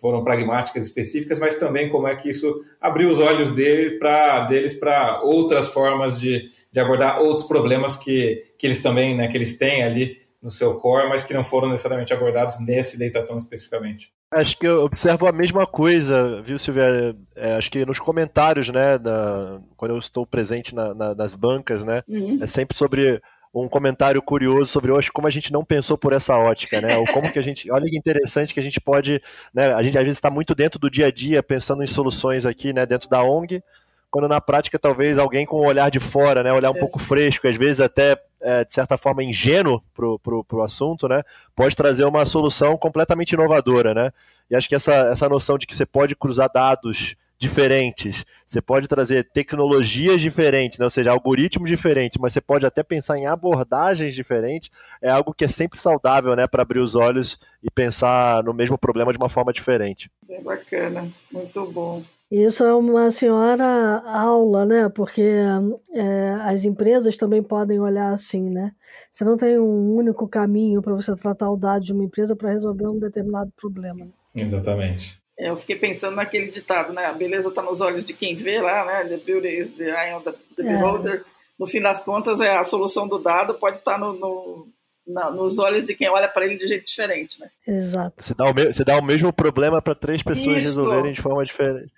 foram 0.00 0.24
pragmáticas 0.24 0.86
específicas, 0.86 1.38
mas 1.38 1.56
também 1.56 1.88
como 1.88 2.08
é 2.08 2.16
que 2.16 2.28
isso 2.28 2.64
abriu 2.80 3.10
os 3.10 3.20
olhos 3.20 3.52
deles 3.52 3.98
para 3.98 5.20
outras 5.22 5.68
formas 5.68 6.18
de, 6.18 6.50
de 6.72 6.80
abordar 6.80 7.20
outros 7.20 7.46
problemas 7.46 7.96
que, 7.96 8.54
que 8.58 8.66
eles 8.66 8.82
também, 8.82 9.16
né, 9.16 9.28
que 9.28 9.36
eles 9.36 9.58
têm 9.58 9.82
ali 9.82 10.22
no 10.42 10.50
seu 10.50 10.74
core, 10.76 11.08
mas 11.08 11.22
que 11.22 11.34
não 11.34 11.44
foram 11.44 11.68
necessariamente 11.68 12.12
abordados 12.12 12.58
nesse 12.60 12.98
Dataton 12.98 13.38
especificamente. 13.38 14.10
Acho 14.30 14.58
que 14.58 14.66
eu 14.66 14.82
observo 14.82 15.26
a 15.26 15.32
mesma 15.32 15.66
coisa, 15.66 16.40
viu, 16.40 16.58
Silvia? 16.58 17.14
É, 17.36 17.54
acho 17.54 17.70
que 17.70 17.84
nos 17.84 17.98
comentários, 17.98 18.70
né, 18.70 18.98
na, 18.98 19.60
quando 19.76 19.90
eu 19.90 19.98
estou 19.98 20.26
presente 20.26 20.74
na, 20.74 20.94
na, 20.94 21.14
nas 21.14 21.34
bancas, 21.34 21.84
né, 21.84 22.02
uhum. 22.08 22.38
é 22.40 22.46
sempre 22.46 22.76
sobre 22.76 23.20
um 23.54 23.68
comentário 23.68 24.22
curioso 24.22 24.70
sobre 24.70 24.90
hoje 24.90 25.12
como 25.12 25.26
a 25.26 25.30
gente 25.30 25.52
não 25.52 25.62
pensou 25.62 25.98
por 25.98 26.14
essa 26.14 26.36
ótica, 26.38 26.80
né? 26.80 26.96
Ou 26.96 27.04
como 27.04 27.30
que 27.30 27.38
a 27.38 27.42
gente, 27.42 27.70
olha 27.70 27.84
que 27.84 27.98
interessante 27.98 28.54
que 28.54 28.60
a 28.60 28.62
gente 28.62 28.80
pode, 28.80 29.20
né? 29.52 29.74
A 29.74 29.82
gente 29.82 29.98
às 29.98 30.04
vezes 30.04 30.16
está 30.16 30.30
muito 30.30 30.54
dentro 30.54 30.80
do 30.80 30.88
dia 30.88 31.08
a 31.08 31.10
dia 31.10 31.42
pensando 31.42 31.82
em 31.82 31.86
soluções 31.86 32.46
aqui, 32.46 32.72
né? 32.72 32.86
Dentro 32.86 33.10
da 33.10 33.22
ONG, 33.22 33.62
quando 34.12 34.28
na 34.28 34.42
prática 34.42 34.78
talvez 34.78 35.18
alguém 35.18 35.46
com 35.46 35.62
um 35.62 35.66
olhar 35.66 35.90
de 35.90 35.98
fora, 35.98 36.42
né? 36.42 36.52
Olhar 36.52 36.70
um 36.70 36.76
é. 36.76 36.78
pouco 36.78 36.98
fresco, 36.98 37.48
às 37.48 37.56
vezes 37.56 37.80
até 37.80 38.22
é, 38.42 38.62
de 38.62 38.74
certa 38.74 38.98
forma, 38.98 39.24
ingênuo 39.24 39.82
pro, 39.94 40.18
pro, 40.18 40.44
pro 40.44 40.62
assunto, 40.62 41.08
né? 41.08 41.22
Pode 41.56 41.74
trazer 41.74 42.04
uma 42.04 42.26
solução 42.26 42.76
completamente 42.76 43.32
inovadora, 43.32 43.94
né? 43.94 44.10
E 44.50 44.54
acho 44.54 44.68
que 44.68 44.74
essa, 44.74 44.92
essa 44.92 45.28
noção 45.30 45.56
de 45.56 45.66
que 45.66 45.74
você 45.74 45.86
pode 45.86 46.14
cruzar 46.14 46.50
dados 46.52 47.16
diferentes, 47.38 48.24
você 48.46 48.60
pode 48.60 48.86
trazer 48.86 49.28
tecnologias 49.32 50.20
diferentes, 50.20 50.78
né? 50.78 50.84
ou 50.84 50.90
seja, 50.90 51.10
algoritmos 51.10 51.68
diferentes, 51.68 52.16
mas 52.20 52.32
você 52.32 52.40
pode 52.40 52.64
até 52.64 52.84
pensar 52.84 53.18
em 53.18 53.26
abordagens 53.26 54.14
diferentes, 54.14 54.70
é 55.00 55.10
algo 55.10 55.34
que 55.34 55.44
é 55.44 55.48
sempre 55.48 55.76
saudável, 55.76 56.36
né, 56.36 56.46
para 56.46 56.62
abrir 56.62 56.78
os 56.78 56.94
olhos 56.94 57.40
e 57.60 57.68
pensar 57.68 58.44
no 58.44 58.54
mesmo 58.54 58.78
problema 58.78 59.10
de 59.10 59.18
uma 59.18 59.28
forma 59.28 59.52
diferente. 59.52 60.08
Bem 60.24 60.40
bacana, 60.40 61.08
muito 61.32 61.66
bom. 61.72 62.04
Isso 62.32 62.64
é 62.64 62.72
uma 62.72 63.10
senhora 63.10 64.02
aula, 64.06 64.64
né? 64.64 64.88
Porque 64.88 65.20
é, 65.92 66.30
as 66.40 66.64
empresas 66.64 67.18
também 67.18 67.42
podem 67.42 67.78
olhar 67.78 68.10
assim, 68.14 68.48
né? 68.48 68.72
Você 69.10 69.22
não 69.22 69.36
tem 69.36 69.58
um 69.58 69.94
único 69.94 70.26
caminho 70.26 70.80
para 70.80 70.94
você 70.94 71.14
tratar 71.14 71.50
o 71.50 71.58
dado 71.58 71.84
de 71.84 71.92
uma 71.92 72.04
empresa 72.04 72.34
para 72.34 72.48
resolver 72.48 72.86
um 72.86 72.98
determinado 72.98 73.52
problema. 73.54 74.08
Exatamente. 74.34 75.14
É, 75.38 75.50
eu 75.50 75.58
fiquei 75.58 75.76
pensando 75.76 76.16
naquele 76.16 76.50
ditado, 76.50 76.94
né? 76.94 77.04
A 77.04 77.12
beleza 77.12 77.50
está 77.50 77.60
nos 77.60 77.82
olhos 77.82 78.02
de 78.02 78.14
quem 78.14 78.34
vê 78.34 78.62
lá, 78.62 78.86
né? 78.86 79.10
The 79.10 79.18
beauty 79.18 79.48
is 79.48 79.68
the 79.68 79.90
eye 79.90 80.14
of 80.14 80.24
the, 80.24 80.32
the 80.56 80.62
é. 80.62 80.74
beholder. 80.74 81.24
No 81.58 81.66
fim 81.66 81.82
das 81.82 82.02
contas, 82.02 82.40
é 82.40 82.56
a 82.56 82.64
solução 82.64 83.06
do 83.06 83.18
dado 83.18 83.52
pode 83.52 83.76
estar 83.76 83.92
tá 83.92 83.98
no, 83.98 84.14
no 84.14 84.68
nos 85.04 85.58
olhos 85.58 85.84
de 85.84 85.94
quem 85.94 86.08
olha 86.08 86.28
para 86.28 86.46
ele 86.46 86.56
de 86.56 86.66
jeito 86.66 86.86
diferente, 86.86 87.38
né? 87.40 87.50
Exato. 87.66 88.14
Você 88.24 88.34
dá 88.34 88.44
o, 88.48 88.54
me, 88.54 88.72
você 88.72 88.84
dá 88.84 88.96
o 88.96 89.02
mesmo 89.02 89.32
problema 89.32 89.82
para 89.82 89.94
três 89.94 90.22
pessoas 90.22 90.58
Isso. 90.58 90.78
resolverem 90.78 91.12
de 91.12 91.20
forma 91.20 91.44
diferente. 91.44 91.92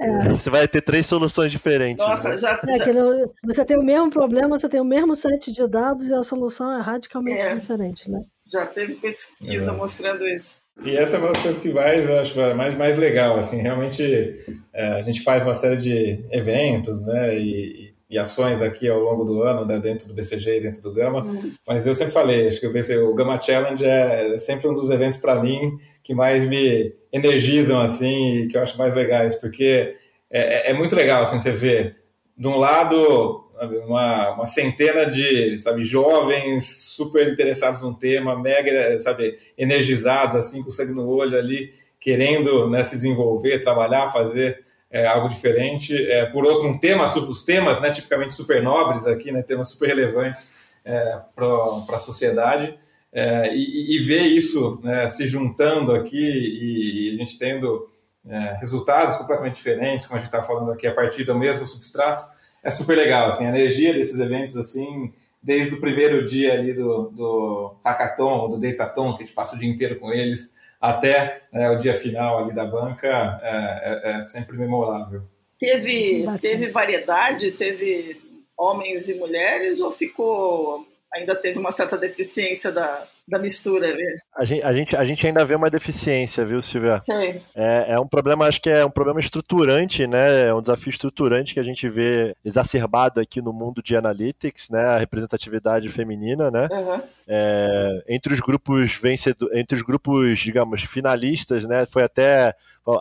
É. 0.00 0.28
Você 0.28 0.48
vai 0.48 0.68
ter 0.68 0.80
três 0.80 1.06
soluções 1.06 1.50
diferentes. 1.50 2.06
Nossa, 2.06 2.30
né? 2.30 2.38
já, 2.38 2.60
é, 2.68 2.78
já... 2.78 3.26
Você 3.44 3.64
tem 3.64 3.76
o 3.76 3.82
mesmo 3.82 4.10
problema, 4.10 4.58
você 4.58 4.68
tem 4.68 4.80
o 4.80 4.84
mesmo 4.84 5.16
set 5.16 5.50
de 5.52 5.66
dados 5.66 6.06
e 6.06 6.14
a 6.14 6.22
solução 6.22 6.72
é 6.78 6.80
radicalmente 6.80 7.40
é. 7.40 7.54
diferente, 7.54 8.10
né? 8.10 8.22
Já 8.50 8.64
teve 8.64 8.94
pesquisa 8.94 9.70
é. 9.70 9.74
mostrando 9.74 10.26
isso. 10.26 10.56
E 10.84 10.96
essa 10.96 11.16
é 11.16 11.18
uma 11.18 11.32
das 11.32 11.42
coisas 11.42 11.60
que 11.60 11.70
mais, 11.70 12.08
eu 12.08 12.20
acho, 12.20 12.38
mais, 12.54 12.74
mais 12.76 12.98
legal, 12.98 13.36
assim, 13.36 13.60
realmente 13.60 14.36
é, 14.72 14.92
a 14.92 15.02
gente 15.02 15.22
faz 15.22 15.42
uma 15.42 15.54
série 15.54 15.76
de 15.76 16.24
eventos, 16.30 17.04
né, 17.04 17.36
e, 17.36 17.87
e, 18.08 18.18
ações 18.18 18.62
aqui 18.62 18.88
ao 18.88 19.00
longo 19.00 19.24
do 19.24 19.42
ano, 19.42 19.64
né, 19.64 19.78
dentro 19.78 20.08
do 20.08 20.14
BCG 20.14 20.56
e 20.56 20.60
dentro 20.60 20.82
do 20.82 20.92
Gama, 20.92 21.24
uhum. 21.24 21.52
mas 21.66 21.86
eu 21.86 21.94
sempre 21.94 22.12
falei, 22.12 22.46
acho 22.46 22.60
que 22.60 22.66
o, 22.66 22.72
BCG, 22.72 23.00
o 23.00 23.14
Gama 23.14 23.40
Challenge 23.40 23.84
é 23.84 24.38
sempre 24.38 24.68
um 24.68 24.74
dos 24.74 24.90
eventos 24.90 25.18
para 25.18 25.42
mim 25.42 25.78
que 26.02 26.14
mais 26.14 26.44
me 26.44 26.94
energizam, 27.12 27.80
assim, 27.80 28.38
e 28.38 28.48
que 28.48 28.56
eu 28.56 28.62
acho 28.62 28.78
mais 28.78 28.94
legais, 28.94 29.34
porque 29.34 29.96
é, 30.30 30.68
é, 30.68 30.70
é 30.70 30.74
muito 30.74 30.96
legal, 30.96 31.22
assim, 31.22 31.40
você 31.40 31.52
ver, 31.52 31.96
de 32.36 32.46
um 32.46 32.56
lado, 32.56 33.44
uma, 33.86 34.30
uma 34.30 34.46
centena 34.46 35.04
de, 35.04 35.58
sabe, 35.58 35.82
jovens 35.82 36.64
super 36.66 37.28
interessados 37.28 37.82
num 37.82 37.92
tema, 37.92 38.40
mega, 38.40 39.00
sabe, 39.00 39.36
energizados, 39.56 40.36
assim, 40.36 40.62
com 40.62 40.70
sangue 40.70 40.92
no 40.92 41.08
olho 41.08 41.36
ali, 41.36 41.72
querendo 42.00 42.70
né, 42.70 42.82
se 42.82 42.94
desenvolver, 42.96 43.60
trabalhar, 43.60 44.08
fazer 44.08 44.64
é, 44.90 45.06
algo 45.06 45.28
diferente. 45.28 45.94
É, 46.10 46.26
por 46.26 46.44
outro, 46.44 46.68
um 46.68 46.78
tema, 46.78 47.04
os 47.04 47.44
temas, 47.44 47.80
né, 47.80 47.90
tipicamente 47.90 48.34
super 48.34 48.62
nobres 48.62 49.06
aqui, 49.06 49.30
né, 49.30 49.42
temas 49.42 49.70
super 49.70 49.88
relevantes 49.88 50.54
é, 50.84 51.18
para 51.34 51.96
a 51.96 52.00
sociedade. 52.00 52.78
É, 53.10 53.54
e, 53.54 53.96
e, 53.96 53.98
ver 54.00 54.22
isso 54.22 54.80
né, 54.82 55.08
se 55.08 55.26
juntando 55.26 55.92
aqui 55.92 56.18
e, 56.18 57.10
e 57.10 57.14
a 57.14 57.16
gente 57.16 57.38
tendo 57.38 57.88
é, 58.28 58.58
resultados 58.60 59.16
completamente 59.16 59.54
diferentes, 59.54 60.06
como 60.06 60.18
a 60.18 60.22
gente 60.22 60.32
está 60.32 60.42
falando 60.42 60.70
aqui, 60.72 60.86
a 60.86 60.94
partir 60.94 61.24
do 61.24 61.34
mesmo 61.34 61.66
substrato, 61.66 62.24
é 62.62 62.70
super 62.70 62.96
legal. 62.96 63.28
Assim, 63.28 63.46
a 63.46 63.48
energia 63.48 63.94
desses 63.94 64.18
eventos, 64.20 64.56
assim, 64.56 65.12
desde 65.42 65.74
o 65.74 65.80
primeiro 65.80 66.26
dia 66.26 66.52
ali 66.52 66.74
do, 66.74 67.10
do 67.10 67.76
hackathon, 67.84 68.50
do 68.50 68.58
datathon, 68.58 69.16
que 69.16 69.22
a 69.22 69.26
gente 69.26 69.34
passa 69.34 69.56
o 69.56 69.58
dia 69.58 69.68
inteiro 69.68 69.98
com 69.98 70.12
eles, 70.12 70.54
até 70.80 71.42
é, 71.52 71.70
o 71.70 71.78
dia 71.78 71.94
final 71.94 72.38
ali 72.38 72.54
da 72.54 72.64
banca, 72.64 73.40
é, 73.42 74.12
é, 74.12 74.18
é 74.18 74.22
sempre 74.22 74.56
memorável. 74.56 75.22
Teve, 75.58 76.24
teve 76.40 76.68
variedade? 76.68 77.52
Teve 77.52 78.20
homens 78.56 79.08
e 79.08 79.14
mulheres 79.14 79.80
ou 79.80 79.90
ficou 79.92 80.86
ainda 81.12 81.34
teve 81.34 81.58
uma 81.58 81.72
certa 81.72 81.96
deficiência 81.96 82.70
da, 82.70 83.06
da 83.28 83.38
mistura. 83.38 83.94
A 84.34 84.44
gente, 84.44 84.62
a, 84.62 84.72
gente, 84.72 84.96
a 84.96 85.04
gente 85.04 85.26
ainda 85.26 85.44
vê 85.44 85.54
uma 85.54 85.70
deficiência, 85.70 86.44
viu, 86.44 86.62
Silvia? 86.62 87.00
Sim. 87.02 87.40
É, 87.54 87.86
é 87.88 88.00
um 88.00 88.06
problema, 88.06 88.46
acho 88.46 88.60
que 88.60 88.70
é 88.70 88.84
um 88.84 88.90
problema 88.90 89.20
estruturante, 89.20 90.06
né? 90.06 90.46
É 90.46 90.54
um 90.54 90.60
desafio 90.60 90.90
estruturante 90.90 91.52
que 91.52 91.60
a 91.60 91.62
gente 91.62 91.88
vê 91.88 92.34
exacerbado 92.44 93.20
aqui 93.20 93.42
no 93.42 93.52
mundo 93.52 93.82
de 93.82 93.96
analytics, 93.96 94.70
né? 94.70 94.80
A 94.80 94.98
representatividade 94.98 95.88
feminina, 95.90 96.50
né? 96.50 96.68
Uhum. 96.70 97.02
É, 97.26 98.04
entre 98.08 98.32
os 98.32 98.40
grupos 98.40 98.94
vencedores, 98.94 99.56
entre 99.56 99.76
os 99.76 99.82
grupos, 99.82 100.38
digamos, 100.38 100.82
finalistas, 100.82 101.66
né? 101.66 101.84
Foi 101.86 102.02
até 102.02 102.54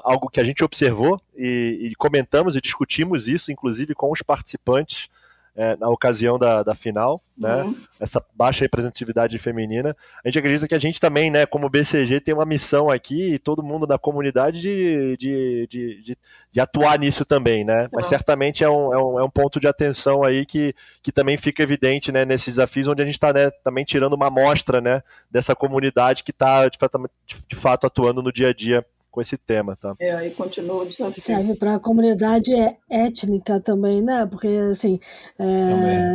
algo 0.03 0.29
que 0.29 0.41
a 0.41 0.43
gente 0.43 0.63
observou 0.63 1.21
e, 1.35 1.89
e 1.89 1.95
comentamos 1.95 2.57
e 2.57 2.61
discutimos 2.61 3.27
isso, 3.29 3.51
inclusive 3.51 3.95
com 3.95 4.11
os 4.11 4.21
participantes 4.21 5.09
é, 5.57 5.75
na 5.75 5.89
ocasião 5.89 6.37
da, 6.37 6.61
da 6.61 6.75
final, 6.75 7.19
né? 7.35 7.63
Uhum. 7.63 7.75
Essa 7.99 8.23
baixa 8.35 8.63
representatividade 8.63 9.39
feminina. 9.39 9.97
A 10.23 10.27
gente 10.27 10.37
acredita 10.37 10.67
que 10.67 10.75
a 10.75 10.79
gente 10.79 10.99
também, 10.99 11.31
né, 11.31 11.47
como 11.47 11.67
BCG, 11.67 12.19
tem 12.19 12.35
uma 12.35 12.45
missão 12.45 12.91
aqui, 12.91 13.33
e 13.33 13.39
todo 13.39 13.63
mundo 13.63 13.87
da 13.87 13.97
comunidade, 13.97 14.61
de, 14.61 15.17
de, 15.17 15.67
de, 15.67 16.03
de, 16.03 16.17
de 16.51 16.59
atuar 16.59 16.99
nisso 16.99 17.25
também, 17.25 17.65
né? 17.65 17.89
Mas 17.91 18.05
certamente 18.05 18.63
é 18.63 18.69
um, 18.69 18.93
é, 18.93 18.97
um, 19.03 19.19
é 19.19 19.23
um 19.23 19.29
ponto 19.31 19.59
de 19.59 19.67
atenção 19.67 20.23
aí 20.23 20.45
que, 20.45 20.75
que 21.01 21.11
também 21.11 21.37
fica 21.37 21.63
evidente, 21.63 22.11
né, 22.11 22.23
nesses 22.23 22.53
desafios, 22.53 22.87
onde 22.87 23.01
a 23.01 23.05
gente 23.05 23.15
está 23.15 23.33
né, 23.33 23.49
também 23.63 23.83
tirando 23.83 24.13
uma 24.13 24.27
amostra, 24.27 24.79
né, 24.79 25.01
dessa 25.31 25.55
comunidade 25.55 26.23
que 26.23 26.31
está, 26.31 26.67
de, 26.67 26.77
de 27.49 27.55
fato, 27.55 27.87
atuando 27.87 28.21
no 28.21 28.31
dia 28.31 28.49
a 28.49 28.53
dia 28.53 28.85
com 29.17 29.21
esse 29.21 29.35
tema, 29.35 29.75
tá? 29.75 29.95
É, 29.99 30.11
aí 30.11 30.29
continua 30.29 30.83
o 30.83 30.85
desafio. 30.85 31.23
Serve 31.23 31.55
para 31.55 31.73
a 31.73 31.79
comunidade 31.79 32.51
étnica 32.87 33.59
também, 33.59 33.99
né? 33.99 34.27
Porque, 34.27 34.47
assim, 34.69 34.99
é, 35.39 36.13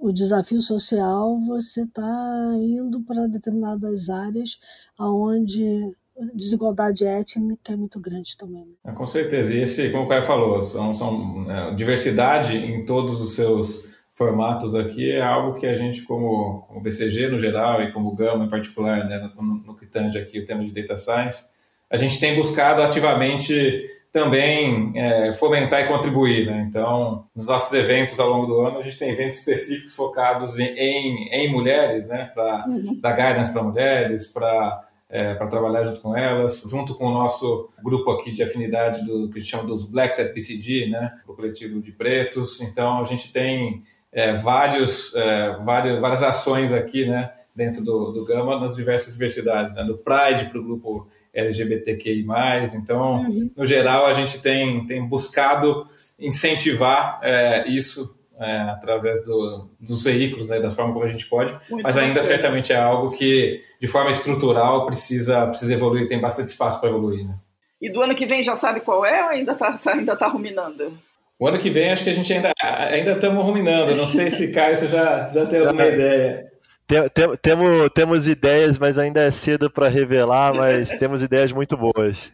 o 0.00 0.10
desafio 0.10 0.62
social, 0.62 1.38
você 1.46 1.82
está 1.82 2.54
indo 2.56 3.02
para 3.02 3.26
determinadas 3.26 4.08
áreas 4.08 4.58
onde 4.98 5.94
desigualdade 6.34 7.04
étnica 7.04 7.74
é 7.74 7.76
muito 7.76 8.00
grande 8.00 8.34
também. 8.38 8.64
Né? 8.64 8.72
É, 8.86 8.92
com 8.92 9.06
certeza. 9.06 9.52
E 9.52 9.60
esse, 9.60 9.90
como 9.90 10.04
o 10.04 10.08
Caio 10.08 10.22
falou, 10.22 10.62
são, 10.62 10.94
são 10.96 11.46
é, 11.50 11.74
diversidade 11.74 12.56
em 12.56 12.86
todos 12.86 13.20
os 13.20 13.34
seus 13.34 13.86
formatos 14.14 14.74
aqui 14.74 15.12
é 15.12 15.20
algo 15.20 15.58
que 15.58 15.66
a 15.66 15.76
gente, 15.76 16.02
como, 16.02 16.62
como 16.68 16.80
BCG 16.80 17.28
no 17.28 17.38
geral 17.38 17.82
e 17.82 17.92
como 17.92 18.14
Gama 18.14 18.46
em 18.46 18.50
particular, 18.50 19.06
né, 19.06 19.30
no, 19.36 19.42
no 19.42 19.76
que 19.76 19.84
tange 19.84 20.18
aqui 20.18 20.40
o 20.40 20.46
tema 20.46 20.64
de 20.64 20.72
Data 20.72 20.96
Science, 20.96 21.59
a 21.90 21.96
gente 21.96 22.20
tem 22.20 22.36
buscado 22.36 22.82
ativamente 22.82 23.88
também 24.12 24.92
é, 24.94 25.32
fomentar 25.32 25.82
e 25.82 25.86
contribuir. 25.86 26.46
Né? 26.46 26.66
Então, 26.68 27.24
nos 27.34 27.46
nossos 27.46 27.72
eventos 27.72 28.18
ao 28.18 28.28
longo 28.28 28.46
do 28.46 28.60
ano, 28.60 28.78
a 28.78 28.82
gente 28.82 28.98
tem 28.98 29.10
eventos 29.10 29.38
específicos 29.38 29.94
focados 29.94 30.58
em, 30.58 30.64
em, 30.64 31.28
em 31.32 31.52
mulheres, 31.52 32.08
né? 32.08 32.30
para 32.32 32.64
uhum. 32.66 32.98
dar 33.00 33.12
guidance 33.12 33.52
para 33.52 33.62
mulheres, 33.62 34.26
para 34.26 34.84
é, 35.10 35.34
para 35.34 35.48
trabalhar 35.48 35.84
junto 35.84 36.00
com 36.00 36.16
elas, 36.16 36.64
junto 36.70 36.94
com 36.94 37.06
o 37.06 37.12
nosso 37.12 37.68
grupo 37.82 38.12
aqui 38.12 38.30
de 38.30 38.44
afinidade 38.44 39.04
do 39.04 39.28
que 39.28 39.38
a 39.38 39.42
gente 39.42 39.50
chama 39.50 39.64
dos 39.64 39.84
Blacks 39.84 40.20
at 40.20 40.32
PCD, 40.32 40.88
né, 40.88 41.18
o 41.26 41.34
coletivo 41.34 41.80
de 41.80 41.90
pretos. 41.90 42.60
Então 42.60 43.00
a 43.00 43.04
gente 43.04 43.32
tem 43.32 43.82
é, 44.12 44.36
vários, 44.36 45.14
é, 45.16 45.56
vários, 45.64 46.00
várias 46.00 46.22
ações 46.22 46.72
aqui, 46.72 47.06
né, 47.06 47.32
dentro 47.54 47.84
do, 47.84 48.12
do 48.12 48.24
Gama 48.24 48.60
nas 48.60 48.76
diversas 48.76 49.12
diversidades, 49.12 49.74
né, 49.74 49.82
do 49.82 49.98
Pride 49.98 50.48
para 50.48 50.60
o 50.60 50.64
grupo 50.64 51.08
LGBTQI+. 51.34 52.26
Então, 52.74 53.22
uhum. 53.22 53.50
no 53.56 53.66
geral, 53.66 54.06
a 54.06 54.14
gente 54.14 54.40
tem, 54.40 54.86
tem 54.86 55.06
buscado 55.06 55.86
incentivar 56.18 57.18
é, 57.22 57.68
isso 57.68 58.14
é, 58.38 58.56
através 58.70 59.22
do, 59.24 59.68
dos 59.78 60.02
veículos, 60.02 60.48
né, 60.48 60.58
da 60.60 60.70
forma 60.70 60.92
como 60.92 61.04
a 61.04 61.12
gente 61.12 61.26
pode, 61.26 61.54
Muito 61.68 61.82
mas 61.82 61.96
ainda 61.98 62.20
bem. 62.20 62.22
certamente 62.22 62.72
é 62.72 62.76
algo 62.76 63.10
que, 63.16 63.62
de 63.80 63.86
forma 63.86 64.10
estrutural, 64.10 64.86
precisa, 64.86 65.46
precisa 65.46 65.74
evoluir, 65.74 66.08
tem 66.08 66.18
bastante 66.18 66.48
espaço 66.48 66.80
para 66.80 66.88
evoluir. 66.88 67.26
Né? 67.26 67.34
E 67.80 67.90
do 67.90 68.00
ano 68.00 68.14
que 68.14 68.26
vem 68.26 68.42
já 68.42 68.56
sabe 68.56 68.80
qual 68.80 69.04
é 69.04 69.24
ou 69.24 69.30
ainda 69.30 69.52
está 69.52 69.72
tá, 69.76 69.92
ainda 69.92 70.16
tá 70.16 70.26
ruminando? 70.26 70.98
O 71.38 71.48
ano 71.48 71.58
que 71.58 71.70
vem 71.70 71.90
acho 71.90 72.04
que 72.04 72.10
a 72.10 72.14
gente 72.14 72.30
ainda 72.30 72.52
ainda 72.62 73.12
estamos 73.12 73.42
ruminando. 73.42 73.94
Não 73.94 74.06
sei 74.06 74.30
se 74.30 74.52
Caio 74.52 74.76
você 74.76 74.88
já, 74.88 75.26
já 75.28 75.46
tem 75.46 75.60
alguma 75.60 75.86
ideia. 75.86 76.49
Tem, 76.90 77.08
tem, 77.08 77.36
temos, 77.36 77.90
temos 77.94 78.26
ideias, 78.26 78.76
mas 78.76 78.98
ainda 78.98 79.20
é 79.20 79.30
cedo 79.30 79.70
para 79.70 79.86
revelar, 79.86 80.52
mas 80.52 80.88
temos 80.98 81.22
ideias 81.22 81.52
muito 81.52 81.76
boas. 81.76 82.32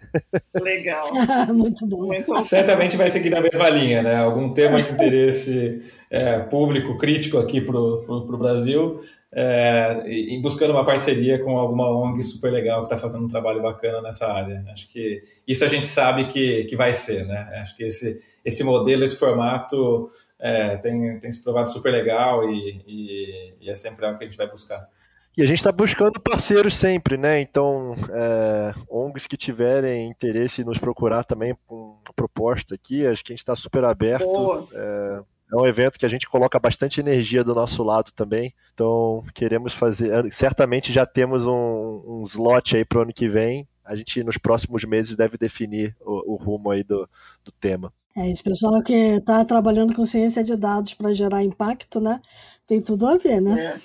Legal. 0.58 1.12
muito 1.52 1.86
bom. 1.86 2.06
Muito 2.06 2.40
Certamente 2.40 2.96
vai 2.96 3.10
seguir 3.10 3.28
na 3.28 3.42
mesma 3.42 3.68
linha, 3.68 4.02
né? 4.02 4.16
Algum 4.16 4.54
tema 4.54 4.80
de 4.80 4.88
interesse 4.94 5.82
é, 6.10 6.38
público, 6.38 6.96
crítico 6.96 7.36
aqui 7.36 7.60
para 7.60 7.78
o 7.78 8.38
Brasil, 8.38 9.02
é, 9.30 10.04
e 10.06 10.40
buscando 10.40 10.70
uma 10.70 10.86
parceria 10.86 11.38
com 11.38 11.58
alguma 11.58 11.90
ONG 11.90 12.22
super 12.22 12.50
legal 12.50 12.78
que 12.78 12.86
está 12.86 12.96
fazendo 12.96 13.26
um 13.26 13.28
trabalho 13.28 13.60
bacana 13.60 14.00
nessa 14.00 14.26
área. 14.26 14.64
Acho 14.72 14.90
que 14.90 15.22
isso 15.46 15.66
a 15.66 15.68
gente 15.68 15.86
sabe 15.86 16.28
que, 16.28 16.64
que 16.64 16.74
vai 16.74 16.94
ser, 16.94 17.26
né? 17.26 17.60
Acho 17.60 17.76
que 17.76 17.84
esse, 17.84 18.22
esse 18.42 18.64
modelo, 18.64 19.04
esse 19.04 19.16
formato 19.16 20.08
é, 20.38 20.76
tem, 20.76 21.18
tem 21.18 21.32
se 21.32 21.42
provado 21.42 21.70
super 21.70 21.90
legal 21.90 22.48
e, 22.48 22.82
e, 22.86 23.54
e, 23.60 23.70
é 23.70 23.76
sempre 23.76 24.04
algo 24.04 24.18
que 24.18 24.24
a 24.24 24.26
gente 24.26 24.36
vai 24.36 24.48
buscar. 24.48 24.88
E 25.36 25.42
a 25.42 25.46
gente 25.46 25.58
está 25.58 25.70
buscando 25.70 26.18
parceiros 26.18 26.74
sempre, 26.76 27.18
né? 27.18 27.40
Então, 27.40 27.94
é, 28.10 28.72
ONGs 28.88 29.26
que 29.26 29.36
tiverem 29.36 30.08
interesse 30.08 30.62
em 30.62 30.64
nos 30.64 30.78
procurar 30.78 31.24
também 31.24 31.54
com 31.66 31.98
proposta 32.14 32.74
aqui, 32.74 33.06
acho 33.06 33.22
que 33.22 33.32
a 33.32 33.34
gente 33.34 33.40
está 33.40 33.54
super 33.54 33.84
aberto. 33.84 34.68
É, 34.72 35.22
é, 35.52 35.56
um 35.56 35.66
evento 35.66 35.98
que 35.98 36.06
a 36.06 36.08
gente 36.08 36.26
coloca 36.26 36.58
bastante 36.58 37.00
energia 37.00 37.44
do 37.44 37.54
nosso 37.54 37.82
lado 37.82 38.12
também. 38.12 38.54
Então, 38.72 39.22
queremos 39.34 39.74
fazer. 39.74 40.10
Certamente 40.32 40.90
já 40.90 41.04
temos 41.04 41.46
um, 41.46 42.02
um 42.06 42.22
slot 42.22 42.74
aí 42.74 42.84
para 42.84 43.00
o 43.00 43.02
ano 43.02 43.12
que 43.12 43.28
vem. 43.28 43.68
A 43.84 43.94
gente, 43.94 44.24
nos 44.24 44.38
próximos 44.38 44.84
meses, 44.84 45.16
deve 45.16 45.36
definir 45.36 45.94
o, 46.00 46.32
o 46.32 46.36
rumo 46.36 46.70
aí 46.70 46.82
do, 46.82 47.06
do 47.44 47.52
tema. 47.52 47.92
É, 48.16 48.30
esse 48.30 48.42
pessoal 48.42 48.82
que 48.82 48.94
está 48.94 49.44
trabalhando 49.44 49.94
com 49.94 50.04
ciência 50.04 50.42
de 50.42 50.56
dados 50.56 50.94
para 50.94 51.12
gerar 51.12 51.42
impacto, 51.42 52.00
né? 52.00 52.20
Tem 52.66 52.80
tudo 52.80 53.06
a 53.06 53.18
ver, 53.18 53.42
né? 53.42 53.78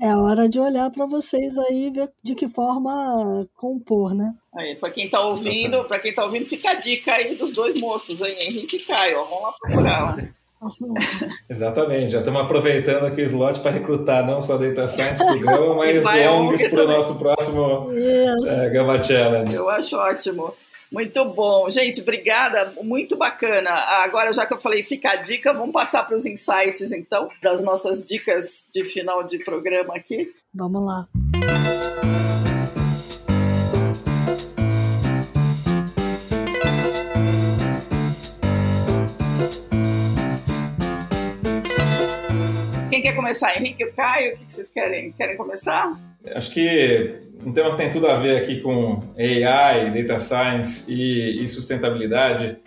É, 0.00 0.08
é 0.08 0.16
hora 0.16 0.48
de 0.48 0.58
olhar 0.58 0.90
para 0.90 1.06
vocês 1.06 1.56
aí 1.56 1.86
e 1.86 1.90
ver 1.90 2.10
de 2.24 2.34
que 2.34 2.48
forma 2.48 3.46
compor, 3.54 4.14
né? 4.14 4.34
Aí, 4.52 4.74
para 4.74 4.90
quem 4.90 5.04
está 5.04 5.20
ouvindo, 5.20 5.84
para 5.84 6.00
quem 6.00 6.10
está 6.10 6.24
ouvindo, 6.24 6.46
fica 6.46 6.70
a 6.70 6.74
dica 6.74 7.14
aí 7.14 7.36
dos 7.36 7.52
dois 7.52 7.80
moços 7.80 8.20
aí, 8.20 8.36
Henrique 8.40 8.78
e 8.78 8.80
Caio. 8.80 9.20
Ó, 9.20 9.24
vamos 9.24 9.42
lá 9.42 9.52
procurar 9.60 10.00
lá. 10.00 10.16
Exatamente, 11.48 12.12
já 12.12 12.18
estamos 12.18 12.40
aproveitando 12.40 13.06
aqui 13.06 13.22
o 13.22 13.24
slot 13.24 13.60
para 13.60 13.72
recrutar 13.72 14.24
não 14.26 14.40
só 14.40 14.56
Data 14.56 14.86
Science 14.88 15.18
para 15.18 15.34
o 15.34 15.40
Gama, 15.40 15.74
mas 15.74 16.04
ONGs 16.04 16.68
para 16.68 16.84
o 16.84 16.88
nosso 16.88 17.16
próximo 17.16 17.90
é, 17.92 18.70
Gama 18.70 19.02
Challenge. 19.02 19.54
Eu 19.54 19.68
acho 19.68 19.96
ótimo. 19.96 20.52
Muito 20.92 21.24
bom. 21.24 21.70
Gente, 21.70 22.02
obrigada. 22.02 22.72
Muito 22.82 23.16
bacana. 23.16 23.70
Agora, 23.70 24.32
já 24.32 24.44
que 24.44 24.52
eu 24.52 24.58
falei, 24.58 24.82
fica 24.82 25.10
a 25.10 25.16
dica, 25.16 25.52
vamos 25.52 25.72
passar 25.72 26.04
para 26.04 26.16
os 26.16 26.26
insights, 26.26 26.92
então, 26.92 27.28
das 27.42 27.62
nossas 27.62 28.04
dicas 28.04 28.64
de 28.72 28.84
final 28.84 29.24
de 29.24 29.38
programa 29.38 29.94
aqui. 29.94 30.32
Vamos 30.54 30.84
lá. 30.84 31.08
Quer 43.02 43.16
começar? 43.16 43.56
Henrique 43.56 43.84
ou 43.84 43.90
Caio? 43.90 44.34
O 44.34 44.38
que 44.38 44.52
vocês 44.52 44.68
querem? 44.68 45.10
Querem 45.10 45.36
começar? 45.36 46.00
Acho 46.36 46.52
que 46.52 47.18
um 47.44 47.52
tema 47.52 47.72
que 47.72 47.76
tem 47.76 47.90
tudo 47.90 48.06
a 48.06 48.14
ver 48.14 48.40
aqui 48.40 48.60
com 48.60 49.02
AI, 49.18 49.90
data 49.90 50.20
science 50.20 50.88
e, 50.88 51.42
e 51.42 51.48
sustentabilidade, 51.48 52.58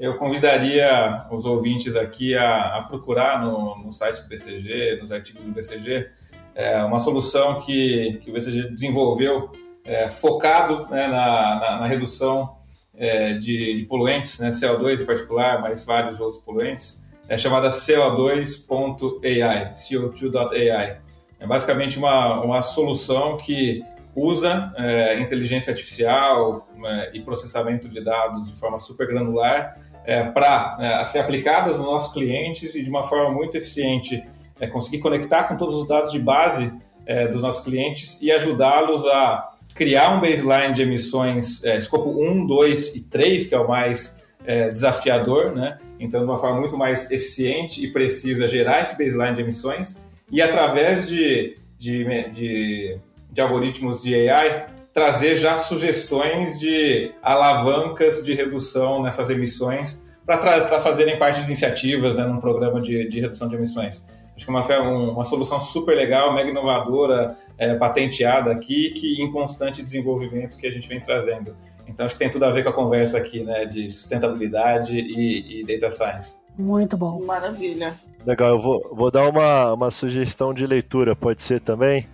eu 0.00 0.16
convidaria 0.16 1.24
os 1.30 1.44
ouvintes 1.44 1.94
aqui 1.94 2.34
a, 2.34 2.78
a 2.78 2.82
procurar 2.82 3.40
no, 3.40 3.76
no, 3.84 3.92
site 3.92 4.20
do 4.22 4.28
BCG, 4.28 4.98
nos 5.00 5.12
artigos 5.12 5.44
do 5.44 5.52
BCG, 5.52 6.08
é, 6.56 6.82
uma 6.82 6.98
solução 6.98 7.60
que, 7.60 8.18
que 8.20 8.30
o 8.30 8.32
BCG 8.34 8.70
desenvolveu 8.70 9.52
é, 9.84 10.08
focado 10.08 10.88
né, 10.90 11.06
na, 11.06 11.60
na, 11.60 11.80
na, 11.82 11.86
redução 11.86 12.56
é, 12.96 13.34
de, 13.34 13.78
de, 13.78 13.84
poluentes, 13.84 14.40
né, 14.40 14.48
CO2 14.48 15.02
em 15.02 15.06
particular, 15.06 15.62
mas 15.62 15.84
vários 15.84 16.18
outros 16.18 16.42
poluentes, 16.42 17.03
é 17.28 17.38
chamada 17.38 17.68
CO2.ai, 17.68 19.70
CO2.ai. 19.70 20.98
É 21.40 21.46
basicamente 21.46 21.98
uma, 21.98 22.40
uma 22.40 22.62
solução 22.62 23.36
que 23.36 23.82
usa 24.14 24.72
é, 24.76 25.18
inteligência 25.20 25.72
artificial 25.72 26.68
é, 26.84 27.10
e 27.14 27.20
processamento 27.20 27.88
de 27.88 28.00
dados 28.00 28.48
de 28.48 28.58
forma 28.58 28.78
super 28.78 29.06
granular 29.06 29.76
é, 30.04 30.22
para 30.22 30.76
é, 30.80 31.04
ser 31.04 31.20
aplicadas 31.20 31.78
nos 31.78 31.86
nossos 31.86 32.12
clientes 32.12 32.74
e 32.74 32.82
de 32.82 32.90
uma 32.90 33.04
forma 33.04 33.30
muito 33.30 33.56
eficiente 33.56 34.22
é, 34.60 34.66
conseguir 34.66 34.98
conectar 34.98 35.44
com 35.44 35.56
todos 35.56 35.74
os 35.74 35.88
dados 35.88 36.12
de 36.12 36.18
base 36.18 36.72
é, 37.06 37.26
dos 37.26 37.42
nossos 37.42 37.64
clientes 37.64 38.20
e 38.20 38.30
ajudá-los 38.30 39.06
a 39.06 39.50
criar 39.74 40.14
um 40.14 40.20
baseline 40.20 40.72
de 40.72 40.82
emissões 40.82 41.64
escopo 41.64 42.10
1, 42.10 42.46
2 42.46 42.94
e 42.94 43.00
3, 43.02 43.46
que 43.46 43.54
é 43.54 43.58
o 43.58 43.66
mais 43.66 44.22
desafiador, 44.70 45.54
né? 45.54 45.78
então 45.98 46.20
de 46.20 46.26
uma 46.26 46.38
forma 46.38 46.60
muito 46.60 46.76
mais 46.76 47.10
eficiente 47.10 47.84
e 47.84 47.90
precisa 47.90 48.46
gerar 48.46 48.82
esse 48.82 48.98
baseline 48.98 49.36
de 49.36 49.42
emissões 49.42 50.02
e 50.30 50.42
através 50.42 51.08
de, 51.08 51.54
de, 51.78 52.04
de 52.32 52.98
de 53.34 53.40
algoritmos 53.40 54.00
de 54.00 54.30
AI 54.30 54.66
trazer 54.92 55.34
já 55.34 55.56
sugestões 55.56 56.56
de 56.60 57.10
alavancas 57.20 58.24
de 58.24 58.32
redução 58.32 59.02
nessas 59.02 59.28
emissões 59.28 60.08
para 60.24 60.80
fazerem 60.80 61.18
parte 61.18 61.40
de 61.40 61.46
iniciativas 61.46 62.14
né, 62.14 62.24
num 62.24 62.38
programa 62.38 62.80
de, 62.80 63.08
de 63.08 63.20
redução 63.20 63.48
de 63.48 63.56
emissões. 63.56 64.06
Acho 64.36 64.46
que 64.46 64.72
é 64.72 64.78
uma, 64.78 65.10
uma 65.10 65.24
solução 65.24 65.60
super 65.60 65.96
legal, 65.96 66.32
mega 66.32 66.48
inovadora, 66.48 67.36
é, 67.58 67.74
patenteada 67.74 68.52
aqui, 68.52 68.90
que 68.90 69.20
em 69.20 69.30
constante 69.30 69.82
desenvolvimento 69.82 70.56
que 70.56 70.66
a 70.66 70.70
gente 70.70 70.88
vem 70.88 71.00
trazendo. 71.00 71.56
Então 71.86 72.06
acho 72.06 72.14
que 72.14 72.18
tem 72.18 72.30
tudo 72.30 72.44
a 72.44 72.50
ver 72.50 72.62
com 72.62 72.70
a 72.70 72.72
conversa 72.72 73.18
aqui, 73.18 73.42
né, 73.42 73.64
de 73.64 73.90
sustentabilidade 73.90 74.96
e, 74.96 75.60
e 75.60 75.66
data 75.66 75.90
science. 75.90 76.36
Muito 76.58 76.96
bom. 76.96 77.20
Maravilha. 77.24 77.94
Legal, 78.26 78.50
eu 78.50 78.60
vou, 78.60 78.90
vou 78.92 79.10
dar 79.10 79.28
uma, 79.28 79.74
uma 79.74 79.90
sugestão 79.90 80.54
de 80.54 80.66
leitura, 80.66 81.14
pode 81.14 81.42
ser 81.42 81.60
também? 81.60 82.06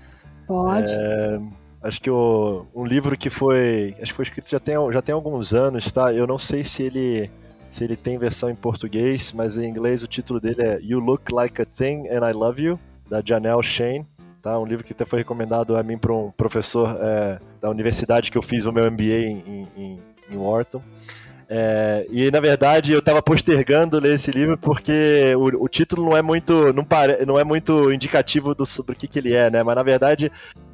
Pode. 0.46 0.92
É, 0.92 1.40
acho 1.82 2.00
que 2.00 2.10
o, 2.10 2.66
um 2.74 2.84
livro 2.84 3.16
que 3.16 3.30
foi. 3.30 3.94
Acho 4.00 4.12
que 4.12 4.16
foi 4.16 4.24
escrito 4.24 4.48
já 4.48 4.58
tem, 4.58 4.74
já 4.92 5.00
tem 5.00 5.14
alguns 5.14 5.54
anos, 5.54 5.90
tá? 5.92 6.12
Eu 6.12 6.26
não 6.26 6.38
sei 6.38 6.64
se 6.64 6.82
ele 6.82 7.30
se 7.68 7.84
ele 7.84 7.96
tem 7.96 8.18
versão 8.18 8.50
em 8.50 8.56
português, 8.56 9.32
mas 9.32 9.56
em 9.56 9.68
inglês 9.68 10.02
o 10.02 10.08
título 10.08 10.40
dele 10.40 10.60
é 10.60 10.80
You 10.82 10.98
Look 10.98 11.32
Like 11.32 11.62
a 11.62 11.64
Thing 11.64 12.08
and 12.08 12.28
I 12.28 12.32
Love 12.32 12.60
You, 12.60 12.80
da 13.08 13.22
Janelle 13.24 13.62
Shane. 13.62 14.04
Tá? 14.42 14.58
Um 14.58 14.64
livro 14.64 14.84
que 14.84 14.92
até 14.92 15.04
foi 15.04 15.18
recomendado 15.18 15.76
a 15.76 15.82
mim 15.82 15.98
por 15.98 16.10
um 16.12 16.30
professor 16.30 16.96
é, 17.00 17.38
da 17.60 17.68
universidade 17.68 18.30
que 18.30 18.38
eu 18.38 18.42
fiz 18.42 18.64
o 18.64 18.72
meu 18.72 18.90
MBA 18.90 19.04
em, 19.04 19.68
em, 19.76 19.98
em 20.30 20.36
Wharton. 20.36 20.82
É, 21.52 22.06
e 22.10 22.30
na 22.30 22.38
verdade 22.38 22.92
eu 22.92 23.00
estava 23.00 23.20
postergando 23.20 23.98
ler 23.98 24.14
esse 24.14 24.30
livro 24.30 24.56
porque 24.56 25.34
o, 25.36 25.64
o, 25.64 25.68
título 25.68 26.08
não 26.08 26.16
é 26.16 26.22
muito 26.22 26.72
não, 26.72 26.84
pare, 26.84 27.26
não 27.26 27.36
é 27.36 27.42
muito 27.42 27.92
indicativo 27.92 28.54
do, 28.54 28.62
do 28.86 28.94
que, 28.94 29.08
que 29.08 29.18
ele 29.18 29.34
é, 29.34 29.50
né? 29.50 29.60
Mas 29.64 29.74
na 29.74 29.82
verdade 29.82 30.30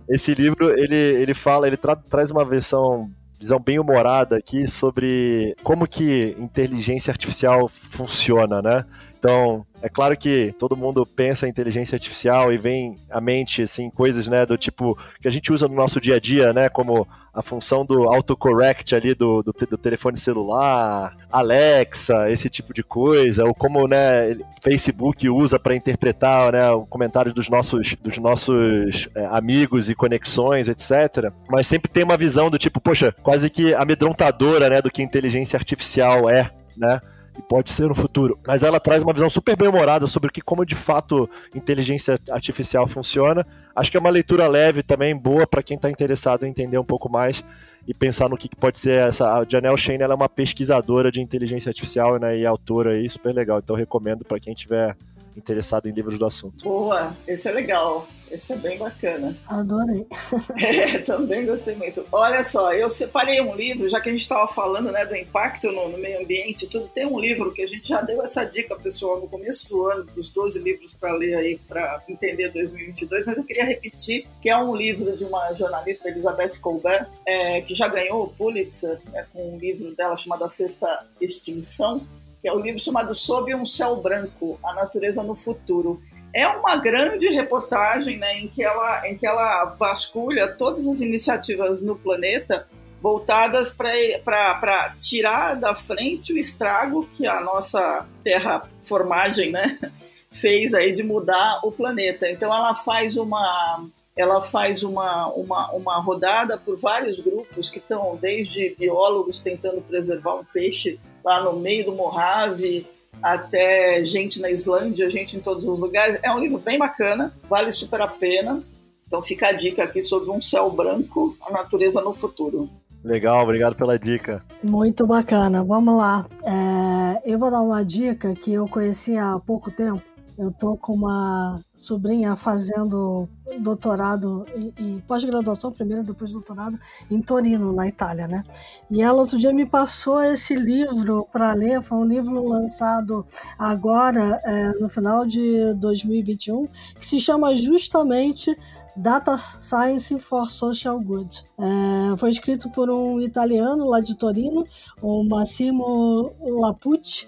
esse 0.06 0.34
livro 0.34 0.78
ele, 0.78 0.94
ele 0.94 1.32
fala, 1.32 1.66
ele 1.66 1.78
tra, 1.78 1.96
traz 1.96 2.30
uma 2.30 2.44
versão 2.44 3.10
visão 3.38 3.58
bem 3.58 3.78
humorada 3.78 4.36
aqui 4.36 4.68
sobre 4.68 5.54
como 5.62 5.86
que 5.86 6.36
inteligência 6.38 7.10
artificial 7.10 7.68
funciona, 7.68 8.60
né? 8.60 8.84
Então, 9.26 9.66
é 9.82 9.88
claro 9.88 10.16
que 10.16 10.54
todo 10.56 10.76
mundo 10.76 11.04
pensa 11.04 11.48
em 11.48 11.50
inteligência 11.50 11.96
artificial 11.96 12.52
e 12.52 12.56
vem 12.56 12.94
à 13.10 13.20
mente 13.20 13.62
assim 13.62 13.90
coisas, 13.90 14.28
né, 14.28 14.46
do 14.46 14.56
tipo 14.56 14.96
que 15.20 15.26
a 15.26 15.30
gente 15.32 15.52
usa 15.52 15.66
no 15.66 15.74
nosso 15.74 16.00
dia 16.00 16.14
a 16.14 16.20
dia, 16.20 16.52
né, 16.52 16.68
como 16.68 17.08
a 17.34 17.42
função 17.42 17.84
do 17.84 18.04
autocorrect 18.04 18.94
ali 18.94 19.16
do, 19.16 19.42
do, 19.42 19.52
do 19.52 19.76
telefone 19.76 20.16
celular, 20.16 21.16
Alexa, 21.28 22.30
esse 22.30 22.48
tipo 22.48 22.72
de 22.72 22.84
coisa, 22.84 23.44
ou 23.44 23.52
como, 23.52 23.88
né, 23.88 24.38
Facebook 24.62 25.28
usa 25.28 25.58
para 25.58 25.74
interpretar, 25.74 26.52
né, 26.52 26.70
o 26.70 26.86
comentário 26.86 27.34
dos 27.34 27.48
nossos 27.48 27.96
dos 27.96 28.18
nossos 28.18 29.08
é, 29.12 29.26
amigos 29.26 29.90
e 29.90 29.94
conexões, 29.96 30.68
etc. 30.68 31.32
Mas 31.50 31.66
sempre 31.66 31.90
tem 31.90 32.04
uma 32.04 32.16
visão 32.16 32.48
do 32.48 32.58
tipo, 32.58 32.80
poxa, 32.80 33.12
quase 33.24 33.50
que 33.50 33.74
amedrontadora, 33.74 34.68
né, 34.68 34.80
do 34.80 34.90
que 34.90 35.02
inteligência 35.02 35.56
artificial 35.56 36.30
é, 36.30 36.48
né? 36.76 37.00
E 37.38 37.42
pode 37.42 37.70
ser 37.70 37.88
no 37.88 37.94
futuro. 37.94 38.38
Mas 38.46 38.62
ela 38.62 38.80
traz 38.80 39.02
uma 39.02 39.12
visão 39.12 39.28
super 39.28 39.56
bem-humorada 39.56 40.06
sobre 40.06 40.30
que, 40.30 40.40
como 40.40 40.64
de 40.64 40.74
fato 40.74 41.28
inteligência 41.54 42.18
artificial 42.30 42.86
funciona. 42.86 43.46
Acho 43.74 43.90
que 43.90 43.96
é 43.96 44.00
uma 44.00 44.10
leitura 44.10 44.48
leve 44.48 44.82
também, 44.82 45.16
boa 45.16 45.46
para 45.46 45.62
quem 45.62 45.76
está 45.76 45.90
interessado 45.90 46.44
em 46.44 46.50
entender 46.50 46.78
um 46.78 46.84
pouco 46.84 47.10
mais 47.10 47.44
e 47.86 47.94
pensar 47.94 48.28
no 48.28 48.36
que, 48.36 48.48
que 48.48 48.56
pode 48.56 48.78
ser 48.78 48.98
essa. 48.98 49.32
A 49.32 49.44
Janelle 49.48 49.78
Shane 49.78 50.02
ela 50.02 50.14
é 50.14 50.16
uma 50.16 50.28
pesquisadora 50.28 51.10
de 51.10 51.20
inteligência 51.20 51.70
artificial 51.70 52.18
né, 52.18 52.38
e 52.38 52.46
autora 52.46 52.92
aí, 52.92 53.08
super 53.08 53.34
legal. 53.34 53.58
Então 53.58 53.76
recomendo 53.76 54.24
para 54.24 54.40
quem 54.40 54.54
tiver 54.54 54.96
interessado 55.36 55.86
em 55.88 55.92
livros 55.92 56.18
do 56.18 56.26
assunto. 56.26 56.64
Boa, 56.64 57.14
esse 57.26 57.48
é 57.48 57.52
legal. 57.52 58.06
Esse 58.30 58.52
é 58.52 58.56
bem 58.56 58.76
bacana. 58.76 59.36
Adorei. 59.46 60.06
É, 60.56 60.98
também 60.98 61.46
gostei 61.46 61.74
muito. 61.74 62.04
Olha 62.10 62.42
só, 62.42 62.72
eu 62.72 62.88
separei 62.88 63.40
um 63.40 63.54
livro, 63.54 63.88
já 63.88 64.00
que 64.00 64.08
a 64.08 64.12
gente 64.12 64.22
estava 64.22 64.48
falando 64.48 64.90
né, 64.90 65.04
do 65.04 65.14
impacto 65.14 65.70
no, 65.70 65.88
no, 65.88 65.98
meio 65.98 66.20
ambiente 66.20 66.66
tudo, 66.66 66.88
tem 66.88 67.06
um 67.06 67.20
livro 67.20 67.52
que 67.52 67.62
a 67.62 67.66
gente 67.66 67.88
já 67.88 68.00
deu 68.00 68.22
essa 68.22 68.44
dica, 68.44 68.74
pessoal, 68.76 69.20
no 69.20 69.28
começo 69.28 69.68
do 69.68 69.86
ano, 69.86 70.04
dos 70.04 70.28
12 70.28 70.58
livros 70.58 70.94
para 70.94 71.12
ler 71.12 71.36
aí, 71.36 71.60
para 71.68 72.02
entender 72.08 72.50
2022, 72.50 73.26
mas 73.26 73.36
eu 73.36 73.44
queria 73.44 73.64
repetir 73.64 74.26
que 74.40 74.48
é 74.48 74.56
um 74.56 74.74
livro 74.74 75.16
de 75.16 75.24
uma 75.24 75.52
jornalista, 75.52 76.08
Elizabeth 76.08 76.58
Colbert, 76.60 77.08
é, 77.26 77.60
que 77.60 77.74
já 77.74 77.86
ganhou 77.86 78.24
o 78.24 78.28
Pulitzer, 78.28 78.98
né, 79.12 79.26
com 79.32 79.54
um 79.54 79.58
livro 79.58 79.94
dela 79.94 80.16
chamado 80.16 80.44
A 80.44 80.48
Sexta 80.48 81.06
Extinção, 81.20 82.06
que 82.40 82.48
é 82.48 82.52
um 82.52 82.60
livro 82.60 82.80
chamado 82.80 83.14
Sob 83.14 83.54
um 83.54 83.66
Céu 83.66 83.96
Branco, 83.96 84.58
A 84.62 84.74
Natureza 84.74 85.22
no 85.22 85.34
Futuro. 85.34 86.00
É 86.34 86.46
uma 86.46 86.76
grande 86.76 87.28
reportagem 87.28 88.18
né, 88.18 88.38
em, 88.38 88.48
que 88.48 88.62
ela, 88.62 89.08
em 89.08 89.16
que 89.16 89.26
ela 89.26 89.64
vasculha 89.78 90.48
todas 90.48 90.86
as 90.86 91.00
iniciativas 91.00 91.80
no 91.80 91.96
planeta 91.96 92.66
voltadas 93.00 93.72
para 93.72 94.96
tirar 95.00 95.54
da 95.54 95.74
frente 95.74 96.32
o 96.32 96.38
estrago 96.38 97.08
que 97.16 97.26
a 97.26 97.40
nossa 97.40 98.06
terraformagem 98.24 99.52
né, 99.52 99.78
fez 100.30 100.74
aí 100.74 100.92
de 100.92 101.02
mudar 101.02 101.60
o 101.62 101.70
planeta. 101.70 102.28
Então 102.28 102.52
ela 102.54 102.74
faz 102.74 103.16
uma 103.16 103.86
ela 104.16 104.42
faz 104.42 104.82
uma, 104.82 105.28
uma, 105.28 105.70
uma 105.72 106.00
rodada 106.00 106.56
por 106.56 106.78
vários 106.78 107.20
grupos 107.20 107.68
que 107.68 107.78
estão 107.78 108.16
desde 108.16 108.74
biólogos 108.78 109.38
tentando 109.38 109.82
preservar 109.82 110.36
um 110.36 110.44
peixe 110.44 110.98
lá 111.26 111.42
no 111.42 111.54
meio 111.54 111.86
do 111.86 111.92
Mojave, 111.92 112.86
até 113.20 114.04
gente 114.04 114.40
na 114.40 114.48
Islândia, 114.48 115.10
gente 115.10 115.36
em 115.36 115.40
todos 115.40 115.64
os 115.64 115.78
lugares. 115.78 116.20
É 116.22 116.30
um 116.30 116.38
livro 116.38 116.58
bem 116.58 116.78
bacana, 116.78 117.34
vale 117.50 117.72
super 117.72 118.00
a 118.00 118.06
pena. 118.06 118.62
Então 119.08 119.20
fica 119.20 119.48
a 119.48 119.52
dica 119.52 119.82
aqui 119.82 120.00
sobre 120.02 120.30
um 120.30 120.40
céu 120.40 120.70
branco, 120.70 121.36
a 121.40 121.50
natureza 121.50 122.00
no 122.00 122.14
futuro. 122.14 122.70
Legal, 123.02 123.42
obrigado 123.42 123.74
pela 123.74 123.98
dica. 123.98 124.44
Muito 124.62 125.06
bacana. 125.06 125.64
Vamos 125.64 125.96
lá. 125.96 126.26
É, 126.44 127.32
eu 127.32 127.38
vou 127.38 127.50
dar 127.50 127.60
uma 127.60 127.84
dica 127.84 128.34
que 128.34 128.52
eu 128.52 128.68
conheci 128.68 129.16
há 129.16 129.38
pouco 129.44 129.70
tempo 129.70 130.02
eu 130.38 130.50
tô 130.52 130.76
com 130.76 130.94
uma 130.94 131.60
sobrinha 131.74 132.36
fazendo 132.36 133.28
doutorado 133.60 134.44
e, 134.54 134.72
e 134.78 135.02
pós-graduação, 135.06 135.72
primeiro 135.72 136.04
depois 136.04 136.32
doutorado, 136.32 136.78
em 137.10 137.20
Torino, 137.22 137.72
na 137.72 137.86
Itália, 137.86 138.26
né? 138.26 138.42
E 138.90 139.00
ela 139.00 139.20
outro 139.20 139.38
dia 139.38 139.52
me 139.52 139.64
passou 139.64 140.22
esse 140.22 140.54
livro 140.54 141.26
para 141.32 141.54
ler, 141.54 141.80
foi 141.80 141.98
um 141.98 142.04
livro 142.04 142.46
lançado 142.46 143.26
agora, 143.58 144.40
é, 144.44 144.72
no 144.80 144.88
final 144.88 145.24
de 145.24 145.74
2021, 145.74 146.66
que 146.98 147.06
se 147.06 147.20
chama 147.20 147.54
justamente 147.56 148.56
Data 148.96 149.36
Science 149.36 150.18
for 150.18 150.48
Social 150.48 150.98
Good. 150.98 151.44
É, 151.58 152.16
foi 152.16 152.30
escrito 152.30 152.70
por 152.70 152.90
um 152.90 153.20
italiano 153.20 153.88
lá 153.88 154.00
de 154.00 154.16
Torino, 154.16 154.64
o 155.02 155.22
Massimo 155.22 156.34
Lapucci, 156.40 157.26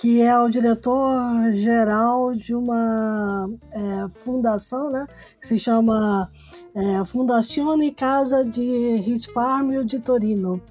que 0.00 0.22
é 0.22 0.38
o 0.38 0.48
diretor-geral 0.48 2.32
de 2.32 2.54
uma 2.54 3.50
é, 3.72 4.08
fundação 4.08 4.88
né, 4.90 5.04
que 5.40 5.46
se 5.48 5.58
chama 5.58 6.30
é, 6.72 7.04
Fundazione 7.04 7.90
Casa 7.90 8.44
de 8.44 8.96
Risparmio 8.98 9.84
de 9.84 9.98
Torino. 9.98 10.62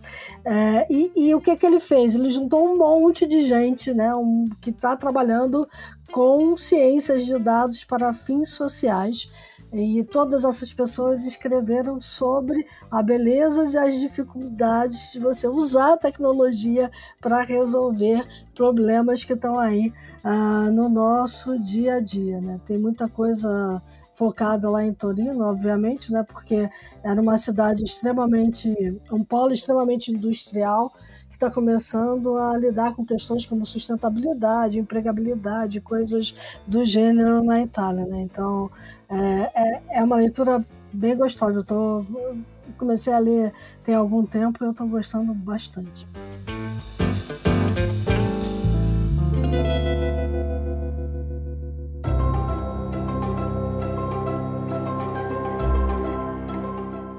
É, 0.46 0.88
e, 0.90 1.12
e, 1.14 1.36
o 1.36 1.42
que, 1.42 1.58
que 1.58 1.66
ele 1.66 1.82
fez? 1.82 2.16
Ele 2.16 2.32
juntou 2.32 2.66
um 2.66 2.78
monte 2.78 3.28
de 3.28 3.44
gente 3.44 3.94
né, 3.94 4.16
um, 4.16 4.46
que 4.62 4.70
está 4.70 4.96
trabalhando 4.96 5.68
com 6.10 6.56
ciências 6.56 7.26
de 7.26 7.38
dados 7.38 7.84
para 7.84 8.14
fins 8.14 8.52
sociais 8.52 9.30
e 9.72 10.04
todas 10.04 10.46
essas 10.46 10.74
pessoas 10.74 11.24
escreveram 11.26 12.00
sobre 12.00 12.66
a 12.90 13.02
beleza 13.04 13.66
e 13.66 13.78
as 13.78 14.00
dificuldades 14.00 15.12
de 15.12 15.20
você 15.20 15.48
usar 15.48 15.94
a 15.94 15.98
tecnologia 15.98 16.90
para 17.20 17.44
resolver 17.44 18.26
problemas 18.56 19.24
que 19.24 19.34
estão 19.34 19.60
aí 19.60 19.94
ah, 20.24 20.70
no 20.72 20.88
nosso 20.88 21.60
dia 21.60 21.96
a 21.96 22.00
dia. 22.00 22.40
Né? 22.40 22.60
Tem 22.66 22.78
muita 22.78 23.10
coisa 23.10 23.82
focada 24.14 24.70
lá 24.70 24.84
em 24.84 24.94
Torino, 24.94 25.44
obviamente, 25.44 26.12
né? 26.12 26.24
porque 26.24 26.70
era 27.04 27.22
uma 27.22 27.38
cidade 27.38 27.84
extremamente, 27.84 28.74
um 29.12 29.24
polo 29.24 29.54
extremamente 29.54 30.12
industrial 30.12 30.92
que 31.30 31.36
está 31.36 31.52
começando 31.52 32.36
a 32.36 32.58
lidar 32.58 32.96
com 32.96 33.06
questões 33.06 33.46
como 33.46 33.66
sustentabilidade, 33.66 34.80
empregabilidade, 34.80 35.82
coisas 35.82 36.34
do 36.66 36.84
gênero 36.84 37.44
na 37.44 37.62
Itália. 37.62 38.06
Né? 38.06 38.22
Então, 38.22 38.72
é, 39.10 39.52
é, 39.56 40.00
é 40.00 40.04
uma 40.04 40.18
leitura 40.18 40.66
bem 40.92 41.16
gostosa. 41.16 41.60
Eu 41.60 41.64
tô, 41.64 42.06
comecei 42.78 43.14
a 43.14 43.20
ler 43.20 43.54
tem 43.84 43.96
algum 43.96 44.26
tempo 44.26 44.64
e 44.64 44.68
eu 44.68 44.72
estou 44.72 44.88
gostando 44.88 45.34
bastante. 45.34 46.08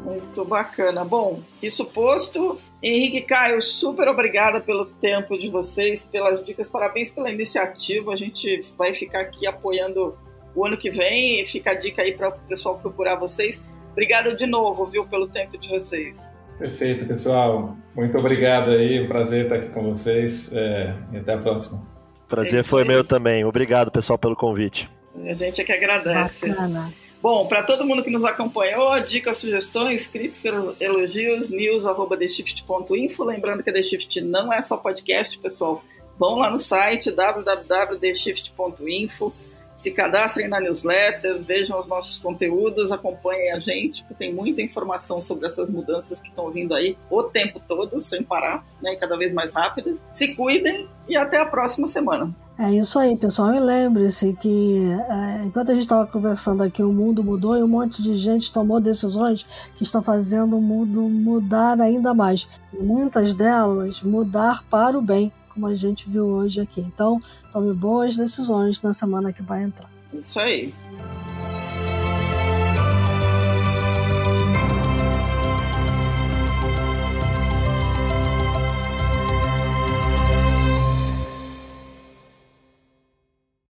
Muito 0.05 0.45
bacana. 0.45 1.05
Bom, 1.05 1.41
isso 1.63 1.85
posto, 1.87 2.61
Henrique 2.83 3.23
Caio, 3.23 3.61
super 3.63 4.09
obrigada 4.09 4.61
pelo 4.61 4.85
tempo 4.87 5.39
de 5.39 5.49
vocês, 5.49 6.05
pelas 6.05 6.45
dicas, 6.45 6.69
parabéns 6.69 7.11
pela 7.11 7.31
iniciativa. 7.31 8.13
A 8.13 8.17
gente 8.17 8.65
vai 8.77 8.95
ficar 8.95 9.21
aqui 9.21 9.47
apoiando 9.47 10.17
o 10.55 10.67
ano 10.67 10.77
que 10.77 10.91
vem. 10.91 11.45
Fica 11.47 11.73
a 11.73 11.75
dica 11.75 12.03
aí 12.03 12.13
para 12.13 12.29
o 12.29 12.33
pessoal 12.49 12.79
procurar 12.79 13.17
vocês. 13.17 13.63
Obrigado 13.93 14.37
de 14.37 14.47
novo, 14.47 14.87
viu, 14.87 15.05
pelo 15.07 15.29
tempo 15.29 15.59
de 15.59 15.69
vocês. 15.69 16.19
Perfeito, 16.59 17.07
pessoal. 17.07 17.77
Muito 17.95 18.17
obrigado 18.19 18.71
aí. 18.71 19.03
Um 19.03 19.09
prazer 19.09 19.45
estar 19.45 19.57
aqui 19.57 19.69
com 19.71 19.93
vocês. 19.93 20.53
É, 20.53 20.95
e 21.13 21.19
até 21.19 21.35
a 21.35 21.39
próxima. 21.39 21.87
Prazer 22.29 22.65
foi 22.65 22.85
meu 22.85 23.03
também. 23.03 23.45
Obrigado, 23.45 23.91
pessoal, 23.91 24.19
pelo 24.19 24.37
convite. 24.37 24.89
A 25.27 25.33
gente 25.33 25.61
é 25.61 25.65
que 25.65 25.73
agradece. 25.73 26.49
Bacana. 26.49 26.93
Bom, 27.21 27.47
para 27.47 27.65
todo 27.65 27.85
mundo 27.85 28.05
que 28.05 28.11
nos 28.11 28.25
acompanhou, 28.25 29.01
dicas, 29.01 29.39
sugestões, 29.39 30.07
críticas, 30.07 30.81
elogios, 30.81 31.51
news.theshift.info. 31.51 33.25
Lembrando 33.25 33.65
que 33.65 33.71
a 33.71 33.73
The 33.73 33.83
Shift 33.83 34.21
não 34.21 34.53
é 34.53 34.63
só 34.63 34.77
podcast, 34.77 35.37
pessoal. 35.39 35.83
Vão 36.19 36.37
lá 36.37 36.49
no 36.51 36.59
site 36.59 37.11
www.theshift.info 37.11 39.33
se 39.79 39.93
cadastrem 39.93 40.49
na 40.49 40.61
newsletter, 40.61 41.41
vejam 41.41 41.79
os 41.79 41.87
nossos 41.87 42.19
conteúdos, 42.19 42.91
acompanhem 42.91 43.53
a 43.53 43.61
gente, 43.61 44.03
porque 44.03 44.15
tem 44.15 44.35
muita 44.35 44.61
informação 44.61 45.21
sobre 45.21 45.47
essas 45.47 45.71
mudanças 45.71 46.21
que 46.21 46.29
estão 46.29 46.51
vindo 46.51 46.75
aí 46.75 46.99
o 47.09 47.23
tempo 47.23 47.61
todo, 47.67 48.03
sem 48.03 48.23
parar, 48.23 48.67
né, 48.83 48.97
cada 48.97 49.17
vez 49.17 49.33
mais 49.33 49.53
rápidas. 49.53 49.99
Se 50.13 50.35
cuidem 50.35 50.89
e 51.09 51.17
até 51.17 51.39
a 51.39 51.47
próxima 51.47 51.87
semana. 51.87 52.35
É 52.59 52.73
isso 52.73 52.99
aí, 52.99 53.17
pessoal. 53.17 53.55
E 53.55 53.61
lembre-se 53.61 54.33
que 54.33 54.83
é, 55.09 55.45
enquanto 55.45 55.71
a 55.71 55.75
gente 55.75 55.85
estava 55.85 56.05
conversando 56.09 56.65
aqui, 56.65 56.83
o 56.83 56.93
mundo 56.93 57.23
mudou 57.23 57.57
e 57.57 57.63
um 57.63 57.69
monte 57.69 58.03
de 58.03 58.17
gente 58.17 58.53
tomou 58.53 58.81
decisões 58.81 59.47
que 59.77 59.85
estão 59.85 60.03
fazendo 60.03 60.57
o 60.57 60.61
mundo 60.61 61.03
mudar 61.03 61.81
ainda 61.81 62.13
mais. 62.13 62.49
Muitas 62.73 63.33
delas 63.33 64.03
mudar 64.03 64.65
para 64.69 64.99
o 64.99 65.01
bem 65.01 65.33
como 65.59 65.67
a 65.67 65.75
gente 65.75 66.09
viu 66.09 66.25
hoje 66.27 66.61
aqui. 66.61 66.81
Então, 66.81 67.21
tome 67.51 67.75
boas 67.75 68.17
decisões 68.17 68.81
na 68.81 68.95
semana 68.95 69.33
que 69.33 69.43
vai 69.43 69.65
entrar. 69.65 69.91
Isso 70.15 70.39
aí. 70.39 70.73